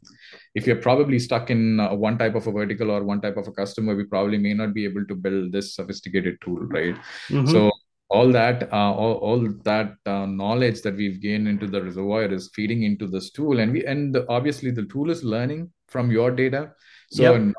if 0.56 0.66
you're 0.66 0.76
probably 0.76 1.20
stuck 1.20 1.50
in 1.52 1.80
uh, 1.80 1.94
one 1.94 2.18
type 2.18 2.36
of 2.36 2.48
a 2.48 2.52
vertical 2.52 2.90
or 2.90 3.04
one 3.04 3.22
type 3.22 3.38
of 3.38 3.48
a 3.48 3.52
customer 3.52 3.96
we 3.96 4.04
probably 4.04 4.38
may 4.38 4.54
not 4.54 4.74
be 4.74 4.86
able 4.86 5.06
to 5.06 5.16
build 5.16 5.52
this 5.52 5.76
sophisticated 5.76 6.38
tool 6.42 6.60
right 6.78 6.96
mm-hmm. 7.30 7.46
so 7.46 7.72
all 8.10 8.32
that 8.32 8.72
uh, 8.72 8.94
all, 8.94 9.14
all 9.16 9.50
that 9.64 9.94
uh, 10.06 10.26
knowledge 10.26 10.82
that 10.82 10.96
we've 10.96 11.22
gained 11.22 11.48
into 11.48 11.68
the 11.68 11.82
reservoir 11.82 12.26
is 12.26 12.50
feeding 12.54 12.84
into 12.84 13.08
this 13.08 13.32
tool 13.32 13.60
and 13.60 13.72
we 13.72 13.86
and 13.86 14.18
obviously 14.30 14.72
the 14.72 14.86
tool 14.86 15.10
is 15.10 15.24
learning 15.24 15.72
from 15.88 16.12
your 16.12 16.32
data 16.32 16.72
so 17.12 17.36
yep. 17.36 17.54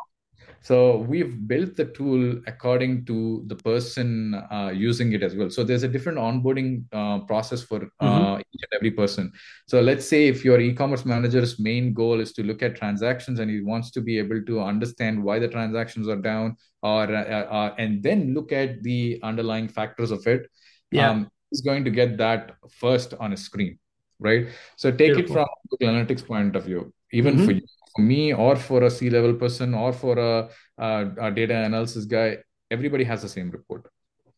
So 0.62 0.98
we've 0.98 1.46
built 1.46 1.76
the 1.76 1.84
tool 1.84 2.40
according 2.46 3.04
to 3.04 3.44
the 3.46 3.54
person 3.54 4.34
uh, 4.50 4.70
using 4.74 5.12
it 5.12 5.22
as 5.22 5.34
well 5.34 5.48
so 5.48 5.62
there's 5.62 5.82
a 5.82 5.88
different 5.88 6.18
onboarding 6.18 6.84
uh, 6.92 7.18
process 7.20 7.62
for 7.62 7.82
uh, 8.00 8.06
mm-hmm. 8.06 8.40
each 8.40 8.62
and 8.62 8.74
every 8.74 8.90
person 8.90 9.30
so 9.68 9.80
let's 9.80 10.08
say 10.08 10.26
if 10.26 10.44
your 10.44 10.60
e-commerce 10.60 11.04
manager's 11.04 11.58
main 11.58 11.92
goal 11.92 12.20
is 12.20 12.32
to 12.32 12.42
look 12.42 12.62
at 12.62 12.76
transactions 12.76 13.38
and 13.38 13.50
he 13.50 13.60
wants 13.60 13.90
to 13.90 14.00
be 14.00 14.18
able 14.18 14.42
to 14.42 14.60
understand 14.60 15.22
why 15.22 15.38
the 15.38 15.48
transactions 15.48 16.08
are 16.08 16.16
down 16.16 16.56
or 16.82 17.04
uh, 17.14 17.44
uh, 17.44 17.74
and 17.78 18.02
then 18.02 18.34
look 18.34 18.52
at 18.52 18.82
the 18.82 19.20
underlying 19.22 19.68
factors 19.68 20.10
of 20.10 20.26
it 20.26 20.48
yeah 20.90 21.10
um, 21.10 21.30
he's 21.50 21.60
going 21.60 21.84
to 21.84 21.90
get 21.90 22.16
that 22.16 22.56
first 22.70 23.14
on 23.20 23.32
a 23.32 23.36
screen 23.36 23.78
right 24.18 24.48
so 24.76 24.90
take 24.90 25.14
Beautiful. 25.14 25.24
it 25.24 25.38
from 25.38 25.46
google 25.70 25.94
analytics 25.94 26.26
point 26.26 26.56
of 26.56 26.64
view 26.64 26.92
even 27.12 27.36
mm-hmm. 27.36 27.46
for 27.46 27.52
you 27.52 27.62
for 27.96 28.02
me 28.02 28.32
or 28.32 28.56
for 28.56 28.84
a 28.84 28.90
c 28.90 29.10
level 29.10 29.34
person 29.34 29.74
or 29.74 29.92
for 29.92 30.18
a, 30.18 30.48
a, 30.78 31.10
a, 31.20 31.30
data 31.30 31.54
analysis 31.54 32.04
guy 32.04 32.36
everybody 32.70 33.04
has 33.04 33.22
the 33.22 33.28
same 33.28 33.50
report. 33.50 33.90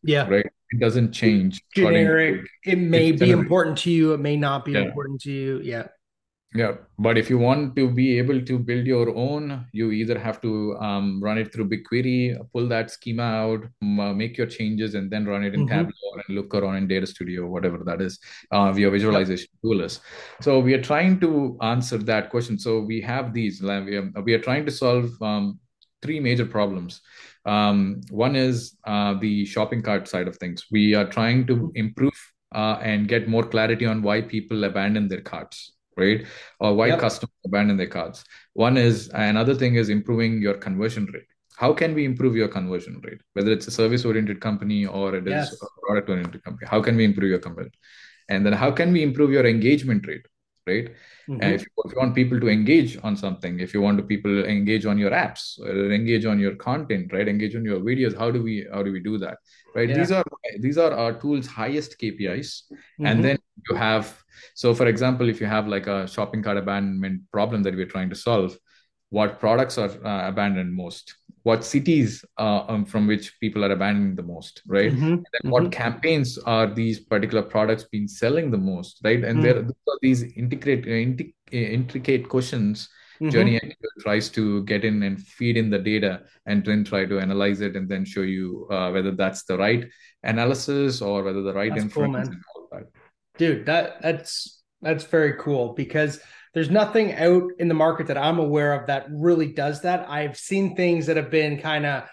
Yeah. 0.03 0.27
Right? 0.27 0.45
It 0.71 0.79
doesn't 0.79 1.11
change. 1.11 1.61
Generic. 1.75 2.45
it 2.63 2.77
may 2.77 3.11
be 3.11 3.17
generic. 3.17 3.41
important 3.41 3.77
to 3.79 3.91
you. 3.91 4.13
It 4.13 4.19
may 4.19 4.37
not 4.37 4.65
be 4.65 4.73
yeah. 4.73 4.81
important 4.81 5.21
to 5.21 5.31
you. 5.31 5.59
Yeah 5.61 5.87
yeah, 6.55 6.73
but 6.97 7.15
if 7.15 7.29
you 7.29 7.37
want 7.37 7.75
to 7.75 7.91
be 7.91 8.17
able 8.17 8.41
to 8.41 8.57
build 8.57 8.87
your 8.87 9.15
own, 9.15 9.67
you 9.71 9.91
either 9.91 10.17
have 10.17 10.41
to 10.41 10.75
um, 10.79 11.21
run 11.21 11.37
it 11.37 11.53
through 11.53 11.69
BigQuery, 11.69 12.39
pull 12.51 12.67
that 12.67 12.89
schema 12.89 13.21
out, 13.21 13.63
uh, 13.83 14.13
make 14.13 14.35
your 14.35 14.47
changes, 14.47 14.95
and 14.95 15.11
then 15.11 15.27
run 15.27 15.43
it 15.43 15.53
in 15.53 15.67
mm-hmm. 15.67 15.77
Tableau 15.77 16.23
and 16.27 16.35
Looker 16.35 16.61
or 16.61 16.75
in 16.75 16.87
Data 16.87 17.05
Studio, 17.05 17.45
whatever 17.45 17.77
that 17.85 18.01
is, 18.01 18.17
uh, 18.51 18.71
via 18.71 18.89
visualization 18.89 19.47
tool 19.61 19.81
is. 19.81 19.99
So 20.41 20.59
we 20.59 20.73
are 20.73 20.81
trying 20.81 21.19
to 21.19 21.55
answer 21.61 21.99
that 21.99 22.31
question. 22.31 22.57
So 22.57 22.79
we 22.79 22.99
have 23.01 23.31
these. 23.31 23.61
We 23.61 23.69
are, 23.69 24.11
we 24.23 24.33
are 24.33 24.41
trying 24.41 24.65
to 24.65 24.71
solve 24.71 25.11
um, 25.21 25.59
three 26.01 26.19
major 26.19 26.47
problems. 26.47 27.01
Um, 27.45 28.01
one 28.09 28.35
is 28.35 28.75
uh, 28.85 29.13
the 29.19 29.45
shopping 29.45 29.83
cart 29.83 30.07
side 30.07 30.27
of 30.27 30.37
things. 30.37 30.65
We 30.71 30.95
are 30.95 31.05
trying 31.05 31.45
to 31.45 31.71
improve 31.75 32.19
uh, 32.55 32.79
and 32.81 33.07
get 33.07 33.27
more 33.27 33.43
clarity 33.43 33.85
on 33.85 34.01
why 34.01 34.21
people 34.23 34.63
abandon 34.63 35.07
their 35.07 35.21
carts 35.21 35.73
right? 35.99 36.25
Or 36.59 36.73
why 36.73 36.87
yep. 36.87 36.99
customers 36.99 37.35
abandon 37.45 37.77
their 37.77 37.87
cards. 37.87 38.23
One 38.53 38.77
is 38.77 39.09
another 39.13 39.55
thing 39.55 39.75
is 39.75 39.89
improving 39.89 40.41
your 40.41 40.55
conversion 40.55 41.05
rate. 41.13 41.27
How 41.57 41.73
can 41.73 41.93
we 41.93 42.05
improve 42.05 42.35
your 42.35 42.47
conversion 42.47 43.01
rate? 43.03 43.21
Whether 43.33 43.51
it's 43.51 43.67
a 43.67 43.71
service 43.71 44.05
oriented 44.05 44.39
company 44.39 44.85
or 44.85 45.15
it 45.15 45.27
is 45.27 45.31
yes. 45.31 45.61
a 45.61 45.67
product 45.85 46.09
oriented 46.09 46.43
company, 46.43 46.67
how 46.69 46.81
can 46.81 46.95
we 46.95 47.03
improve 47.03 47.29
your 47.29 47.39
conversion? 47.39 47.73
And 48.29 48.45
then 48.45 48.53
how 48.53 48.71
can 48.71 48.93
we 48.93 49.03
improve 49.03 49.31
your 49.31 49.45
engagement 49.45 50.07
rate? 50.07 50.25
Right. 50.67 50.89
Mm-hmm. 51.27 51.41
if, 51.41 51.61
you, 51.61 51.67
if, 51.85 51.91
you, 51.91 51.97
want 51.97 52.13
people 52.13 52.39
to 52.39 52.47
engage 52.47 52.99
on 53.03 53.15
something, 53.17 53.59
if 53.59 53.73
you 53.73 53.81
want 53.81 53.97
to 53.97 54.03
people 54.03 54.45
engage 54.45 54.85
on 54.85 54.99
your 54.99 55.09
apps, 55.09 55.59
or 55.59 55.91
engage 55.91 56.25
on 56.25 56.39
your 56.39 56.55
content, 56.55 57.11
right? 57.11 57.27
Engage 57.27 57.55
on 57.55 57.65
your 57.65 57.79
videos. 57.79 58.15
How 58.15 58.29
do 58.29 58.43
we 58.43 58.67
how 58.71 58.83
do 58.83 58.91
we 58.91 58.99
do 58.99 59.17
that? 59.17 59.39
Right. 59.75 59.89
Yeah. 59.89 59.97
These 59.97 60.11
are 60.11 60.23
these 60.59 60.77
are 60.77 60.91
our 60.91 61.13
tools' 61.13 61.47
highest 61.47 61.99
KPIs, 61.99 62.63
mm-hmm. 62.71 63.05
and 63.05 63.23
then 63.23 63.37
you 63.69 63.75
have 63.75 64.23
so 64.53 64.73
for 64.73 64.87
example 64.87 65.29
if 65.29 65.41
you 65.41 65.47
have 65.47 65.67
like 65.67 65.87
a 65.87 66.07
shopping 66.07 66.41
cart 66.41 66.57
abandonment 66.57 67.21
problem 67.31 67.63
that 67.63 67.75
we're 67.75 67.85
trying 67.85 68.09
to 68.09 68.15
solve 68.15 68.57
what 69.09 69.39
products 69.39 69.77
are 69.77 69.89
uh, 70.05 70.27
abandoned 70.27 70.73
most 70.73 71.15
what 71.43 71.63
cities 71.63 72.23
uh, 72.37 72.63
um, 72.67 72.85
from 72.85 73.07
which 73.07 73.39
people 73.39 73.63
are 73.63 73.71
abandoning 73.71 74.15
the 74.15 74.23
most 74.23 74.61
right 74.67 74.91
mm-hmm. 74.91 75.13
and 75.13 75.25
then 75.33 75.51
what 75.51 75.63
mm-hmm. 75.63 75.71
campaigns 75.71 76.37
are 76.39 76.67
these 76.67 76.99
particular 76.99 77.41
products 77.41 77.85
being 77.85 78.07
selling 78.07 78.51
the 78.51 78.57
most 78.57 78.99
right 79.03 79.23
and 79.23 79.39
mm-hmm. 79.39 79.41
there 79.41 79.57
are 79.57 79.99
these 80.01 80.23
integrate 80.35 80.85
uh, 80.87 81.55
intricate 81.55 82.29
questions 82.29 82.89
mm-hmm. 83.21 83.29
journey 83.29 83.59
tries 83.99 84.29
to 84.29 84.63
get 84.63 84.83
in 84.83 85.03
and 85.03 85.21
feed 85.21 85.57
in 85.57 85.69
the 85.69 85.79
data 85.79 86.21
and 86.45 86.63
then 86.65 86.83
try 86.83 87.05
to 87.05 87.19
analyze 87.19 87.61
it 87.61 87.75
and 87.75 87.89
then 87.89 88.05
show 88.05 88.21
you 88.21 88.67
uh, 88.71 88.89
whether 88.91 89.11
that's 89.11 89.43
the 89.43 89.57
right 89.57 89.85
analysis 90.23 91.01
or 91.01 91.23
whether 91.23 91.41
the 91.41 91.53
right 91.53 91.71
that's 91.71 91.83
inference 91.83 92.29
cool, 92.53 92.81
dude 93.37 93.65
that 93.65 94.01
that's 94.01 94.61
that's 94.81 95.03
very 95.05 95.33
cool 95.39 95.73
because 95.73 96.19
there's 96.53 96.69
nothing 96.69 97.13
out 97.13 97.43
in 97.59 97.67
the 97.67 97.73
market 97.73 98.07
that 98.07 98.17
i'm 98.17 98.39
aware 98.39 98.73
of 98.73 98.87
that 98.87 99.05
really 99.11 99.53
does 99.53 99.81
that. 99.81 100.09
I've 100.09 100.37
seen 100.37 100.75
things 100.75 101.05
that 101.05 101.17
have 101.17 101.29
been 101.29 101.59
kind 101.59 101.85
of 101.85 102.03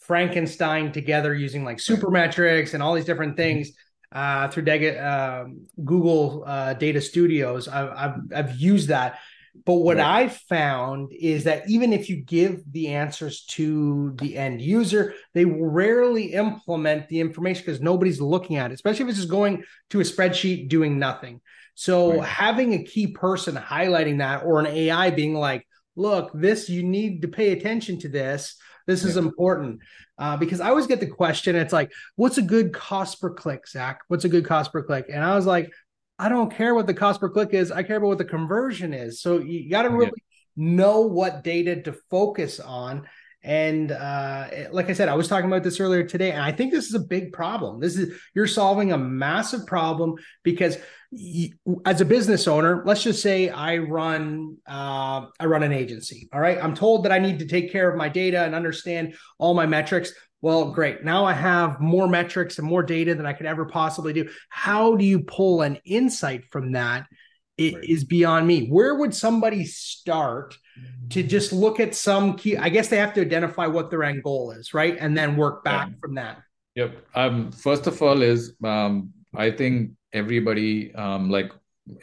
frankenstein 0.00 0.92
together 0.92 1.34
using 1.34 1.64
like 1.64 1.78
supermetrics 1.78 2.74
and 2.74 2.82
all 2.82 2.94
these 2.94 3.04
different 3.04 3.32
mm-hmm. 3.32 3.62
things 3.62 3.72
uh, 4.10 4.48
through 4.48 4.64
Dega, 4.64 5.02
uh, 5.02 5.44
google 5.84 6.44
uh, 6.46 6.74
data 6.74 7.00
studios. 7.00 7.68
I've, 7.68 7.90
I've, 7.90 8.20
I've 8.34 8.56
used 8.56 8.88
that 8.88 9.18
but 9.64 9.74
what 9.74 9.96
right. 9.96 10.22
I've 10.22 10.36
found 10.36 11.12
is 11.12 11.44
that 11.44 11.68
even 11.68 11.92
if 11.92 12.08
you 12.08 12.16
give 12.16 12.62
the 12.70 12.88
answers 12.88 13.44
to 13.46 14.12
the 14.16 14.36
end 14.36 14.60
user, 14.60 15.14
they 15.34 15.44
rarely 15.44 16.32
implement 16.32 17.08
the 17.08 17.20
information 17.20 17.62
because 17.64 17.80
nobody's 17.80 18.20
looking 18.20 18.56
at 18.56 18.70
it, 18.70 18.74
especially 18.74 19.04
if 19.04 19.10
it's 19.10 19.18
just 19.18 19.30
going 19.30 19.64
to 19.90 20.00
a 20.00 20.04
spreadsheet 20.04 20.68
doing 20.68 20.98
nothing. 20.98 21.40
So 21.74 22.18
right. 22.18 22.28
having 22.28 22.74
a 22.74 22.84
key 22.84 23.08
person 23.08 23.54
highlighting 23.54 24.18
that 24.18 24.44
or 24.44 24.60
an 24.60 24.66
AI 24.66 25.10
being 25.10 25.34
like, 25.34 25.66
look, 25.96 26.30
this, 26.34 26.68
you 26.68 26.82
need 26.82 27.22
to 27.22 27.28
pay 27.28 27.52
attention 27.52 27.98
to 28.00 28.08
this. 28.08 28.56
This 28.86 29.04
is 29.04 29.16
important. 29.16 29.80
Uh, 30.18 30.36
because 30.36 30.60
I 30.60 30.70
always 30.70 30.86
get 30.86 30.98
the 30.98 31.06
question, 31.06 31.54
it's 31.54 31.72
like, 31.72 31.92
what's 32.16 32.38
a 32.38 32.42
good 32.42 32.72
cost 32.72 33.20
per 33.20 33.30
click, 33.30 33.68
Zach? 33.68 34.00
What's 34.08 34.24
a 34.24 34.28
good 34.28 34.44
cost 34.46 34.72
per 34.72 34.82
click? 34.82 35.06
And 35.12 35.22
I 35.22 35.36
was 35.36 35.46
like, 35.46 35.70
I 36.18 36.28
don't 36.28 36.52
care 36.52 36.74
what 36.74 36.86
the 36.86 36.94
cost 36.94 37.20
per 37.20 37.28
click 37.28 37.50
is. 37.52 37.70
I 37.70 37.82
care 37.82 37.96
about 37.96 38.08
what 38.08 38.18
the 38.18 38.24
conversion 38.24 38.92
is. 38.92 39.20
So 39.20 39.38
you 39.38 39.70
got 39.70 39.82
to 39.82 39.90
really 39.90 40.10
know 40.56 41.02
what 41.02 41.44
data 41.44 41.80
to 41.82 41.92
focus 42.10 42.58
on. 42.58 43.06
And 43.44 43.92
uh, 43.92 44.48
like 44.72 44.90
I 44.90 44.92
said, 44.94 45.08
I 45.08 45.14
was 45.14 45.28
talking 45.28 45.46
about 45.46 45.62
this 45.62 45.78
earlier 45.78 46.02
today, 46.02 46.32
and 46.32 46.42
I 46.42 46.50
think 46.50 46.72
this 46.72 46.88
is 46.88 46.94
a 46.94 47.00
big 47.00 47.32
problem. 47.32 47.78
This 47.78 47.96
is 47.96 48.18
you're 48.34 48.48
solving 48.48 48.92
a 48.92 48.98
massive 48.98 49.64
problem 49.64 50.16
because 50.42 50.76
you, 51.12 51.50
as 51.86 52.00
a 52.00 52.04
business 52.04 52.48
owner, 52.48 52.82
let's 52.84 53.02
just 53.02 53.22
say 53.22 53.48
I 53.48 53.78
run 53.78 54.56
uh, 54.66 55.26
I 55.38 55.46
run 55.46 55.62
an 55.62 55.72
agency. 55.72 56.28
All 56.32 56.40
right, 56.40 56.62
I'm 56.62 56.74
told 56.74 57.04
that 57.04 57.12
I 57.12 57.20
need 57.20 57.38
to 57.38 57.46
take 57.46 57.70
care 57.70 57.88
of 57.88 57.96
my 57.96 58.08
data 58.08 58.42
and 58.42 58.56
understand 58.56 59.14
all 59.38 59.54
my 59.54 59.66
metrics. 59.66 60.12
Well, 60.40 60.70
great. 60.70 61.04
Now 61.04 61.24
I 61.24 61.32
have 61.32 61.80
more 61.80 62.06
metrics 62.06 62.58
and 62.58 62.66
more 62.66 62.82
data 62.82 63.14
than 63.14 63.26
I 63.26 63.32
could 63.32 63.46
ever 63.46 63.64
possibly 63.64 64.12
do. 64.12 64.28
How 64.48 64.94
do 64.94 65.04
you 65.04 65.20
pull 65.20 65.62
an 65.62 65.78
insight 65.84 66.44
from 66.44 66.72
that? 66.72 67.06
It 67.56 67.74
right. 67.74 67.84
is 67.84 68.04
beyond 68.04 68.46
me. 68.46 68.68
Where 68.68 68.94
would 68.94 69.12
somebody 69.12 69.64
start 69.64 70.56
to 71.10 71.24
just 71.24 71.52
look 71.52 71.80
at 71.80 71.92
some 71.94 72.36
key? 72.36 72.56
I 72.56 72.68
guess 72.68 72.86
they 72.86 72.98
have 72.98 73.14
to 73.14 73.20
identify 73.20 73.66
what 73.66 73.90
their 73.90 74.04
end 74.04 74.22
goal 74.22 74.52
is, 74.52 74.72
right? 74.72 74.96
And 74.98 75.18
then 75.18 75.36
work 75.36 75.64
back 75.64 75.98
from 76.00 76.14
that. 76.14 76.38
Yep. 76.76 76.96
Um, 77.16 77.50
first 77.50 77.88
of 77.88 78.00
all, 78.00 78.22
is 78.22 78.54
um, 78.62 79.12
I 79.34 79.50
think 79.50 79.90
everybody, 80.12 80.94
um, 80.94 81.30
like 81.30 81.50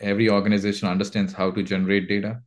every 0.01 0.29
organization, 0.29 0.89
understands 0.89 1.31
how 1.31 1.51
to 1.51 1.63
generate 1.63 2.09
data 2.09 2.41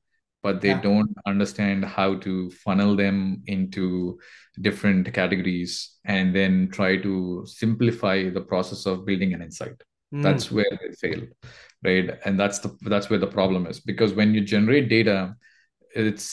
but 0.48 0.62
they 0.62 0.68
yeah. 0.68 0.80
don't 0.80 1.14
understand 1.26 1.84
how 1.84 2.14
to 2.26 2.50
funnel 2.64 2.96
them 2.96 3.42
into 3.46 4.18
different 4.62 5.12
categories 5.12 5.72
and 6.06 6.34
then 6.34 6.70
try 6.72 6.96
to 6.96 7.44
simplify 7.46 8.30
the 8.30 8.40
process 8.52 8.86
of 8.86 9.04
building 9.08 9.34
an 9.34 9.42
insight 9.42 9.78
mm. 10.14 10.22
that's 10.22 10.50
where 10.50 10.72
they 10.80 10.92
fail 11.02 11.22
right 11.84 12.08
and 12.24 12.40
that's 12.40 12.60
the 12.60 12.70
that's 12.92 13.10
where 13.10 13.18
the 13.24 13.34
problem 13.38 13.66
is 13.66 13.78
because 13.90 14.14
when 14.20 14.32
you 14.32 14.40
generate 14.40 14.88
data 14.88 15.34
it's 15.94 16.28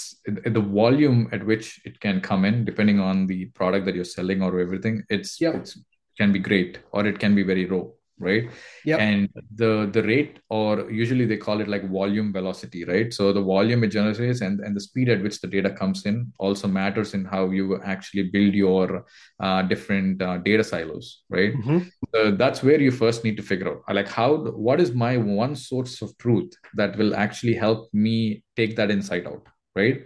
the 0.56 0.66
volume 0.80 1.28
at 1.34 1.46
which 1.46 1.68
it 1.84 2.00
can 2.00 2.22
come 2.30 2.46
in 2.46 2.64
depending 2.64 3.00
on 3.10 3.28
the 3.28 3.42
product 3.60 3.86
that 3.86 3.96
you're 3.96 4.14
selling 4.18 4.42
or 4.42 4.60
everything 4.62 5.04
it's, 5.10 5.42
yep. 5.42 5.56
it's 5.56 5.78
can 6.18 6.32
be 6.32 6.40
great 6.40 6.80
or 6.94 7.06
it 7.06 7.20
can 7.20 7.36
be 7.36 7.44
very 7.44 7.66
raw 7.66 7.84
right? 8.20 8.50
Yeah 8.84 8.98
and 8.98 9.30
the 9.56 9.90
the 9.92 10.04
rate 10.04 10.40
or 10.50 10.90
usually 10.90 11.26
they 11.26 11.38
call 11.38 11.60
it 11.62 11.68
like 11.68 11.90
volume 11.90 12.32
velocity 12.32 12.86
right? 12.86 13.14
So 13.14 13.34
the 13.34 13.42
volume 13.42 13.84
it 13.84 13.90
generates 13.90 14.42
and, 14.42 14.60
and 14.60 14.76
the 14.76 14.80
speed 14.80 15.10
at 15.10 15.22
which 15.22 15.42
the 15.42 15.48
data 15.48 15.70
comes 15.70 16.06
in 16.06 16.32
also 16.40 16.68
matters 16.68 17.14
in 17.14 17.26
how 17.26 17.50
you 17.50 17.82
actually 17.84 18.24
build 18.24 18.54
your 18.54 19.06
uh, 19.40 19.62
different 19.64 20.22
uh, 20.22 20.38
data 20.38 20.64
silos 20.64 21.24
right? 21.30 21.54
Mm-hmm. 21.54 21.80
so 22.14 22.32
that's 22.32 22.64
where 22.64 22.80
you 22.80 22.92
first 22.92 23.24
need 23.24 23.38
to 23.38 23.44
figure 23.44 23.70
out 23.70 23.96
like 23.96 24.08
how 24.08 24.38
what 24.38 24.80
is 24.80 24.94
my 24.94 25.18
one 25.18 25.56
source 25.56 26.02
of 26.02 26.18
truth 26.18 26.54
that 26.76 26.98
will 26.98 27.16
actually 27.16 27.54
help 27.54 27.94
me 27.94 28.44
take 28.56 28.76
that 28.76 28.92
insight 28.92 29.28
out 29.28 29.46
right? 29.76 30.04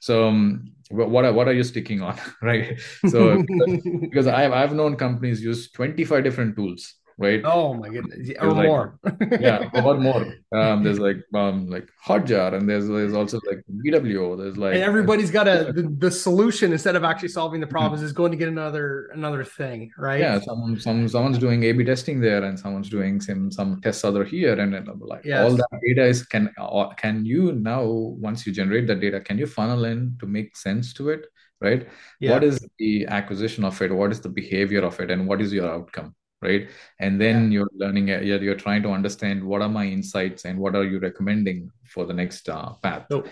So 0.00 0.28
um, 0.28 0.72
what 0.90 1.24
are, 1.24 1.32
what 1.32 1.48
are 1.48 1.52
you 1.52 1.64
sticking 1.64 2.02
on 2.02 2.16
right? 2.42 2.80
So 3.08 3.42
because, 4.00 4.26
I've, 4.26 4.52
I've 4.52 4.74
known 4.74 4.96
companies 4.96 5.42
use 5.42 5.70
25 5.72 6.24
different 6.24 6.56
tools 6.56 6.94
right? 7.18 7.42
Oh 7.44 7.74
my 7.74 7.88
goodness, 7.88 8.30
or 8.40 8.52
like, 8.52 8.66
more. 8.66 8.98
yeah, 9.40 9.68
or 9.74 9.98
more. 9.98 10.34
Um, 10.52 10.84
there's 10.84 11.00
like 11.00 11.18
um 11.34 11.68
like 11.68 11.88
Hotjar, 12.06 12.54
and 12.54 12.68
there's 12.68 12.86
there's 12.86 13.12
also 13.12 13.40
like 13.46 13.62
VWO. 13.84 14.38
There's 14.38 14.56
like 14.56 14.74
and 14.74 14.82
everybody's 14.82 15.30
got 15.30 15.48
a 15.48 15.72
the, 15.76 15.82
the 15.98 16.10
solution 16.10 16.72
instead 16.72 16.96
of 16.96 17.04
actually 17.04 17.28
solving 17.28 17.60
the 17.60 17.66
problems 17.66 18.02
is 18.02 18.12
going 18.12 18.30
to 18.30 18.38
get 18.38 18.48
another 18.48 19.10
another 19.12 19.44
thing, 19.44 19.90
right? 19.98 20.20
Yeah, 20.20 20.40
some 20.40 20.78
some 20.78 21.08
someone's 21.08 21.38
doing 21.38 21.64
A/B 21.64 21.84
testing 21.84 22.20
there, 22.20 22.44
and 22.44 22.58
someone's 22.58 22.88
doing 22.88 23.20
some 23.20 23.50
some 23.50 23.80
tests 23.80 24.04
other 24.04 24.24
here, 24.24 24.58
and 24.58 24.72
then 24.72 24.86
like 25.00 25.24
yes. 25.24 25.44
all 25.44 25.56
that 25.56 25.80
data 25.84 26.04
is 26.04 26.22
can 26.22 26.50
uh, 26.56 26.88
can 26.94 27.26
you 27.26 27.52
now 27.52 27.84
once 27.84 28.46
you 28.46 28.52
generate 28.52 28.86
that 28.86 29.00
data, 29.00 29.20
can 29.20 29.38
you 29.38 29.46
funnel 29.46 29.84
in 29.84 30.16
to 30.20 30.26
make 30.26 30.56
sense 30.56 30.92
to 30.94 31.10
it? 31.10 31.26
right 31.60 31.88
yeah. 32.20 32.30
what 32.30 32.44
is 32.44 32.64
the 32.78 33.04
acquisition 33.06 33.64
of 33.64 33.82
it 33.82 33.92
what 33.92 34.12
is 34.12 34.20
the 34.20 34.28
behavior 34.28 34.84
of 34.84 35.00
it 35.00 35.10
and 35.10 35.26
what 35.26 35.40
is 35.40 35.52
your 35.52 35.68
outcome 35.68 36.14
right? 36.40 36.68
And 37.00 37.20
then 37.20 37.50
yeah. 37.50 37.58
you're 37.58 37.70
learning 37.76 38.10
uh, 38.10 38.20
you're, 38.20 38.42
you're 38.42 38.54
trying 38.54 38.82
to 38.82 38.90
understand 38.90 39.42
what 39.42 39.62
are 39.62 39.68
my 39.68 39.86
insights 39.86 40.44
and 40.44 40.58
what 40.58 40.74
are 40.74 40.84
you 40.84 40.98
recommending 40.98 41.70
for 41.84 42.06
the 42.06 42.14
next 42.14 42.48
uh, 42.48 42.72
path. 42.82 43.06
So 43.10 43.24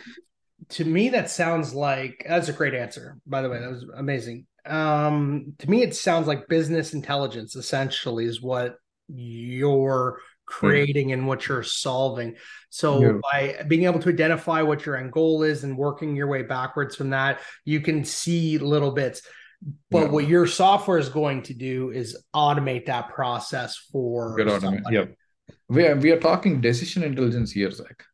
to 0.71 0.85
me 0.85 1.11
that 1.11 1.31
sounds 1.31 1.75
like 1.75 2.25
that's 2.27 2.49
a 2.49 2.53
great 2.53 2.75
answer 2.75 3.19
by 3.27 3.43
the 3.43 3.51
way. 3.51 3.61
That 3.61 3.71
was 3.71 3.85
amazing. 3.97 4.47
Um 4.65 5.55
to 5.59 5.71
me 5.71 5.83
it 5.83 5.95
sounds 5.95 6.27
like 6.27 6.49
business 6.49 6.95
intelligence 6.95 7.55
essentially 7.55 8.25
is 8.25 8.43
what 8.43 8.77
you're 9.09 10.21
creating 10.47 11.13
and 11.13 11.27
what 11.27 11.47
you're 11.47 11.63
solving. 11.63 12.37
So 12.71 13.01
yeah. 13.01 13.13
by 13.23 13.65
being 13.69 13.85
able 13.85 14.01
to 14.01 14.09
identify 14.09 14.63
what 14.63 14.85
your 14.85 14.97
end 14.97 15.13
goal 15.13 15.43
is 15.43 15.63
and 15.63 15.79
working 15.79 16.17
your 16.17 16.27
way 16.27 16.43
backwards 16.43 16.97
from 16.97 17.11
that 17.11 17.41
you 17.65 17.81
can 17.81 18.05
see 18.05 18.59
little 18.59 18.91
bits 18.91 19.23
but 19.91 20.03
yeah. 20.03 20.09
what 20.09 20.29
your 20.29 20.47
software 20.47 20.99
is 20.99 21.09
going 21.09 21.43
to 21.43 21.55
do 21.55 21.91
is 21.91 22.17
automate 22.35 22.87
that 22.87 23.09
process 23.09 23.77
for 23.91 24.37
Good 24.37 24.49
automate. 24.49 24.91
Yep. 24.91 25.15
We 25.69 25.87
are, 25.87 25.97
we 25.97 26.11
are 26.13 26.21
talking 26.21 26.61
decision 26.61 27.03
intelligence 27.03 27.53
here, 27.53 27.71
Zach. 27.71 28.05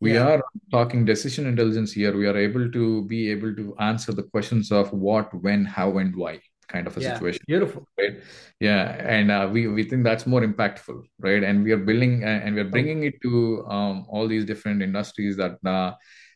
We 0.00 0.14
yeah. 0.14 0.28
are 0.28 0.42
talking 0.70 1.04
decision 1.04 1.46
intelligence 1.46 1.92
here. 1.92 2.16
We 2.16 2.26
are 2.26 2.36
able 2.36 2.70
to 2.70 3.04
be 3.06 3.30
able 3.30 3.54
to 3.54 3.74
answer 3.78 4.12
the 4.12 4.22
questions 4.22 4.72
of 4.72 4.92
what, 4.92 5.34
when, 5.34 5.64
how, 5.64 5.98
and 5.98 6.14
why 6.16 6.40
kind 6.68 6.86
of 6.86 6.96
a 6.96 7.00
yeah, 7.00 7.14
situation. 7.14 7.42
Beautiful. 7.46 7.86
Right. 7.98 8.20
Yeah. 8.60 8.84
And 9.00 9.30
uh, 9.30 9.48
we, 9.52 9.66
we 9.66 9.82
think 9.82 10.04
that's 10.04 10.26
more 10.26 10.40
impactful. 10.40 11.02
Right. 11.18 11.42
And 11.42 11.64
we 11.64 11.72
are 11.72 11.76
building 11.76 12.24
uh, 12.24 12.40
and 12.44 12.54
we 12.54 12.60
are 12.60 12.70
bringing 12.70 13.02
it 13.02 13.20
to 13.22 13.66
um, 13.68 14.06
all 14.08 14.28
these 14.28 14.44
different 14.44 14.82
industries 14.82 15.36
that 15.36 15.58
uh, 15.64 15.94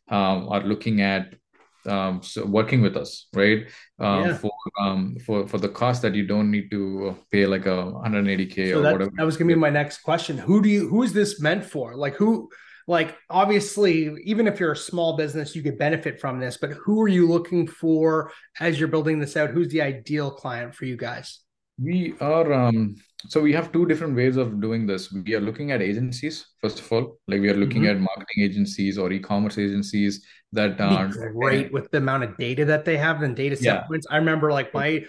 um, 0.08 0.48
are 0.48 0.62
looking 0.62 1.00
at 1.00 1.34
um, 1.86 2.22
so 2.22 2.44
working 2.44 2.82
with 2.82 2.96
us, 2.96 3.26
right? 3.34 3.66
Um, 3.98 4.24
yeah. 4.24 4.36
For 4.36 4.52
um, 4.80 5.16
for 5.24 5.46
for 5.46 5.58
the 5.58 5.68
cost 5.68 6.02
that 6.02 6.14
you 6.14 6.26
don't 6.26 6.50
need 6.50 6.70
to 6.70 7.16
pay 7.30 7.46
like 7.46 7.66
a 7.66 7.92
180k 7.92 8.70
so 8.70 8.78
or 8.78 8.82
that, 8.82 8.92
whatever. 8.92 9.10
That 9.16 9.24
was 9.24 9.36
gonna 9.36 9.48
be 9.48 9.54
my 9.54 9.70
next 9.70 9.98
question. 9.98 10.38
Who 10.38 10.62
do 10.62 10.68
you 10.68 10.88
who 10.88 11.02
is 11.02 11.12
this 11.12 11.40
meant 11.40 11.64
for? 11.64 11.96
Like 11.96 12.14
who? 12.14 12.50
Like 12.86 13.16
obviously, 13.30 14.14
even 14.24 14.46
if 14.46 14.60
you're 14.60 14.72
a 14.72 14.76
small 14.76 15.16
business, 15.16 15.56
you 15.56 15.62
could 15.62 15.78
benefit 15.78 16.20
from 16.20 16.38
this. 16.38 16.58
But 16.58 16.72
who 16.72 17.00
are 17.00 17.08
you 17.08 17.26
looking 17.26 17.66
for 17.66 18.30
as 18.60 18.78
you're 18.78 18.90
building 18.90 19.18
this 19.18 19.38
out? 19.38 19.48
Who's 19.48 19.68
the 19.68 19.80
ideal 19.80 20.30
client 20.30 20.74
for 20.74 20.84
you 20.84 20.96
guys? 20.96 21.40
We 21.78 22.14
are 22.20 22.52
um, 22.52 22.96
so 23.28 23.40
we 23.40 23.52
have 23.52 23.72
two 23.72 23.86
different 23.86 24.14
ways 24.14 24.36
of 24.36 24.60
doing 24.60 24.86
this. 24.86 25.12
We 25.12 25.34
are 25.34 25.40
looking 25.40 25.70
at 25.72 25.80
agencies 25.82 26.46
first 26.60 26.80
of 26.80 26.92
all, 26.92 27.18
like 27.28 27.40
we 27.40 27.50
are 27.50 27.56
looking 27.56 27.82
mm-hmm. 27.82 27.96
at 27.96 28.00
marketing 28.00 28.44
agencies 28.44 28.98
or 28.98 29.12
e-commerce 29.12 29.58
agencies 29.58 30.24
that 30.52 30.80
are 30.80 31.08
great 31.08 31.72
with 31.72 31.90
the 31.90 31.98
amount 31.98 32.24
of 32.24 32.36
data 32.36 32.64
that 32.64 32.84
they 32.84 32.96
have 32.96 33.22
and 33.22 33.34
data 33.34 33.56
yeah. 33.60 33.84
I 34.10 34.16
remember 34.16 34.52
like 34.52 34.72
my 34.72 35.04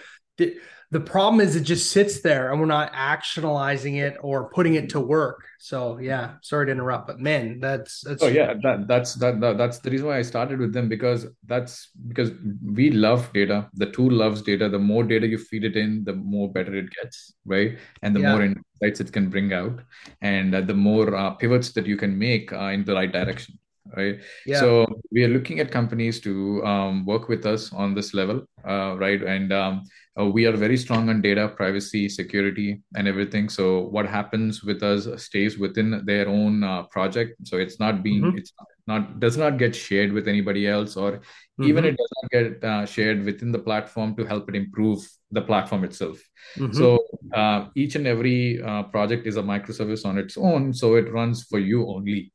the 0.90 1.00
problem 1.00 1.40
is 1.40 1.56
it 1.56 1.62
just 1.62 1.90
sits 1.90 2.20
there 2.20 2.50
and 2.50 2.60
we're 2.60 2.66
not 2.66 2.92
actionalizing 2.92 4.00
it 4.00 4.16
or 4.20 4.48
putting 4.50 4.74
it 4.74 4.90
to 4.90 5.00
work. 5.00 5.44
So 5.58 5.98
yeah 5.98 6.34
sorry 6.42 6.66
to 6.66 6.72
interrupt 6.72 7.06
but 7.06 7.18
man 7.18 7.58
that's 7.60 8.00
that's 8.02 8.22
oh 8.22 8.28
yeah 8.28 8.54
that 8.62 8.86
that's 8.86 9.14
that, 9.14 9.40
that 9.40 9.58
that's 9.58 9.78
the 9.78 9.90
reason 9.90 10.06
why 10.06 10.18
i 10.18 10.22
started 10.22 10.58
with 10.58 10.72
them 10.72 10.88
because 10.88 11.26
that's 11.46 11.90
because 12.08 12.30
we 12.62 12.90
love 12.90 13.32
data. 13.32 13.68
The 13.74 13.90
tool 13.90 14.12
loves 14.12 14.42
data. 14.42 14.68
The 14.68 14.78
more 14.78 15.02
data 15.02 15.26
you 15.26 15.38
feed 15.38 15.64
it 15.64 15.76
in 15.76 16.04
the 16.04 16.14
more 16.14 16.50
better 16.52 16.74
it 16.74 16.88
gets 17.02 17.34
right? 17.44 17.78
And 18.02 18.14
the 18.14 18.20
yeah. 18.20 18.32
more 18.32 18.42
insights 18.42 19.00
it 19.00 19.12
can 19.12 19.28
bring 19.28 19.52
out 19.52 19.80
and 20.20 20.54
uh, 20.54 20.60
the 20.60 20.74
more 20.74 21.14
uh, 21.14 21.30
pivots 21.30 21.72
that 21.72 21.86
you 21.86 21.96
can 21.96 22.18
make 22.18 22.52
uh, 22.52 22.70
in 22.76 22.84
the 22.84 22.94
right 22.94 23.12
direction 23.12 23.58
right? 23.96 24.20
Yeah. 24.44 24.60
so 24.60 24.86
we 25.12 25.24
are 25.24 25.28
looking 25.28 25.60
at 25.60 25.70
companies 25.70 26.20
to 26.20 26.64
um, 26.64 27.06
work 27.06 27.28
with 27.28 27.46
us 27.46 27.72
on 27.72 27.94
this 27.94 28.14
level 28.14 28.46
uh, 28.66 28.96
right? 28.98 29.22
And 29.22 29.52
um, 29.52 29.82
uh, 30.18 30.24
we 30.24 30.46
are 30.46 30.56
very 30.56 30.76
strong 30.76 31.08
on 31.08 31.20
data 31.20 31.48
privacy, 31.48 32.08
security, 32.08 32.80
and 32.94 33.06
everything. 33.06 33.48
So 33.48 33.82
what 33.82 34.06
happens 34.06 34.62
with 34.62 34.82
us 34.82 35.08
stays 35.22 35.58
within 35.58 36.02
their 36.06 36.28
own 36.28 36.64
uh, 36.64 36.84
project. 36.84 37.36
So 37.44 37.58
it's 37.58 37.78
not 37.78 38.02
being 38.02 38.22
mm-hmm. 38.22 38.38
it's 38.38 38.52
not 38.86 39.20
does 39.20 39.36
not 39.36 39.58
get 39.58 39.74
shared 39.74 40.12
with 40.12 40.28
anybody 40.28 40.66
else, 40.66 40.96
or 40.96 41.12
mm-hmm. 41.12 41.64
even 41.64 41.84
it 41.84 41.96
does 41.96 42.10
not 42.22 42.30
get 42.30 42.64
uh, 42.64 42.86
shared 42.86 43.24
within 43.24 43.52
the 43.52 43.58
platform 43.58 44.16
to 44.16 44.24
help 44.24 44.48
it 44.48 44.54
improve 44.54 45.06
the 45.30 45.42
platform 45.42 45.84
itself. 45.84 46.18
Mm-hmm. 46.56 46.72
So 46.72 46.98
uh, 47.34 47.66
each 47.74 47.94
and 47.96 48.06
every 48.06 48.62
uh, 48.62 48.84
project 48.84 49.26
is 49.26 49.36
a 49.36 49.42
microservice 49.42 50.06
on 50.06 50.18
its 50.18 50.38
own, 50.38 50.72
so 50.72 50.94
it 50.94 51.12
runs 51.12 51.44
for 51.44 51.58
you 51.58 51.86
only. 51.88 52.32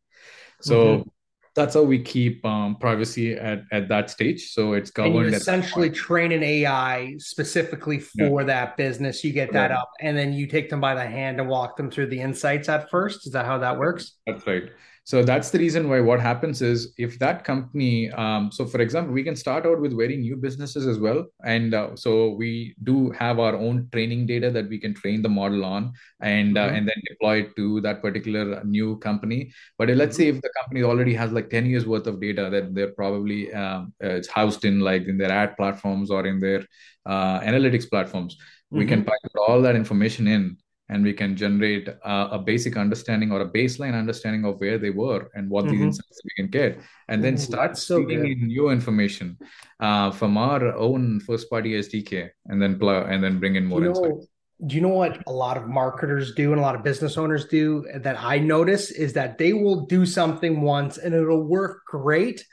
So 0.61 0.75
mm-hmm 0.75 1.09
that's 1.53 1.73
how 1.73 1.83
we 1.83 1.99
keep 1.99 2.45
um, 2.45 2.77
privacy 2.77 3.33
at, 3.33 3.63
at 3.71 3.89
that 3.89 4.09
stage. 4.09 4.51
So 4.51 4.73
it's 4.73 4.89
governed. 4.89 5.17
And 5.17 5.31
you 5.31 5.37
essentially 5.37 5.89
train 5.89 6.31
an 6.31 6.43
AI 6.43 7.15
specifically 7.17 7.99
for 7.99 8.41
yeah. 8.41 8.47
that 8.47 8.77
business. 8.77 9.23
You 9.23 9.33
get 9.33 9.51
that 9.51 9.71
yeah. 9.71 9.79
up, 9.79 9.91
and 9.99 10.17
then 10.17 10.33
you 10.33 10.47
take 10.47 10.69
them 10.69 10.79
by 10.79 10.95
the 10.95 11.05
hand 11.05 11.39
and 11.39 11.49
walk 11.49 11.75
them 11.75 11.91
through 11.91 12.07
the 12.07 12.19
insights 12.19 12.69
at 12.69 12.89
first. 12.89 13.27
Is 13.27 13.33
that 13.33 13.45
how 13.45 13.57
that 13.57 13.77
works? 13.77 14.13
That's 14.25 14.45
right. 14.47 14.63
So 15.03 15.23
that's 15.23 15.49
the 15.49 15.57
reason 15.57 15.89
why 15.89 15.99
what 15.99 16.19
happens 16.19 16.61
is 16.61 16.93
if 16.97 17.17
that 17.19 17.43
company, 17.43 18.11
um, 18.11 18.51
so 18.51 18.65
for 18.65 18.81
example, 18.81 19.13
we 19.13 19.23
can 19.23 19.35
start 19.35 19.65
out 19.65 19.81
with 19.81 19.97
very 19.97 20.15
new 20.15 20.37
businesses 20.37 20.85
as 20.85 20.99
well. 20.99 21.25
And 21.43 21.73
uh, 21.73 21.95
so 21.95 22.29
we 22.29 22.75
do 22.83 23.09
have 23.11 23.39
our 23.39 23.55
own 23.55 23.89
training 23.91 24.27
data 24.27 24.51
that 24.51 24.69
we 24.69 24.77
can 24.77 24.93
train 24.93 25.23
the 25.23 25.29
model 25.29 25.65
on 25.65 25.93
and, 26.21 26.55
uh, 26.55 26.61
mm-hmm. 26.61 26.73
uh, 26.73 26.77
and 26.77 26.87
then 26.87 26.95
deploy 27.09 27.39
it 27.39 27.55
to 27.55 27.81
that 27.81 28.01
particular 28.01 28.63
new 28.63 28.99
company. 28.99 29.51
But 29.77 29.89
let's 29.89 30.15
say 30.15 30.27
if 30.27 30.39
the 30.39 30.51
company 30.61 30.83
already 30.83 31.15
has 31.15 31.31
like 31.31 31.49
10 31.49 31.65
years 31.65 31.85
worth 31.87 32.05
of 32.05 32.21
data 32.21 32.49
that 32.51 32.75
they're 32.75 32.93
probably, 32.93 33.51
um, 33.53 33.93
uh, 34.03 34.09
it's 34.09 34.27
housed 34.27 34.65
in 34.65 34.81
like 34.81 35.07
in 35.07 35.17
their 35.17 35.31
ad 35.31 35.57
platforms 35.57 36.11
or 36.11 36.27
in 36.27 36.39
their 36.39 36.63
uh, 37.07 37.39
analytics 37.39 37.89
platforms, 37.89 38.35
mm-hmm. 38.35 38.77
we 38.77 38.85
can 38.85 39.01
mm-hmm. 39.01 39.09
put 39.33 39.41
all 39.47 39.63
that 39.63 39.75
information 39.75 40.27
in 40.27 40.57
and 40.91 41.03
we 41.03 41.13
can 41.13 41.35
generate 41.35 41.87
uh, 41.89 42.27
a 42.31 42.37
basic 42.37 42.77
understanding 42.77 43.31
or 43.31 43.41
a 43.41 43.49
baseline 43.49 43.97
understanding 43.97 44.43
of 44.45 44.59
where 44.59 44.77
they 44.77 44.91
were 44.91 45.31
and 45.33 45.49
what 45.49 45.65
mm-hmm. 45.65 45.71
these 45.71 45.85
insights 45.85 46.21
we 46.23 46.31
can 46.35 46.47
get 46.47 46.79
and 47.07 47.23
then 47.23 47.33
Ooh, 47.33 47.47
start 47.49 47.79
feeding 47.79 48.25
in 48.31 48.47
new 48.47 48.69
information 48.69 49.37
uh, 49.79 50.11
from 50.11 50.37
our 50.37 50.75
own 50.75 51.19
first 51.21 51.49
party 51.49 51.71
sdk 51.81 52.29
and 52.47 52.61
then 52.61 52.77
plug 52.77 53.09
and 53.09 53.23
then 53.23 53.39
bring 53.39 53.55
in 53.55 53.65
more 53.65 53.79
you 53.79 53.85
know, 53.85 54.05
insights. 54.05 54.27
do 54.67 54.75
you 54.75 54.81
know 54.81 54.89
what 54.89 55.23
a 55.27 55.31
lot 55.31 55.57
of 55.57 55.67
marketers 55.67 56.35
do 56.35 56.51
and 56.51 56.59
a 56.59 56.61
lot 56.61 56.75
of 56.75 56.83
business 56.83 57.17
owners 57.17 57.45
do 57.45 57.87
that 57.95 58.17
i 58.19 58.37
notice 58.37 58.91
is 58.91 59.13
that 59.13 59.37
they 59.37 59.53
will 59.53 59.85
do 59.85 60.05
something 60.05 60.61
once 60.61 60.97
and 60.97 61.15
it'll 61.15 61.47
work 61.59 61.85
great 61.87 62.45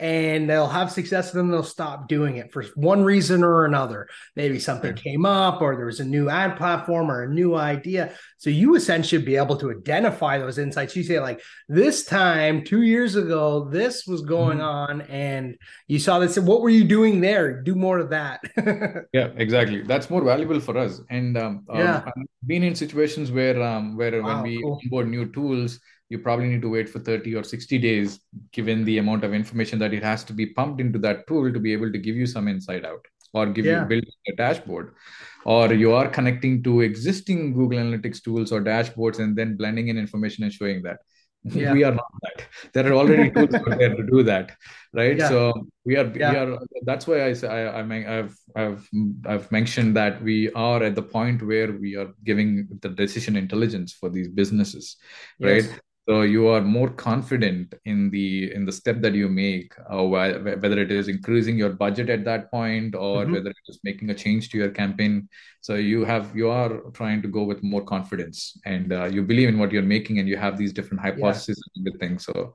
and 0.00 0.50
they'll 0.50 0.66
have 0.66 0.90
success 0.90 1.32
and 1.32 1.40
then 1.40 1.50
they'll 1.50 1.62
stop 1.62 2.08
doing 2.08 2.36
it 2.36 2.52
for 2.52 2.64
one 2.74 3.04
reason 3.04 3.44
or 3.44 3.64
another. 3.64 4.08
Maybe 4.34 4.58
something 4.58 4.94
came 4.94 5.24
up 5.24 5.62
or 5.62 5.76
there 5.76 5.86
was 5.86 6.00
a 6.00 6.04
new 6.04 6.28
ad 6.28 6.56
platform 6.56 7.10
or 7.10 7.22
a 7.22 7.28
new 7.28 7.54
idea. 7.54 8.12
So 8.38 8.50
you 8.50 8.74
essentially 8.74 9.22
be 9.22 9.36
able 9.36 9.56
to 9.58 9.70
identify 9.70 10.38
those 10.38 10.58
insights. 10.58 10.96
You 10.96 11.04
say, 11.04 11.20
like, 11.20 11.40
this 11.68 12.04
time, 12.04 12.64
two 12.64 12.82
years 12.82 13.14
ago, 13.14 13.68
this 13.70 14.04
was 14.06 14.22
going 14.22 14.58
mm-hmm. 14.58 15.00
on, 15.00 15.00
and 15.02 15.56
you 15.86 16.00
saw 16.00 16.18
this. 16.18 16.38
What 16.38 16.60
were 16.60 16.70
you 16.70 16.84
doing 16.84 17.20
there? 17.20 17.62
Do 17.62 17.76
more 17.76 17.98
of 17.98 18.10
that. 18.10 18.40
yeah, 19.12 19.28
exactly. 19.36 19.82
That's 19.82 20.10
more 20.10 20.24
valuable 20.24 20.58
for 20.58 20.76
us. 20.76 21.00
And 21.08 21.38
um, 21.38 21.64
um 21.68 21.78
yeah. 21.78 22.02
I've 22.04 22.26
been 22.46 22.64
in 22.64 22.74
situations 22.74 23.30
where 23.30 23.62
um 23.62 23.96
where 23.96 24.20
wow, 24.20 24.34
when 24.34 24.42
we 24.42 24.60
cool. 24.60 24.80
onboard 24.82 25.08
new 25.08 25.30
tools 25.30 25.78
you 26.08 26.18
probably 26.18 26.48
need 26.48 26.62
to 26.62 26.68
wait 26.68 26.88
for 26.88 26.98
30 26.98 27.34
or 27.34 27.42
60 27.42 27.78
days 27.78 28.20
given 28.52 28.84
the 28.84 28.98
amount 28.98 29.24
of 29.24 29.32
information 29.32 29.78
that 29.78 29.94
it 29.94 30.02
has 30.02 30.24
to 30.24 30.32
be 30.32 30.46
pumped 30.46 30.80
into 30.80 30.98
that 30.98 31.26
tool 31.26 31.52
to 31.52 31.58
be 31.58 31.72
able 31.72 31.90
to 31.90 31.98
give 31.98 32.16
you 32.16 32.26
some 32.26 32.48
insight 32.48 32.84
out 32.84 33.04
or 33.32 33.46
give 33.46 33.64
yeah. 33.64 33.82
you 33.82 33.88
build 33.88 34.04
a 34.28 34.36
dashboard 34.36 34.94
or 35.44 35.72
you 35.72 35.92
are 35.92 36.08
connecting 36.08 36.62
to 36.62 36.80
existing 36.82 37.52
google 37.54 37.78
analytics 37.78 38.22
tools 38.22 38.52
or 38.52 38.60
dashboards 38.60 39.18
and 39.18 39.36
then 39.36 39.56
blending 39.56 39.88
in 39.88 39.98
information 39.98 40.44
and 40.44 40.52
showing 40.52 40.82
that 40.82 40.98
yeah. 41.44 41.72
we 41.72 41.84
are 41.84 41.92
not 41.92 42.06
that 42.22 42.46
there 42.72 42.86
are 42.90 42.96
already 42.96 43.30
tools 43.30 43.54
out 43.54 43.78
there 43.78 43.94
to 43.94 44.06
do 44.10 44.22
that 44.22 44.52
right 44.94 45.18
yeah. 45.18 45.28
so 45.28 45.52
we 45.84 45.96
are 45.96 46.10
yeah. 46.16 46.30
we 46.30 46.36
are 46.36 46.58
that's 46.84 47.06
why 47.06 47.24
i 47.24 47.32
say 47.32 47.48
I, 47.48 47.80
I 47.80 48.18
i've 48.18 48.36
i've 48.56 48.88
i've 49.26 49.50
mentioned 49.52 49.96
that 49.96 50.22
we 50.22 50.50
are 50.52 50.82
at 50.82 50.94
the 50.94 51.02
point 51.02 51.42
where 51.42 51.72
we 51.72 51.96
are 51.96 52.10
giving 52.24 52.68
the 52.80 52.88
decision 52.88 53.36
intelligence 53.36 53.92
for 53.92 54.08
these 54.08 54.28
businesses 54.28 54.96
right 55.40 55.64
yes 55.64 55.80
so 56.06 56.20
you 56.20 56.48
are 56.48 56.60
more 56.60 56.90
confident 56.90 57.74
in 57.86 58.10
the 58.10 58.52
in 58.52 58.64
the 58.66 58.72
step 58.72 59.00
that 59.00 59.14
you 59.14 59.28
make 59.28 59.72
uh, 59.90 60.04
whether 60.04 60.78
it 60.78 60.92
is 60.92 61.08
increasing 61.08 61.56
your 61.56 61.70
budget 61.70 62.10
at 62.10 62.24
that 62.24 62.50
point 62.50 62.94
or 62.94 63.24
mm-hmm. 63.24 63.32
whether 63.32 63.50
it 63.50 63.68
is 63.68 63.80
making 63.84 64.10
a 64.10 64.14
change 64.14 64.50
to 64.50 64.58
your 64.58 64.70
campaign 64.70 65.28
so 65.60 65.74
you 65.74 66.04
have 66.04 66.36
you 66.36 66.50
are 66.50 66.80
trying 66.92 67.22
to 67.22 67.28
go 67.28 67.42
with 67.42 67.62
more 67.62 67.82
confidence 67.82 68.58
and 68.66 68.92
uh, 68.92 69.04
you 69.06 69.22
believe 69.22 69.48
in 69.48 69.58
what 69.58 69.72
you're 69.72 69.82
making 69.82 70.18
and 70.18 70.28
you 70.28 70.36
have 70.36 70.58
these 70.58 70.72
different 70.72 71.00
hypotheses 71.00 71.62
yeah. 71.74 71.90
and 71.90 72.00
things 72.00 72.24
so 72.24 72.54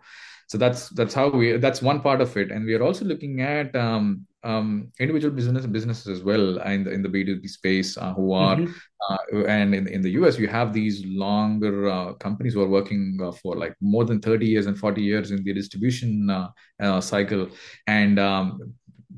so 0.50 0.58
that's 0.58 0.90
that's 0.90 1.14
how 1.14 1.30
we 1.30 1.58
that's 1.58 1.82
one 1.82 2.02
part 2.02 2.22
of 2.22 2.36
it 2.36 2.52
and 2.52 2.66
we 2.66 2.74
are 2.74 2.82
also 2.82 3.06
looking 3.06 3.42
at 3.42 3.74
um, 3.76 4.26
um, 4.44 4.92
individual 5.00 5.34
business 5.34 5.66
businesses 5.68 6.08
as 6.08 6.24
well 6.24 6.58
in 6.62 6.84
the 6.84 6.92
in 6.92 7.04
the 7.04 7.10
B2B 7.10 7.48
space 7.48 7.98
uh, 7.98 8.14
who 8.14 8.34
are 8.34 8.56
mm-hmm. 8.56 9.36
uh, 9.36 9.44
and 9.46 9.76
in, 9.76 9.88
in 9.88 10.02
the 10.02 10.12
US 10.12 10.40
you 10.40 10.48
have 10.48 10.74
these 10.74 11.06
longer 11.06 11.88
uh, 11.88 12.14
companies 12.14 12.56
who 12.56 12.64
are 12.64 12.68
working 12.68 13.20
uh, 13.22 13.32
for 13.32 13.56
like 13.56 13.76
more 13.80 14.06
than 14.06 14.20
30 14.20 14.48
years 14.48 14.66
and 14.66 14.78
40 14.78 15.04
years 15.04 15.30
in 15.30 15.44
the 15.44 15.54
distribution 15.54 16.32
uh, 16.32 16.48
uh, 16.82 17.00
cycle 17.00 17.48
and 17.86 18.18
um, 18.18 18.74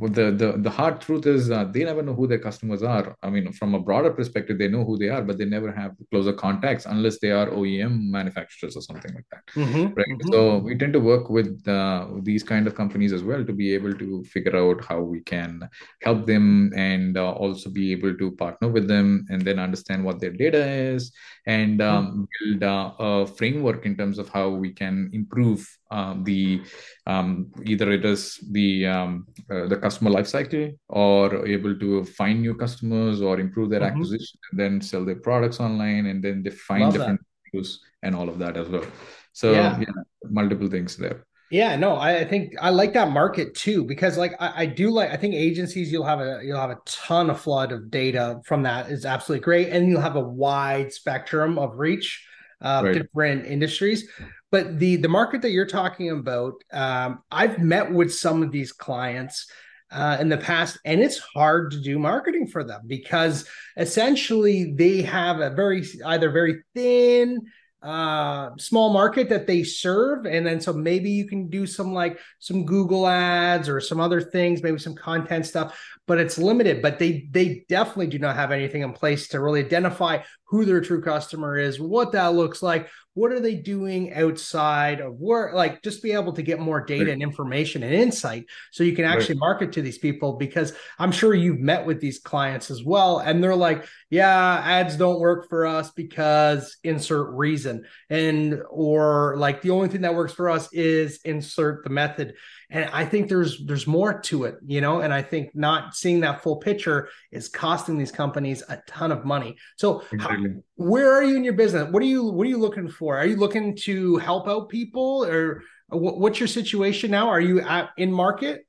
the 0.09 0.31
the 0.31 0.57
the 0.57 0.69
hard 0.69 1.01
truth 1.01 1.25
is 1.25 1.51
uh, 1.51 1.65
they 1.65 1.83
never 1.83 2.01
know 2.01 2.13
who 2.13 2.27
their 2.27 2.39
customers 2.39 2.81
are. 2.83 3.15
I 3.21 3.29
mean, 3.29 3.51
from 3.53 3.75
a 3.75 3.79
broader 3.79 4.11
perspective, 4.11 4.57
they 4.57 4.67
know 4.67 4.83
who 4.83 4.97
they 4.97 5.09
are, 5.09 5.21
but 5.21 5.37
they 5.37 5.45
never 5.45 5.71
have 5.71 5.95
closer 6.09 6.33
contacts 6.33 6.85
unless 6.85 7.19
they 7.19 7.31
are 7.31 7.47
OEM 7.47 8.09
manufacturers 8.09 8.75
or 8.75 8.81
something 8.81 9.13
like 9.13 9.25
that. 9.31 9.45
Mm-hmm, 9.53 9.93
right. 9.93 10.07
Mm-hmm. 10.07 10.31
So 10.31 10.57
we 10.57 10.77
tend 10.77 10.93
to 10.93 10.99
work 10.99 11.29
with 11.29 11.67
uh, 11.67 12.07
these 12.21 12.43
kind 12.43 12.67
of 12.67 12.75
companies 12.75 13.13
as 13.13 13.23
well 13.23 13.45
to 13.45 13.53
be 13.53 13.73
able 13.73 13.93
to 13.93 14.23
figure 14.23 14.55
out 14.55 14.83
how 14.83 15.01
we 15.01 15.21
can 15.21 15.69
help 16.01 16.25
them 16.25 16.71
and 16.75 17.17
uh, 17.17 17.31
also 17.31 17.69
be 17.69 17.91
able 17.91 18.15
to 18.15 18.31
partner 18.31 18.69
with 18.69 18.87
them 18.87 19.25
and 19.29 19.41
then 19.41 19.59
understand 19.59 20.03
what 20.03 20.19
their 20.19 20.31
data 20.31 20.65
is 20.65 21.11
and 21.45 21.79
mm-hmm. 21.79 21.95
um, 21.95 22.27
build 22.39 22.63
uh, 22.63 22.91
a 22.99 23.27
framework 23.27 23.85
in 23.85 23.95
terms 23.95 24.17
of 24.17 24.29
how 24.29 24.49
we 24.49 24.71
can 24.71 25.09
improve 25.13 25.67
um, 25.91 26.23
the 26.23 26.61
um, 27.05 27.51
either 27.65 27.91
it 27.91 28.05
is 28.05 28.39
the 28.51 28.87
um, 28.87 29.27
uh, 29.51 29.67
the 29.67 29.77
customer 29.77 30.09
lifecycle 30.09 30.75
or 30.87 31.45
able 31.45 31.77
to 31.77 32.05
find 32.05 32.41
new 32.41 32.55
customers 32.55 33.21
or 33.21 33.39
improve 33.39 33.69
their 33.69 33.81
mm-hmm. 33.81 33.95
acquisition 33.95 34.39
and 34.51 34.59
then 34.59 34.81
sell 34.81 35.05
their 35.05 35.15
products 35.15 35.59
online 35.59 36.07
and 36.07 36.23
then 36.23 36.41
define 36.41 36.81
Love 36.81 36.93
different 36.93 37.21
views 37.51 37.81
and 38.03 38.15
all 38.15 38.29
of 38.29 38.39
that 38.39 38.57
as 38.57 38.69
well. 38.69 38.85
So 39.33 39.51
yeah. 39.51 39.79
yeah, 39.79 39.85
multiple 40.29 40.69
things 40.69 40.97
there. 40.97 41.25
Yeah, 41.51 41.75
no, 41.75 41.97
I, 41.97 42.23
think 42.23 42.53
I 42.61 42.69
like 42.69 42.93
that 42.93 43.11
market 43.11 43.53
too 43.55 43.83
because 43.83 44.17
like 44.17 44.33
I, 44.39 44.63
I, 44.63 44.65
do 44.65 44.89
like 44.89 45.11
I 45.11 45.17
think 45.17 45.35
agencies 45.35 45.91
you'll 45.91 46.05
have 46.05 46.21
a 46.21 46.39
you'll 46.41 46.57
have 46.57 46.69
a 46.69 46.79
ton 46.85 47.29
of 47.29 47.41
flood 47.41 47.73
of 47.73 47.91
data 47.91 48.39
from 48.45 48.63
that 48.63 48.89
is 48.89 49.05
absolutely 49.05 49.43
great 49.43 49.67
and 49.67 49.89
you'll 49.89 49.99
have 49.99 50.15
a 50.15 50.21
wide 50.21 50.93
spectrum 50.93 51.59
of 51.59 51.77
reach 51.77 52.25
of 52.61 52.85
right. 52.85 52.93
different 52.93 53.45
industries. 53.45 54.07
But 54.51 54.79
the 54.79 54.97
the 54.97 55.09
market 55.09 55.41
that 55.41 55.51
you're 55.51 55.65
talking 55.65 56.09
about, 56.11 56.53
um, 56.71 57.23
I've 57.31 57.59
met 57.59 57.91
with 57.91 58.13
some 58.13 58.43
of 58.43 58.51
these 58.51 58.71
clients 58.71 59.47
uh, 59.91 60.17
in 60.19 60.29
the 60.29 60.37
past, 60.37 60.77
and 60.85 61.01
it's 61.01 61.19
hard 61.19 61.71
to 61.71 61.79
do 61.79 61.99
marketing 61.99 62.47
for 62.47 62.63
them 62.63 62.81
because 62.87 63.47
essentially 63.77 64.73
they 64.73 65.01
have 65.01 65.39
a 65.39 65.49
very 65.49 65.85
either 66.05 66.31
very 66.31 66.63
thin 66.73 67.41
uh 67.81 68.51
small 68.57 68.93
market 68.93 69.29
that 69.29 69.47
they 69.47 69.63
serve. 69.63 70.25
And 70.25 70.45
then 70.45 70.61
so 70.61 70.71
maybe 70.71 71.09
you 71.09 71.27
can 71.27 71.49
do 71.49 71.65
some 71.65 71.93
like 71.93 72.19
some 72.39 72.65
google 72.65 73.07
ads 73.07 73.67
or 73.67 73.81
some 73.81 73.99
other 73.99 74.21
things 74.21 74.61
maybe 74.61 74.77
some 74.77 74.93
content 74.93 75.47
stuff 75.47 75.75
but 76.07 76.19
it's 76.19 76.37
limited. 76.37 76.81
But 76.81 76.99
they 76.99 77.27
they 77.31 77.63
definitely 77.69 78.07
do 78.07 78.19
not 78.19 78.35
have 78.35 78.51
anything 78.51 78.81
in 78.81 78.93
place 78.93 79.29
to 79.29 79.39
really 79.39 79.63
identify 79.63 80.19
who 80.45 80.65
their 80.65 80.81
true 80.81 81.01
customer 81.01 81.57
is 81.57 81.79
what 81.79 82.11
that 82.11 82.33
looks 82.33 82.61
like 82.61 82.89
what 83.13 83.31
are 83.31 83.41
they 83.41 83.55
doing 83.55 84.13
outside 84.13 85.01
of 85.01 85.19
work 85.19 85.53
like 85.53 85.81
just 85.81 86.01
be 86.01 86.13
able 86.13 86.31
to 86.31 86.41
get 86.41 86.59
more 86.59 86.79
data 86.79 87.05
right. 87.05 87.13
and 87.13 87.21
information 87.21 87.83
and 87.83 87.93
insight 87.93 88.45
so 88.71 88.83
you 88.83 88.95
can 88.95 89.05
actually 89.05 89.35
right. 89.35 89.41
market 89.41 89.73
to 89.73 89.81
these 89.81 89.97
people 89.97 90.37
because 90.37 90.73
i'm 90.97 91.11
sure 91.11 91.33
you've 91.33 91.59
met 91.59 91.85
with 91.85 91.99
these 91.99 92.19
clients 92.19 92.71
as 92.71 92.83
well 92.83 93.19
and 93.19 93.43
they're 93.43 93.55
like 93.55 93.85
yeah 94.09 94.61
ads 94.63 94.95
don't 94.95 95.19
work 95.19 95.49
for 95.49 95.65
us 95.65 95.91
because 95.91 96.77
insert 96.83 97.29
reason 97.33 97.83
and 98.09 98.61
or 98.69 99.35
like 99.37 99.61
the 99.61 99.71
only 99.71 99.89
thing 99.89 100.01
that 100.01 100.15
works 100.15 100.33
for 100.33 100.49
us 100.49 100.71
is 100.71 101.19
insert 101.25 101.83
the 101.83 101.89
method 101.89 102.33
and 102.71 102.89
i 102.93 103.05
think 103.05 103.29
there's 103.29 103.63
there's 103.65 103.85
more 103.85 104.19
to 104.19 104.45
it 104.45 104.55
you 104.65 104.81
know? 104.81 105.01
And 105.01 105.13
i 105.13 105.21
think 105.21 105.51
not 105.53 105.95
seeing 105.95 106.21
that 106.21 106.41
full 106.41 106.57
picture 106.57 107.09
is 107.31 107.47
costing 107.47 107.97
these 107.97 108.11
companies 108.11 108.63
a 108.69 108.81
ton 108.87 109.11
of 109.11 109.25
money. 109.25 109.55
So 109.77 110.03
exactly. 110.11 110.49
how, 110.49 110.55
where 110.75 111.11
are 111.11 111.23
you 111.23 111.35
in 111.35 111.43
your 111.43 111.53
business? 111.53 111.89
What 111.91 112.01
are 112.03 112.07
you 112.07 112.23
what 112.25 112.45
are 112.45 112.49
you 112.49 112.57
looking 112.57 112.89
for? 112.89 113.17
Are 113.17 113.25
you 113.25 113.35
looking 113.35 113.75
to 113.87 114.17
help 114.17 114.47
out 114.47 114.69
people 114.69 115.25
or 115.25 115.63
what's 115.89 116.39
your 116.39 116.47
situation 116.47 117.11
now? 117.11 117.27
Are 117.29 117.41
you 117.41 117.61
at 117.61 117.89
in 117.97 118.11
market? 118.11 118.65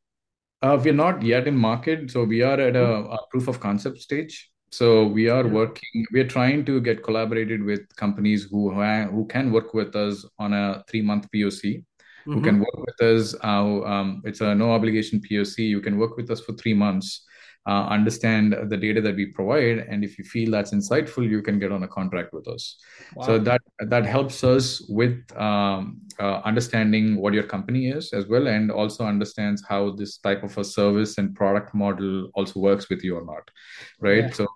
Uh, 0.62 0.78
we're 0.82 0.92
not 0.92 1.22
yet 1.22 1.48
in 1.48 1.56
market, 1.56 2.10
so 2.10 2.22
we 2.22 2.40
are 2.42 2.58
at 2.60 2.76
a, 2.76 2.88
a 3.18 3.18
proof 3.30 3.48
of 3.48 3.58
concept 3.58 3.98
stage. 3.98 4.48
So 4.70 5.04
we 5.06 5.28
are 5.28 5.46
working, 5.46 6.06
we 6.12 6.20
are 6.20 6.26
trying 6.26 6.64
to 6.66 6.80
get 6.80 7.02
collaborated 7.02 7.62
with 7.62 7.80
companies 7.96 8.46
who 8.50 8.72
ha- 8.72 9.08
who 9.10 9.26
can 9.26 9.50
work 9.52 9.74
with 9.74 9.94
us 9.96 10.24
on 10.38 10.52
a 10.52 10.82
three 10.88 11.02
month 11.02 11.26
POC, 11.34 11.84
who 12.32 12.40
hmm 12.40 12.42
can 12.42 12.58
work 12.60 12.78
with 12.86 13.00
us. 13.02 13.34
Uh, 13.42 13.82
um, 13.84 14.22
it's 14.24 14.40
a 14.40 14.54
no 14.54 14.72
obligation 14.72 15.20
POC. 15.20 15.68
You 15.68 15.80
can 15.80 15.98
work 15.98 16.16
with 16.16 16.30
us 16.30 16.40
for 16.40 16.52
three 16.54 16.74
months, 16.74 17.24
uh, 17.66 17.86
understand 17.86 18.56
the 18.68 18.76
data 18.76 19.00
that 19.00 19.14
we 19.14 19.26
provide, 19.26 19.78
and 19.78 20.04
if 20.04 20.18
you 20.18 20.24
feel 20.24 20.50
that's 20.50 20.72
insightful, 20.72 21.28
you 21.28 21.42
can 21.42 21.58
get 21.58 21.72
on 21.72 21.82
a 21.82 21.88
contract 21.88 22.32
with 22.32 22.48
us. 22.48 22.76
So 23.20 23.38
that 23.38 23.60
that 23.78 24.04
helps 24.06 24.42
us 24.44 24.80
with 24.88 25.20
um, 25.36 26.00
uh, 26.18 26.40
understanding 26.44 27.16
what 27.16 27.34
your 27.34 27.44
company 27.44 27.88
is 27.88 28.12
as 28.12 28.26
well, 28.26 28.46
and 28.48 28.70
also 28.70 29.04
understands 29.06 29.62
how 29.68 29.90
this 29.92 30.18
type 30.18 30.42
of 30.42 30.56
a 30.58 30.64
service 30.64 31.18
and 31.18 31.34
product 31.34 31.74
model 31.74 32.30
also 32.34 32.60
works 32.60 32.88
with 32.88 33.04
you 33.04 33.16
or 33.16 33.24
not, 33.24 33.50
Yeah. 34.10 34.26
right? 34.26 34.34
So 34.34 34.46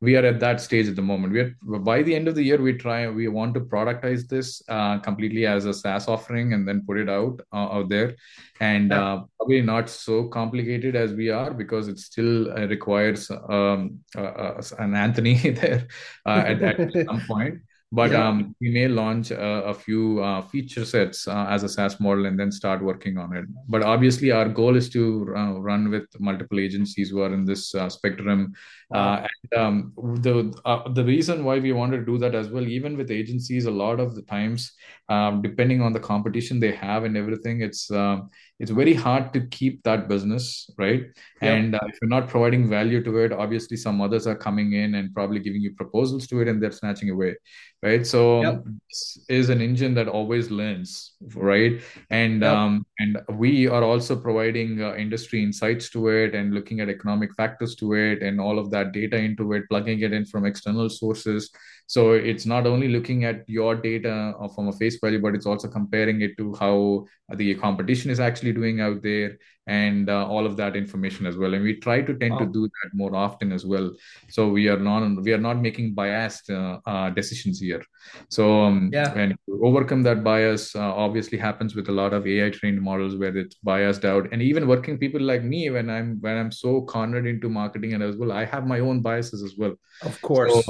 we 0.00 0.16
are 0.16 0.24
at 0.24 0.40
that 0.40 0.60
stage 0.60 0.88
at 0.88 0.96
the 0.96 1.02
moment. 1.02 1.32
We 1.32 1.40
are 1.40 1.78
by 1.80 2.02
the 2.02 2.14
end 2.14 2.28
of 2.28 2.34
the 2.34 2.42
year, 2.42 2.60
we 2.60 2.72
try 2.74 3.08
we 3.08 3.28
want 3.28 3.54
to 3.54 3.60
productize 3.60 4.28
this 4.28 4.62
uh, 4.68 4.98
completely 4.98 5.46
as 5.46 5.64
a 5.66 5.74
SaaS 5.74 6.08
offering 6.08 6.52
and 6.52 6.66
then 6.66 6.84
put 6.86 6.98
it 6.98 7.08
out 7.08 7.40
uh, 7.52 7.68
out 7.76 7.88
there, 7.88 8.16
and 8.60 8.90
Yeah. 8.90 9.04
uh, 9.04 9.24
probably 9.38 9.62
not 9.62 9.88
so 9.90 10.28
complicated 10.28 10.96
as 10.96 11.12
we 11.14 11.30
are 11.30 11.52
because 11.52 11.88
it 11.88 11.98
still 11.98 12.50
uh, 12.52 12.66
requires 12.66 13.30
um, 13.30 14.00
uh, 14.16 14.22
uh, 14.22 14.62
an 14.78 14.94
Antony 14.94 15.34
there 15.60 15.86
uh, 16.26 16.42
at, 16.46 16.62
at 16.62 16.92
some 17.06 17.20
point. 17.26 17.58
But 17.90 18.10
Yeah. 18.10 18.28
um, 18.28 18.54
we 18.60 18.70
may 18.70 18.86
launch 18.86 19.30
a, 19.30 19.64
a 19.64 19.72
few 19.72 20.22
uh, 20.22 20.42
feature 20.42 20.84
sets 20.84 21.26
uh, 21.26 21.46
as 21.48 21.62
a 21.62 21.68
SaaS 21.70 21.98
model 22.00 22.26
and 22.26 22.38
then 22.38 22.52
start 22.52 22.82
working 22.82 23.16
on 23.16 23.34
it. 23.34 23.46
But 23.66 23.82
obviously, 23.82 24.30
our 24.30 24.46
goal 24.46 24.76
is 24.76 24.90
to 24.90 25.32
uh, 25.34 25.52
run 25.58 25.90
with 25.90 26.04
multiple 26.20 26.60
agencies 26.60 27.08
who 27.08 27.22
are 27.22 27.32
in 27.32 27.46
this 27.46 27.74
uh, 27.74 27.88
spectrum. 27.88 28.52
Wow. 28.90 28.98
Uh, 28.98 29.26
and 29.52 29.60
um, 29.60 29.92
the 30.20 30.54
uh, 30.66 30.88
the 30.92 31.04
reason 31.04 31.44
why 31.44 31.58
we 31.60 31.72
wanted 31.72 31.98
to 31.98 32.04
do 32.04 32.18
that 32.18 32.34
as 32.34 32.50
well, 32.50 32.66
even 32.66 32.96
with 32.96 33.10
agencies, 33.10 33.64
a 33.64 33.70
lot 33.70 34.00
of 34.00 34.14
the 34.14 34.22
times, 34.22 34.72
um, 35.08 35.40
depending 35.40 35.80
on 35.80 35.94
the 35.94 36.00
competition 36.00 36.60
they 36.60 36.72
have 36.72 37.04
and 37.04 37.16
everything, 37.16 37.62
it's 37.62 37.90
um, 37.90 38.28
it's 38.58 38.70
very 38.70 38.92
hard 38.92 39.32
to 39.32 39.46
keep 39.46 39.82
that 39.84 40.08
business, 40.08 40.68
right? 40.76 41.04
Yep. 41.40 41.52
And 41.52 41.74
uh, 41.74 41.80
if 41.86 41.96
you're 42.02 42.08
not 42.10 42.28
providing 42.28 42.68
value 42.68 43.02
to 43.04 43.18
it, 43.18 43.32
obviously 43.32 43.76
some 43.78 44.00
others 44.02 44.26
are 44.26 44.36
coming 44.36 44.72
in 44.72 44.96
and 44.96 45.14
probably 45.14 45.40
giving 45.40 45.62
you 45.62 45.74
proposals 45.74 46.26
to 46.26 46.40
it, 46.40 46.48
and 46.48 46.62
they're 46.62 46.72
snatching 46.72 47.10
away 47.10 47.36
right 47.82 48.04
so 48.04 48.42
Yep. 48.42 48.64
this 48.88 49.18
is 49.28 49.50
an 49.50 49.60
engine 49.60 49.94
that 49.94 50.08
always 50.08 50.50
learns 50.50 51.12
right 51.36 51.80
and 52.10 52.42
Yep. 52.42 52.52
um, 52.56 52.86
and 52.98 53.18
we 53.38 53.68
are 53.68 53.84
also 53.84 54.16
providing 54.16 54.82
uh, 54.82 54.94
industry 54.96 55.42
insights 55.42 55.88
to 55.90 56.08
it 56.08 56.34
and 56.34 56.52
looking 56.54 56.80
at 56.80 56.88
economic 56.88 57.32
factors 57.36 57.76
to 57.76 57.92
it 57.94 58.20
and 58.22 58.40
all 58.40 58.58
of 58.58 58.70
that 58.72 58.90
data 58.92 59.16
into 59.16 59.52
it 59.52 59.62
plugging 59.68 60.00
it 60.00 60.12
in 60.12 60.24
from 60.24 60.44
external 60.44 60.88
sources 60.88 61.50
so 61.86 62.12
it's 62.12 62.44
not 62.44 62.66
only 62.66 62.88
looking 62.88 63.24
at 63.24 63.48
your 63.48 63.74
data 63.76 64.34
from 64.54 64.68
a 64.68 64.72
face 64.72 64.98
value 65.00 65.20
but 65.20 65.34
it's 65.36 65.46
also 65.46 65.68
comparing 65.68 66.20
it 66.20 66.36
to 66.36 66.54
how 66.56 67.04
the 67.36 67.54
competition 67.54 68.10
is 68.10 68.18
actually 68.20 68.52
doing 68.52 68.80
out 68.80 69.00
there 69.02 69.38
and 69.68 70.08
uh, 70.10 70.26
all 70.26 70.46
of 70.46 70.56
that 70.56 70.76
information 70.76 71.26
as 71.26 71.36
well. 71.36 71.54
And 71.54 71.62
we 71.62 71.74
try 71.76 72.00
to 72.02 72.14
tend 72.18 72.38
to 72.40 72.46
do 72.46 72.62
that 72.66 72.90
more 72.94 73.14
often 73.14 73.52
as 73.52 73.64
well. 73.66 73.92
So 74.28 74.48
we 74.48 74.68
are 74.68 74.78
not 74.78 75.22
we 75.22 75.32
are 75.32 75.38
not 75.48 75.58
making 75.60 75.94
biased 75.94 76.50
uh, 76.50 76.80
uh, 76.86 77.10
decisions 77.10 77.60
here. 77.60 77.82
So 78.30 78.62
um, 78.64 78.90
Yeah. 78.92 79.12
and 79.14 79.36
overcome 79.68 80.02
that 80.04 80.24
bias 80.24 80.74
uh, 80.74 80.94
obviously 80.94 81.38
happens 81.38 81.74
with 81.74 81.88
a 81.88 81.92
lot 81.92 82.12
of 82.12 82.26
ai 82.26 82.50
trained 82.50 82.80
models 82.80 83.16
where 83.16 83.36
it's 83.36 83.56
biased 83.56 84.04
out. 84.04 84.32
And 84.32 84.42
even 84.42 84.66
working 84.66 84.98
people 84.98 85.20
like 85.20 85.44
me 85.44 85.70
when 85.70 85.90
i'm 85.90 86.18
when 86.20 86.36
i'm 86.38 86.50
so 86.50 86.82
cornered 86.82 87.26
into 87.26 87.48
marketing 87.48 87.94
and 87.94 88.02
as 88.02 88.16
well 88.16 88.32
i 88.32 88.44
have 88.44 88.66
my 88.66 88.80
own 88.80 89.02
biases 89.02 89.42
as 89.42 89.54
well. 89.58 89.74
Of 90.02 90.20
so 90.22 90.22
course. 90.22 90.68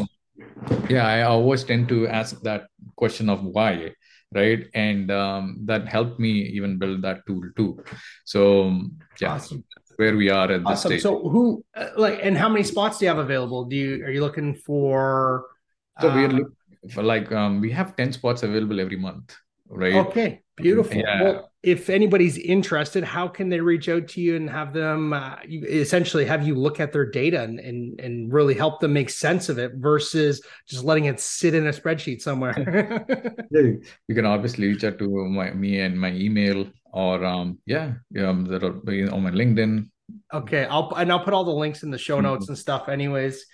yeah 0.90 1.06
i 1.06 1.22
always 1.22 1.64
tend 1.64 1.88
to 1.88 2.06
ask 2.08 2.40
that 2.42 2.66
question 2.96 3.28
of 3.28 3.44
why 3.44 3.92
right 4.34 4.66
and 4.74 5.10
um, 5.10 5.58
that 5.64 5.88
helped 5.88 6.18
me 6.20 6.30
even 6.30 6.78
build 6.78 7.02
that 7.02 7.24
tool 7.26 7.42
too 7.56 7.82
so 8.24 8.64
um, 8.64 8.96
yeah 9.20 9.34
Awesome. 9.34 9.64
where 9.96 10.16
we 10.16 10.28
are 10.30 10.50
at 10.52 10.66
this 10.66 10.68
Awesome. 10.68 10.92
stage 10.92 11.02
So 11.02 11.28
who 11.28 11.64
uh, 11.74 11.88
like 11.96 12.20
and 12.22 12.36
how 12.36 12.48
many 12.48 12.62
spots 12.62 12.98
do 12.98 13.04
you 13.04 13.08
have 13.08 13.18
available? 13.18 13.64
Do 13.64 13.76
you 13.76 14.04
are 14.04 14.10
you 14.10 14.20
looking 14.20 14.54
for 14.54 15.46
so 16.00 16.08
we 16.08 16.24
are 16.24 16.28
uh 16.28 16.38
looking 16.38 16.54
for 16.92 17.02
like 17.02 17.32
um, 17.32 17.60
we 17.60 17.70
have 17.72 17.96
10 17.96 18.12
spots 18.12 18.42
available 18.42 18.80
every 18.80 18.96
month 18.96 19.34
right 19.68 19.94
okay, 19.94 20.40
beautiful. 20.56 20.96
yeah 21.00 21.22
Well, 21.22 21.50
if 21.62 21.90
anybody's 21.90 22.38
interested, 22.38 23.02
how 23.02 23.26
can 23.26 23.48
they 23.48 23.60
reach 23.60 23.88
out 23.88 24.06
to 24.08 24.20
you 24.20 24.36
and 24.36 24.48
have 24.48 24.72
them 24.72 25.12
uh, 25.12 25.36
you 25.46 25.64
essentially 25.66 26.24
have 26.24 26.46
you 26.46 26.54
look 26.54 26.78
at 26.80 26.92
their 26.92 27.04
data 27.10 27.42
and, 27.42 27.58
and 27.58 28.00
and 28.00 28.32
really 28.32 28.54
help 28.54 28.80
them 28.80 28.92
make 28.92 29.10
sense 29.10 29.48
of 29.48 29.58
it 29.58 29.72
versus 29.74 30.40
just 30.68 30.84
letting 30.84 31.06
it 31.06 31.18
sit 31.20 31.54
in 31.54 31.66
a 31.66 31.72
spreadsheet 31.72 32.20
somewhere? 32.22 32.54
Yeah, 33.50 33.72
you 34.06 34.14
can 34.14 34.24
obviously 34.26 34.68
reach 34.68 34.84
out 34.84 34.98
to 35.00 35.08
my 35.28 35.50
me 35.50 35.80
and 35.80 35.98
my 35.98 36.12
email 36.12 36.66
or 36.92 37.24
um 37.24 37.58
yeah 37.66 37.94
um 38.20 38.44
that 38.46 38.62
are 38.62 38.76
on 39.14 39.22
my 39.22 39.30
LinkedIn. 39.32 39.88
Okay, 40.32 40.64
I'll 40.64 40.92
and 40.96 41.10
I'll 41.12 41.24
put 41.24 41.34
all 41.34 41.44
the 41.44 41.50
links 41.50 41.82
in 41.82 41.90
the 41.90 41.98
show 41.98 42.20
notes 42.20 42.46
Mhm. 42.46 42.50
and 42.50 42.58
stuff. 42.58 42.88
Anyways, 42.88 43.44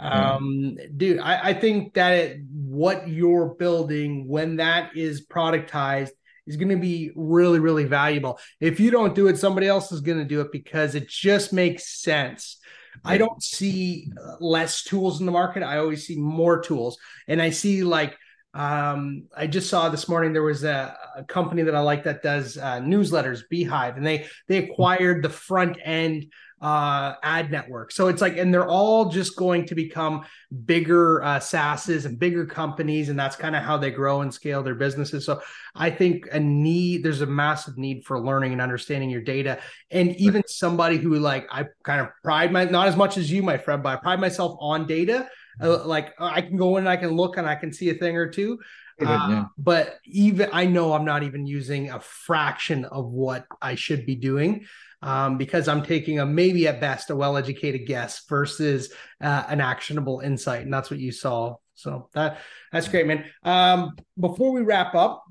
Um, 0.00 0.78
dude, 0.96 1.18
I, 1.18 1.50
I 1.50 1.54
think 1.54 1.94
that 1.94 2.12
it, 2.14 2.40
what 2.52 3.08
you're 3.08 3.54
building 3.58 4.26
when 4.26 4.56
that 4.56 4.96
is 4.96 5.26
productized 5.26 6.10
is 6.46 6.56
going 6.56 6.70
to 6.70 6.76
be 6.76 7.12
really, 7.14 7.58
really 7.58 7.84
valuable. 7.84 8.38
If 8.60 8.80
you 8.80 8.90
don't 8.90 9.14
do 9.14 9.28
it, 9.28 9.36
somebody 9.38 9.66
else 9.66 9.92
is 9.92 10.00
going 10.00 10.18
to 10.18 10.24
do 10.24 10.40
it 10.40 10.50
because 10.52 10.94
it 10.94 11.08
just 11.08 11.52
makes 11.52 12.00
sense. 12.00 12.56
I 13.04 13.18
don't 13.18 13.42
see 13.42 14.10
uh, 14.20 14.36
less 14.40 14.82
tools 14.82 15.20
in 15.20 15.26
the 15.26 15.32
market. 15.32 15.62
I 15.62 15.78
always 15.78 16.06
see 16.06 16.16
more 16.16 16.60
tools, 16.60 16.98
and 17.28 17.40
I 17.40 17.50
see 17.50 17.84
like 17.84 18.16
um, 18.52 19.28
I 19.36 19.46
just 19.46 19.70
saw 19.70 19.88
this 19.88 20.08
morning 20.08 20.32
there 20.32 20.42
was 20.42 20.64
a, 20.64 20.96
a 21.16 21.24
company 21.24 21.62
that 21.62 21.74
I 21.74 21.80
like 21.80 22.04
that 22.04 22.22
does 22.22 22.56
uh, 22.56 22.80
newsletters, 22.80 23.42
beehiiv, 23.50 23.96
and 23.96 24.04
they 24.04 24.26
they 24.48 24.58
acquired 24.58 25.22
the 25.22 25.30
front 25.30 25.78
end 25.82 26.32
uh, 26.60 27.14
ad 27.22 27.50
network. 27.50 27.90
So 27.90 28.08
it's 28.08 28.20
like, 28.20 28.36
and 28.36 28.52
they're 28.52 28.68
all 28.68 29.06
just 29.06 29.36
going 29.36 29.64
to 29.66 29.74
become 29.74 30.26
bigger 30.66 31.22
uh, 31.22 31.38
SaaSes 31.38 32.04
and 32.04 32.18
bigger 32.18 32.44
companies, 32.44 33.08
and 33.08 33.18
that's 33.18 33.36
kind 33.36 33.56
of 33.56 33.62
how 33.62 33.78
they 33.78 33.90
grow 33.90 34.20
and 34.20 34.32
scale 34.32 34.62
their 34.62 34.74
businesses. 34.74 35.24
So 35.24 35.40
I 35.74 35.90
think 35.90 36.28
a 36.32 36.38
need, 36.38 37.02
there's 37.02 37.22
a 37.22 37.26
massive 37.26 37.78
need 37.78 38.04
for 38.04 38.20
learning 38.20 38.52
and 38.52 38.60
understanding 38.60 39.08
your 39.08 39.22
data, 39.22 39.58
and 39.90 40.14
even 40.16 40.42
somebody 40.46 40.98
who 40.98 41.18
like 41.18 41.46
I 41.50 41.66
kind 41.82 42.00
of 42.00 42.08
pride 42.22 42.52
my 42.52 42.64
not 42.64 42.88
as 42.88 42.96
much 42.96 43.16
as 43.16 43.30
you, 43.30 43.42
my 43.42 43.56
friend, 43.56 43.82
but 43.82 43.90
I 43.90 43.96
pride 43.96 44.20
myself 44.20 44.56
on 44.60 44.86
data. 44.86 45.28
Uh, 45.62 45.84
like 45.84 46.14
I 46.18 46.40
can 46.40 46.56
go 46.56 46.76
in 46.76 46.84
and 46.84 46.88
I 46.88 46.96
can 46.96 47.10
look 47.10 47.36
and 47.36 47.46
I 47.46 47.54
can 47.54 47.72
see 47.72 47.90
a 47.90 47.94
thing 47.94 48.16
or 48.16 48.28
two. 48.28 48.58
Yeah. 48.98 49.10
Uh, 49.10 49.44
but 49.56 49.98
even 50.04 50.50
I 50.52 50.66
know 50.66 50.92
I'm 50.92 51.04
not 51.06 51.22
even 51.22 51.46
using 51.46 51.90
a 51.90 52.00
fraction 52.00 52.84
of 52.84 53.06
what 53.06 53.46
I 53.60 53.74
should 53.74 54.04
be 54.04 54.14
doing 54.14 54.66
um, 55.02 55.38
because 55.38 55.68
I'm 55.68 55.82
taking 55.82 56.18
a 56.18 56.26
maybe 56.26 56.68
at 56.68 56.80
best 56.80 57.10
a 57.10 57.16
well-educated 57.16 57.86
guess 57.86 58.24
versus 58.28 58.92
uh, 59.20 59.44
an 59.48 59.60
actionable 59.60 60.20
insight, 60.20 60.62
and 60.62 60.72
that's 60.72 60.90
what 60.90 61.00
you 61.00 61.12
saw. 61.12 61.56
So 61.74 62.08
that 62.14 62.40
that's 62.72 62.88
great, 62.88 63.06
man. 63.06 63.24
Um, 63.42 63.96
before 64.18 64.52
we 64.52 64.60
wrap 64.60 64.94
up, 64.94 65.24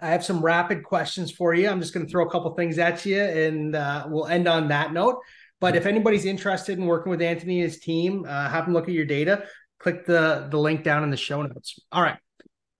I 0.00 0.08
have 0.08 0.24
some 0.24 0.42
rapid 0.42 0.84
questions 0.84 1.30
for 1.30 1.54
you. 1.54 1.68
I'm 1.68 1.80
just 1.80 1.94
going 1.94 2.06
to 2.06 2.10
throw 2.10 2.26
a 2.26 2.30
couple 2.30 2.54
things 2.54 2.78
at 2.78 3.04
you, 3.06 3.20
and 3.20 3.74
uh, 3.74 4.06
we'll 4.08 4.26
end 4.26 4.48
on 4.48 4.68
that 4.68 4.92
note. 4.92 5.18
But 5.60 5.76
if 5.76 5.84
anybody's 5.86 6.24
interested 6.24 6.78
in 6.78 6.86
working 6.86 7.10
with 7.10 7.20
Antony 7.20 7.60
and 7.60 7.70
his 7.70 7.80
team, 7.80 8.24
uh, 8.26 8.48
have 8.48 8.64
them 8.64 8.74
look 8.74 8.88
at 8.88 8.94
your 8.94 9.04
data. 9.04 9.44
Click 9.78 10.06
the 10.06 10.48
the 10.50 10.58
link 10.58 10.84
down 10.84 11.04
in 11.04 11.10
the 11.10 11.16
show 11.16 11.42
notes. 11.42 11.78
All 11.92 12.02
right. 12.02 12.18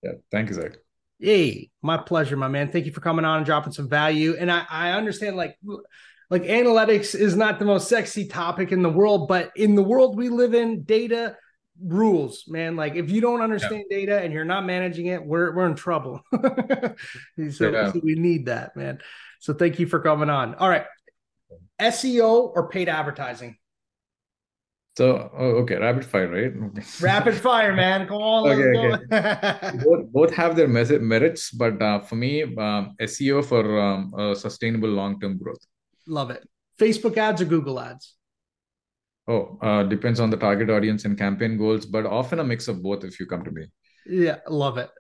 Yeah. 0.03 0.13
Thank 0.31 0.49
you, 0.49 0.55
Zach. 0.55 0.90
Hey, 1.21 1.71
my 1.83 1.99
pleasure, 1.99 2.37
my 2.37 2.49
man. 2.49 2.71
Thank 2.71 2.87
you 2.87 2.93
for 2.93 3.01
coming 3.01 3.25
on 3.25 3.39
and 3.39 3.47
dropping 3.47 3.73
some 3.73 3.89
value. 3.89 4.37
And 4.39 4.51
I, 4.51 4.65
I 4.71 4.93
understand 4.93 5.37
like 5.37 5.59
like 6.31 6.45
analytics 6.45 7.15
is 7.15 7.37
not 7.37 7.59
the 7.59 7.65
most 7.65 7.89
sexy 7.89 8.27
topic 8.27 8.73
in 8.73 8.83
the 8.83 8.89
world, 8.89 9.29
but 9.29 9.51
in 9.57 9.75
the 9.75 9.83
world 9.83 10.17
we 10.17 10.29
live 10.29 10.55
in, 10.55 10.85
data 10.85 11.37
rules, 11.83 12.45
man. 12.47 12.77
Like 12.77 12.95
if 12.95 13.11
you 13.11 13.21
don't 13.21 13.43
understand 13.43 13.85
yeah. 13.91 13.99
data 13.99 14.21
and 14.21 14.33
you're 14.33 14.45
not 14.45 14.65
managing 14.65 15.07
it, 15.07 15.25
we're 15.25 15.55
we're 15.55 15.67
in 15.67 15.75
trouble. 15.75 16.23
so, 16.33 16.97
Yeah. 17.37 17.93
so 17.93 18.01
we 18.03 18.15
need 18.15 18.47
that, 18.47 18.77
man. 18.77 19.01
So 19.41 19.55
thank 19.55 19.79
you 19.79 19.87
for 19.87 20.01
coming 20.01 20.31
on. 20.31 20.55
All 20.55 20.69
right. 20.69 20.85
SEO 21.81 22.53
or 22.55 22.69
paid 22.69 22.89
advertising? 22.89 23.57
So, 24.97 25.31
oh, 25.37 25.51
okay, 25.63 25.77
rapid 25.77 26.05
fire, 26.05 26.29
right? 26.29 26.53
Okay. 26.53 26.83
Rapid 27.01 27.35
fire, 27.37 27.75
man. 27.75 28.07
Come 28.09 28.17
on, 28.19 28.45
let's 28.45 28.61
Okay, 28.61 29.07
go. 29.09 29.85
Both, 29.85 30.13
both 30.13 30.35
have 30.35 30.57
their 30.57 30.69
merits, 30.69 31.51
but 31.53 31.81
uh, 31.81 32.01
for 32.01 32.17
me, 32.17 32.43
um, 32.43 32.97
SEO 33.01 33.43
for 33.43 33.81
um, 33.81 34.13
uh, 34.19 34.35
sustainable 34.35 34.89
long-term 34.89 35.39
growth. 35.39 35.65
Love 36.07 36.31
it. 36.31 36.47
Facebook 36.79 37.17
ads 37.17 37.41
or 37.41 37.45
Google 37.45 37.79
ads? 37.79 38.17
Oh, 39.29 39.59
uh, 39.63 39.85
depends 39.85 40.19
on 40.19 40.31
the 40.31 40.37
target 40.37 40.71
audience 40.71 41.05
and 41.05 41.17
campaign 41.17 41.57
goals, 41.57 41.87
but 41.87 42.05
often 42.05 42.41
a 42.41 42.45
mix 42.45 42.67
of 42.67 42.83
both 42.83 43.05
if 43.05 43.21
you 43.21 43.27
come 43.27 43.45
to 43.45 43.51
me. 43.53 43.67
Yeah, 44.07 44.39
love 44.49 44.77
it. 44.77 44.91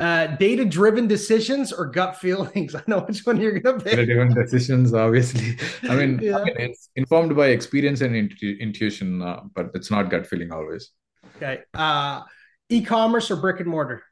Uh, 0.00 0.28
data 0.36 0.64
driven 0.64 1.08
decisions 1.08 1.72
or 1.72 1.86
gut 1.86 2.16
feelings? 2.16 2.74
I 2.74 2.82
know 2.86 3.00
which 3.00 3.26
one 3.26 3.40
you're 3.40 3.58
going 3.58 3.78
to 3.78 3.84
pick. 3.84 3.96
Data 3.96 4.06
driven 4.06 4.34
decisions, 4.34 4.94
obviously. 4.94 5.58
I 5.88 5.96
mean, 5.96 6.18
yeah. 6.22 6.38
I 6.38 6.44
mean, 6.44 6.56
it's 6.58 6.90
informed 6.96 7.34
by 7.36 7.48
experience 7.48 8.00
and 8.00 8.14
intu- 8.14 8.56
intuition, 8.60 9.22
uh, 9.22 9.40
but 9.54 9.70
it's 9.74 9.90
not 9.90 10.10
gut 10.10 10.26
feeling 10.26 10.52
always. 10.52 10.90
Okay. 11.36 11.60
Uh, 11.74 12.22
e 12.68 12.82
commerce 12.82 13.30
or 13.30 13.36
brick 13.36 13.60
and 13.60 13.68
mortar? 13.68 14.02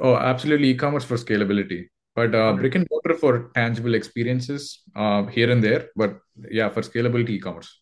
Oh, 0.00 0.16
absolutely. 0.16 0.68
E 0.68 0.74
commerce 0.74 1.04
for 1.04 1.16
scalability. 1.16 1.86
But 2.16 2.34
uh, 2.34 2.54
brick 2.54 2.74
and 2.74 2.86
mortar 2.90 3.14
for 3.14 3.50
tangible 3.54 3.94
experiences 3.94 4.80
uh, 4.96 5.26
here 5.26 5.50
and 5.50 5.62
there. 5.62 5.90
But 5.94 6.18
yeah, 6.50 6.70
for 6.70 6.80
scalability, 6.80 7.30
e-commerce. 7.30 7.78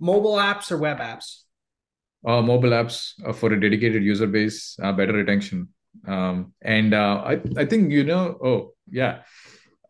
Mobile 0.00 0.36
apps 0.36 0.72
or 0.72 0.78
web 0.78 0.98
apps? 0.98 1.42
Uh, 2.26 2.40
mobile 2.40 2.70
apps 2.70 3.12
uh, 3.24 3.34
for 3.34 3.52
a 3.52 3.60
dedicated 3.60 4.02
user 4.02 4.26
base, 4.26 4.78
uh, 4.82 4.92
better 4.92 5.12
retention. 5.12 5.68
Um, 6.06 6.52
and 6.62 6.94
uh, 6.94 7.22
I, 7.24 7.40
I 7.56 7.64
think, 7.66 7.92
you 7.92 8.04
know, 8.04 8.38
oh, 8.42 8.74
yeah. 8.90 9.22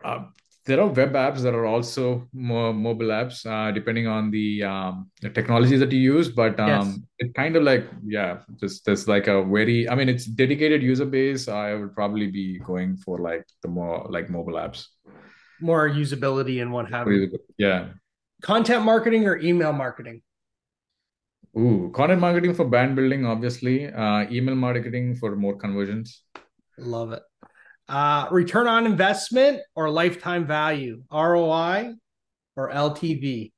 Uh, 0.02 0.24
there 0.66 0.80
are 0.80 0.86
web 0.86 1.14
apps 1.14 1.40
that 1.42 1.54
are 1.54 1.66
also 1.66 2.28
more 2.32 2.72
mobile 2.72 3.08
apps 3.08 3.44
uh, 3.46 3.70
depending 3.72 4.06
on 4.06 4.30
the, 4.30 4.62
um, 4.62 5.10
the 5.20 5.30
technology 5.30 5.76
that 5.76 5.90
you 5.90 5.98
use 5.98 6.28
but 6.28 6.60
um, 6.60 6.68
yes. 6.68 6.98
it 7.18 7.34
kind 7.34 7.56
of 7.56 7.62
like 7.62 7.88
yeah 8.04 8.38
just 8.60 8.84
there's 8.84 9.08
like 9.08 9.26
a 9.26 9.42
very 9.42 9.88
i 9.88 9.94
mean 9.94 10.08
it's 10.08 10.26
dedicated 10.26 10.82
user 10.82 11.06
base. 11.06 11.48
I 11.48 11.74
would 11.74 11.94
probably 11.94 12.28
be 12.28 12.58
going 12.60 12.96
for 12.98 13.18
like 13.18 13.44
the 13.62 13.68
more 13.68 14.06
like 14.10 14.30
mobile 14.30 14.54
apps. 14.54 14.86
More 15.60 15.88
usability 15.88 16.62
and 16.62 16.72
what 16.72 16.88
have 16.90 17.06
you. 17.08 17.38
Yeah. 17.58 17.88
Content 18.42 18.84
marketing 18.84 19.26
or 19.26 19.38
email 19.38 19.72
marketing 19.72 20.22
Ooh, 21.58 21.90
content 21.94 22.20
marketing 22.20 22.54
for 22.54 22.64
brand 22.64 22.94
building, 22.94 23.26
obviously. 23.26 23.92
Uh, 23.92 24.26
email 24.30 24.54
marketing 24.54 25.16
for 25.16 25.34
more 25.34 25.56
conversions. 25.56 26.22
Love 26.78 27.12
it. 27.12 27.22
Uh, 27.88 28.28
return 28.30 28.68
on 28.68 28.86
investment 28.86 29.60
or 29.74 29.90
lifetime 29.90 30.46
value, 30.46 31.02
ROI 31.12 31.94
or 32.56 32.70
LTV? 32.70 33.50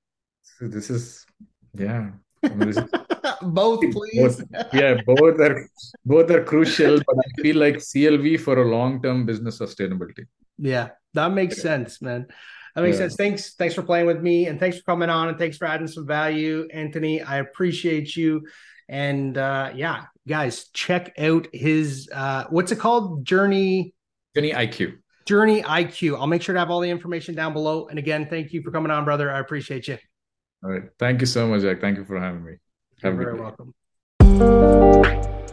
So 0.42 0.68
this 0.68 0.88
is, 0.88 1.26
yeah. 1.74 2.12
I 2.42 2.48
mean, 2.48 2.68
this 2.68 2.78
is, 2.78 2.90
both, 3.42 3.80
please. 3.80 4.36
Both, 4.36 4.44
yeah, 4.72 5.00
both 5.04 5.38
are 5.38 5.68
both 6.06 6.30
are 6.30 6.42
crucial, 6.44 6.96
but 7.06 7.16
I 7.18 7.42
feel 7.42 7.56
like 7.56 7.76
CLV 7.76 8.40
for 8.40 8.62
a 8.62 8.64
long-term 8.64 9.26
business 9.26 9.58
sustainability. 9.58 10.24
Yeah, 10.56 10.88
that 11.12 11.32
makes 11.32 11.58
yeah. 11.58 11.62
sense, 11.62 12.00
man. 12.00 12.26
That 12.74 12.82
makes 12.82 12.96
yeah. 12.96 13.02
sense. 13.04 13.16
Thanks, 13.16 13.54
thanks 13.54 13.74
for 13.74 13.82
playing 13.82 14.06
with 14.06 14.22
me, 14.22 14.46
and 14.46 14.58
thanks 14.58 14.78
for 14.78 14.84
coming 14.84 15.10
on, 15.10 15.28
and 15.28 15.38
thanks 15.38 15.58
for 15.58 15.66
adding 15.66 15.86
some 15.86 16.06
value, 16.06 16.68
Antony. 16.72 17.22
I 17.22 17.38
appreciate 17.38 18.16
you. 18.16 18.46
And 18.88 19.36
uh, 19.38 19.72
yeah, 19.74 20.04
guys, 20.26 20.68
check 20.72 21.14
out 21.18 21.48
his 21.52 22.08
uh, 22.12 22.44
what's 22.50 22.72
it 22.72 22.78
called? 22.78 23.24
Journey 23.24 23.94
Journey 24.34 24.52
IQ. 24.52 24.98
Journey 25.26 25.62
IQ. 25.62 26.18
I'll 26.18 26.26
make 26.26 26.42
sure 26.42 26.52
to 26.54 26.58
have 26.58 26.70
all 26.70 26.80
the 26.80 26.90
information 26.90 27.34
down 27.34 27.52
below. 27.52 27.86
And 27.88 27.98
again, 27.98 28.26
thank 28.28 28.52
you 28.52 28.62
for 28.62 28.70
coming 28.70 28.90
on, 28.90 29.04
brother. 29.04 29.30
I 29.30 29.38
appreciate 29.38 29.86
you. 29.88 29.98
All 30.64 30.70
right. 30.70 30.84
Thank 30.98 31.20
you 31.20 31.26
so 31.26 31.46
much, 31.46 31.62
Jack. 31.62 31.80
Thank 31.80 31.98
you 31.98 32.04
for 32.04 32.18
having 32.18 32.44
me. 32.44 32.52
Have 33.02 33.14
You're 33.14 33.24
very 33.24 33.36
day. 33.36 33.74
welcome. 34.28 35.52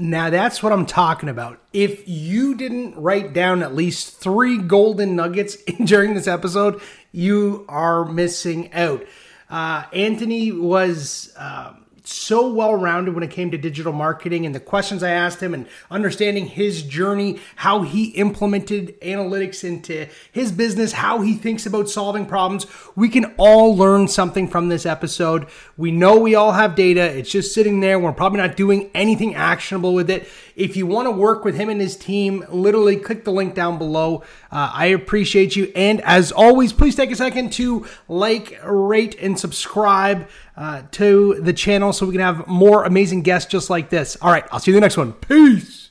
Now 0.00 0.30
that's 0.30 0.62
what 0.62 0.72
I'm 0.72 0.86
talking 0.86 1.28
about. 1.28 1.60
If 1.72 2.08
you 2.08 2.54
didn't 2.54 2.96
write 2.96 3.32
down 3.32 3.64
at 3.64 3.74
least 3.74 4.20
three 4.20 4.56
golden 4.56 5.16
nuggets 5.16 5.56
during 5.84 6.14
this 6.14 6.28
episode, 6.28 6.80
you 7.10 7.66
are 7.68 8.04
missing 8.04 8.72
out. 8.72 9.04
Uh, 9.50 9.84
Antony 9.92 10.52
was. 10.52 11.34
Um, 11.36 11.84
so 12.08 12.48
well 12.48 12.74
rounded 12.74 13.14
when 13.14 13.22
it 13.22 13.30
came 13.30 13.50
to 13.50 13.58
digital 13.58 13.92
marketing 13.92 14.46
and 14.46 14.54
the 14.54 14.60
questions 14.60 15.02
I 15.02 15.10
asked 15.10 15.42
him 15.42 15.52
and 15.52 15.66
understanding 15.90 16.46
his 16.46 16.82
journey, 16.82 17.38
how 17.56 17.82
he 17.82 18.06
implemented 18.06 18.98
analytics 19.02 19.62
into 19.62 20.08
his 20.32 20.50
business, 20.50 20.92
how 20.92 21.20
he 21.20 21.34
thinks 21.34 21.66
about 21.66 21.90
solving 21.90 22.24
problems. 22.24 22.66
We 22.96 23.10
can 23.10 23.34
all 23.36 23.76
learn 23.76 24.08
something 24.08 24.48
from 24.48 24.68
this 24.68 24.86
episode. 24.86 25.48
We 25.76 25.90
know 25.90 26.18
we 26.18 26.34
all 26.34 26.52
have 26.52 26.74
data. 26.74 27.02
It's 27.02 27.30
just 27.30 27.52
sitting 27.52 27.80
there. 27.80 27.98
We're 27.98 28.12
probably 28.12 28.38
not 28.38 28.56
doing 28.56 28.90
anything 28.94 29.34
actionable 29.34 29.92
with 29.92 30.08
it. 30.08 30.26
If 30.56 30.76
you 30.76 30.86
want 30.86 31.06
to 31.06 31.12
work 31.12 31.44
with 31.44 31.56
him 31.56 31.68
and 31.68 31.80
his 31.80 31.96
team, 31.96 32.44
literally 32.48 32.96
click 32.96 33.24
the 33.24 33.32
link 33.32 33.54
down 33.54 33.76
below. 33.76 34.24
Uh, 34.50 34.70
I 34.72 34.86
appreciate 34.86 35.56
you. 35.56 35.70
And 35.74 36.00
as 36.02 36.32
always, 36.32 36.72
please 36.72 36.96
take 36.96 37.10
a 37.10 37.16
second 37.16 37.52
to 37.54 37.86
like, 38.08 38.58
rate, 38.64 39.16
and 39.20 39.38
subscribe 39.38 40.28
uh, 40.56 40.82
to 40.92 41.38
the 41.40 41.52
channel 41.52 41.92
so 41.92 42.06
we 42.06 42.12
can 42.12 42.20
have 42.20 42.46
more 42.46 42.84
amazing 42.84 43.22
guests 43.22 43.50
just 43.50 43.70
like 43.70 43.90
this. 43.90 44.16
All 44.22 44.30
right, 44.30 44.44
I'll 44.50 44.58
see 44.58 44.70
you 44.70 44.76
in 44.76 44.80
the 44.80 44.84
next 44.84 44.96
one. 44.96 45.12
Peace. 45.12 45.87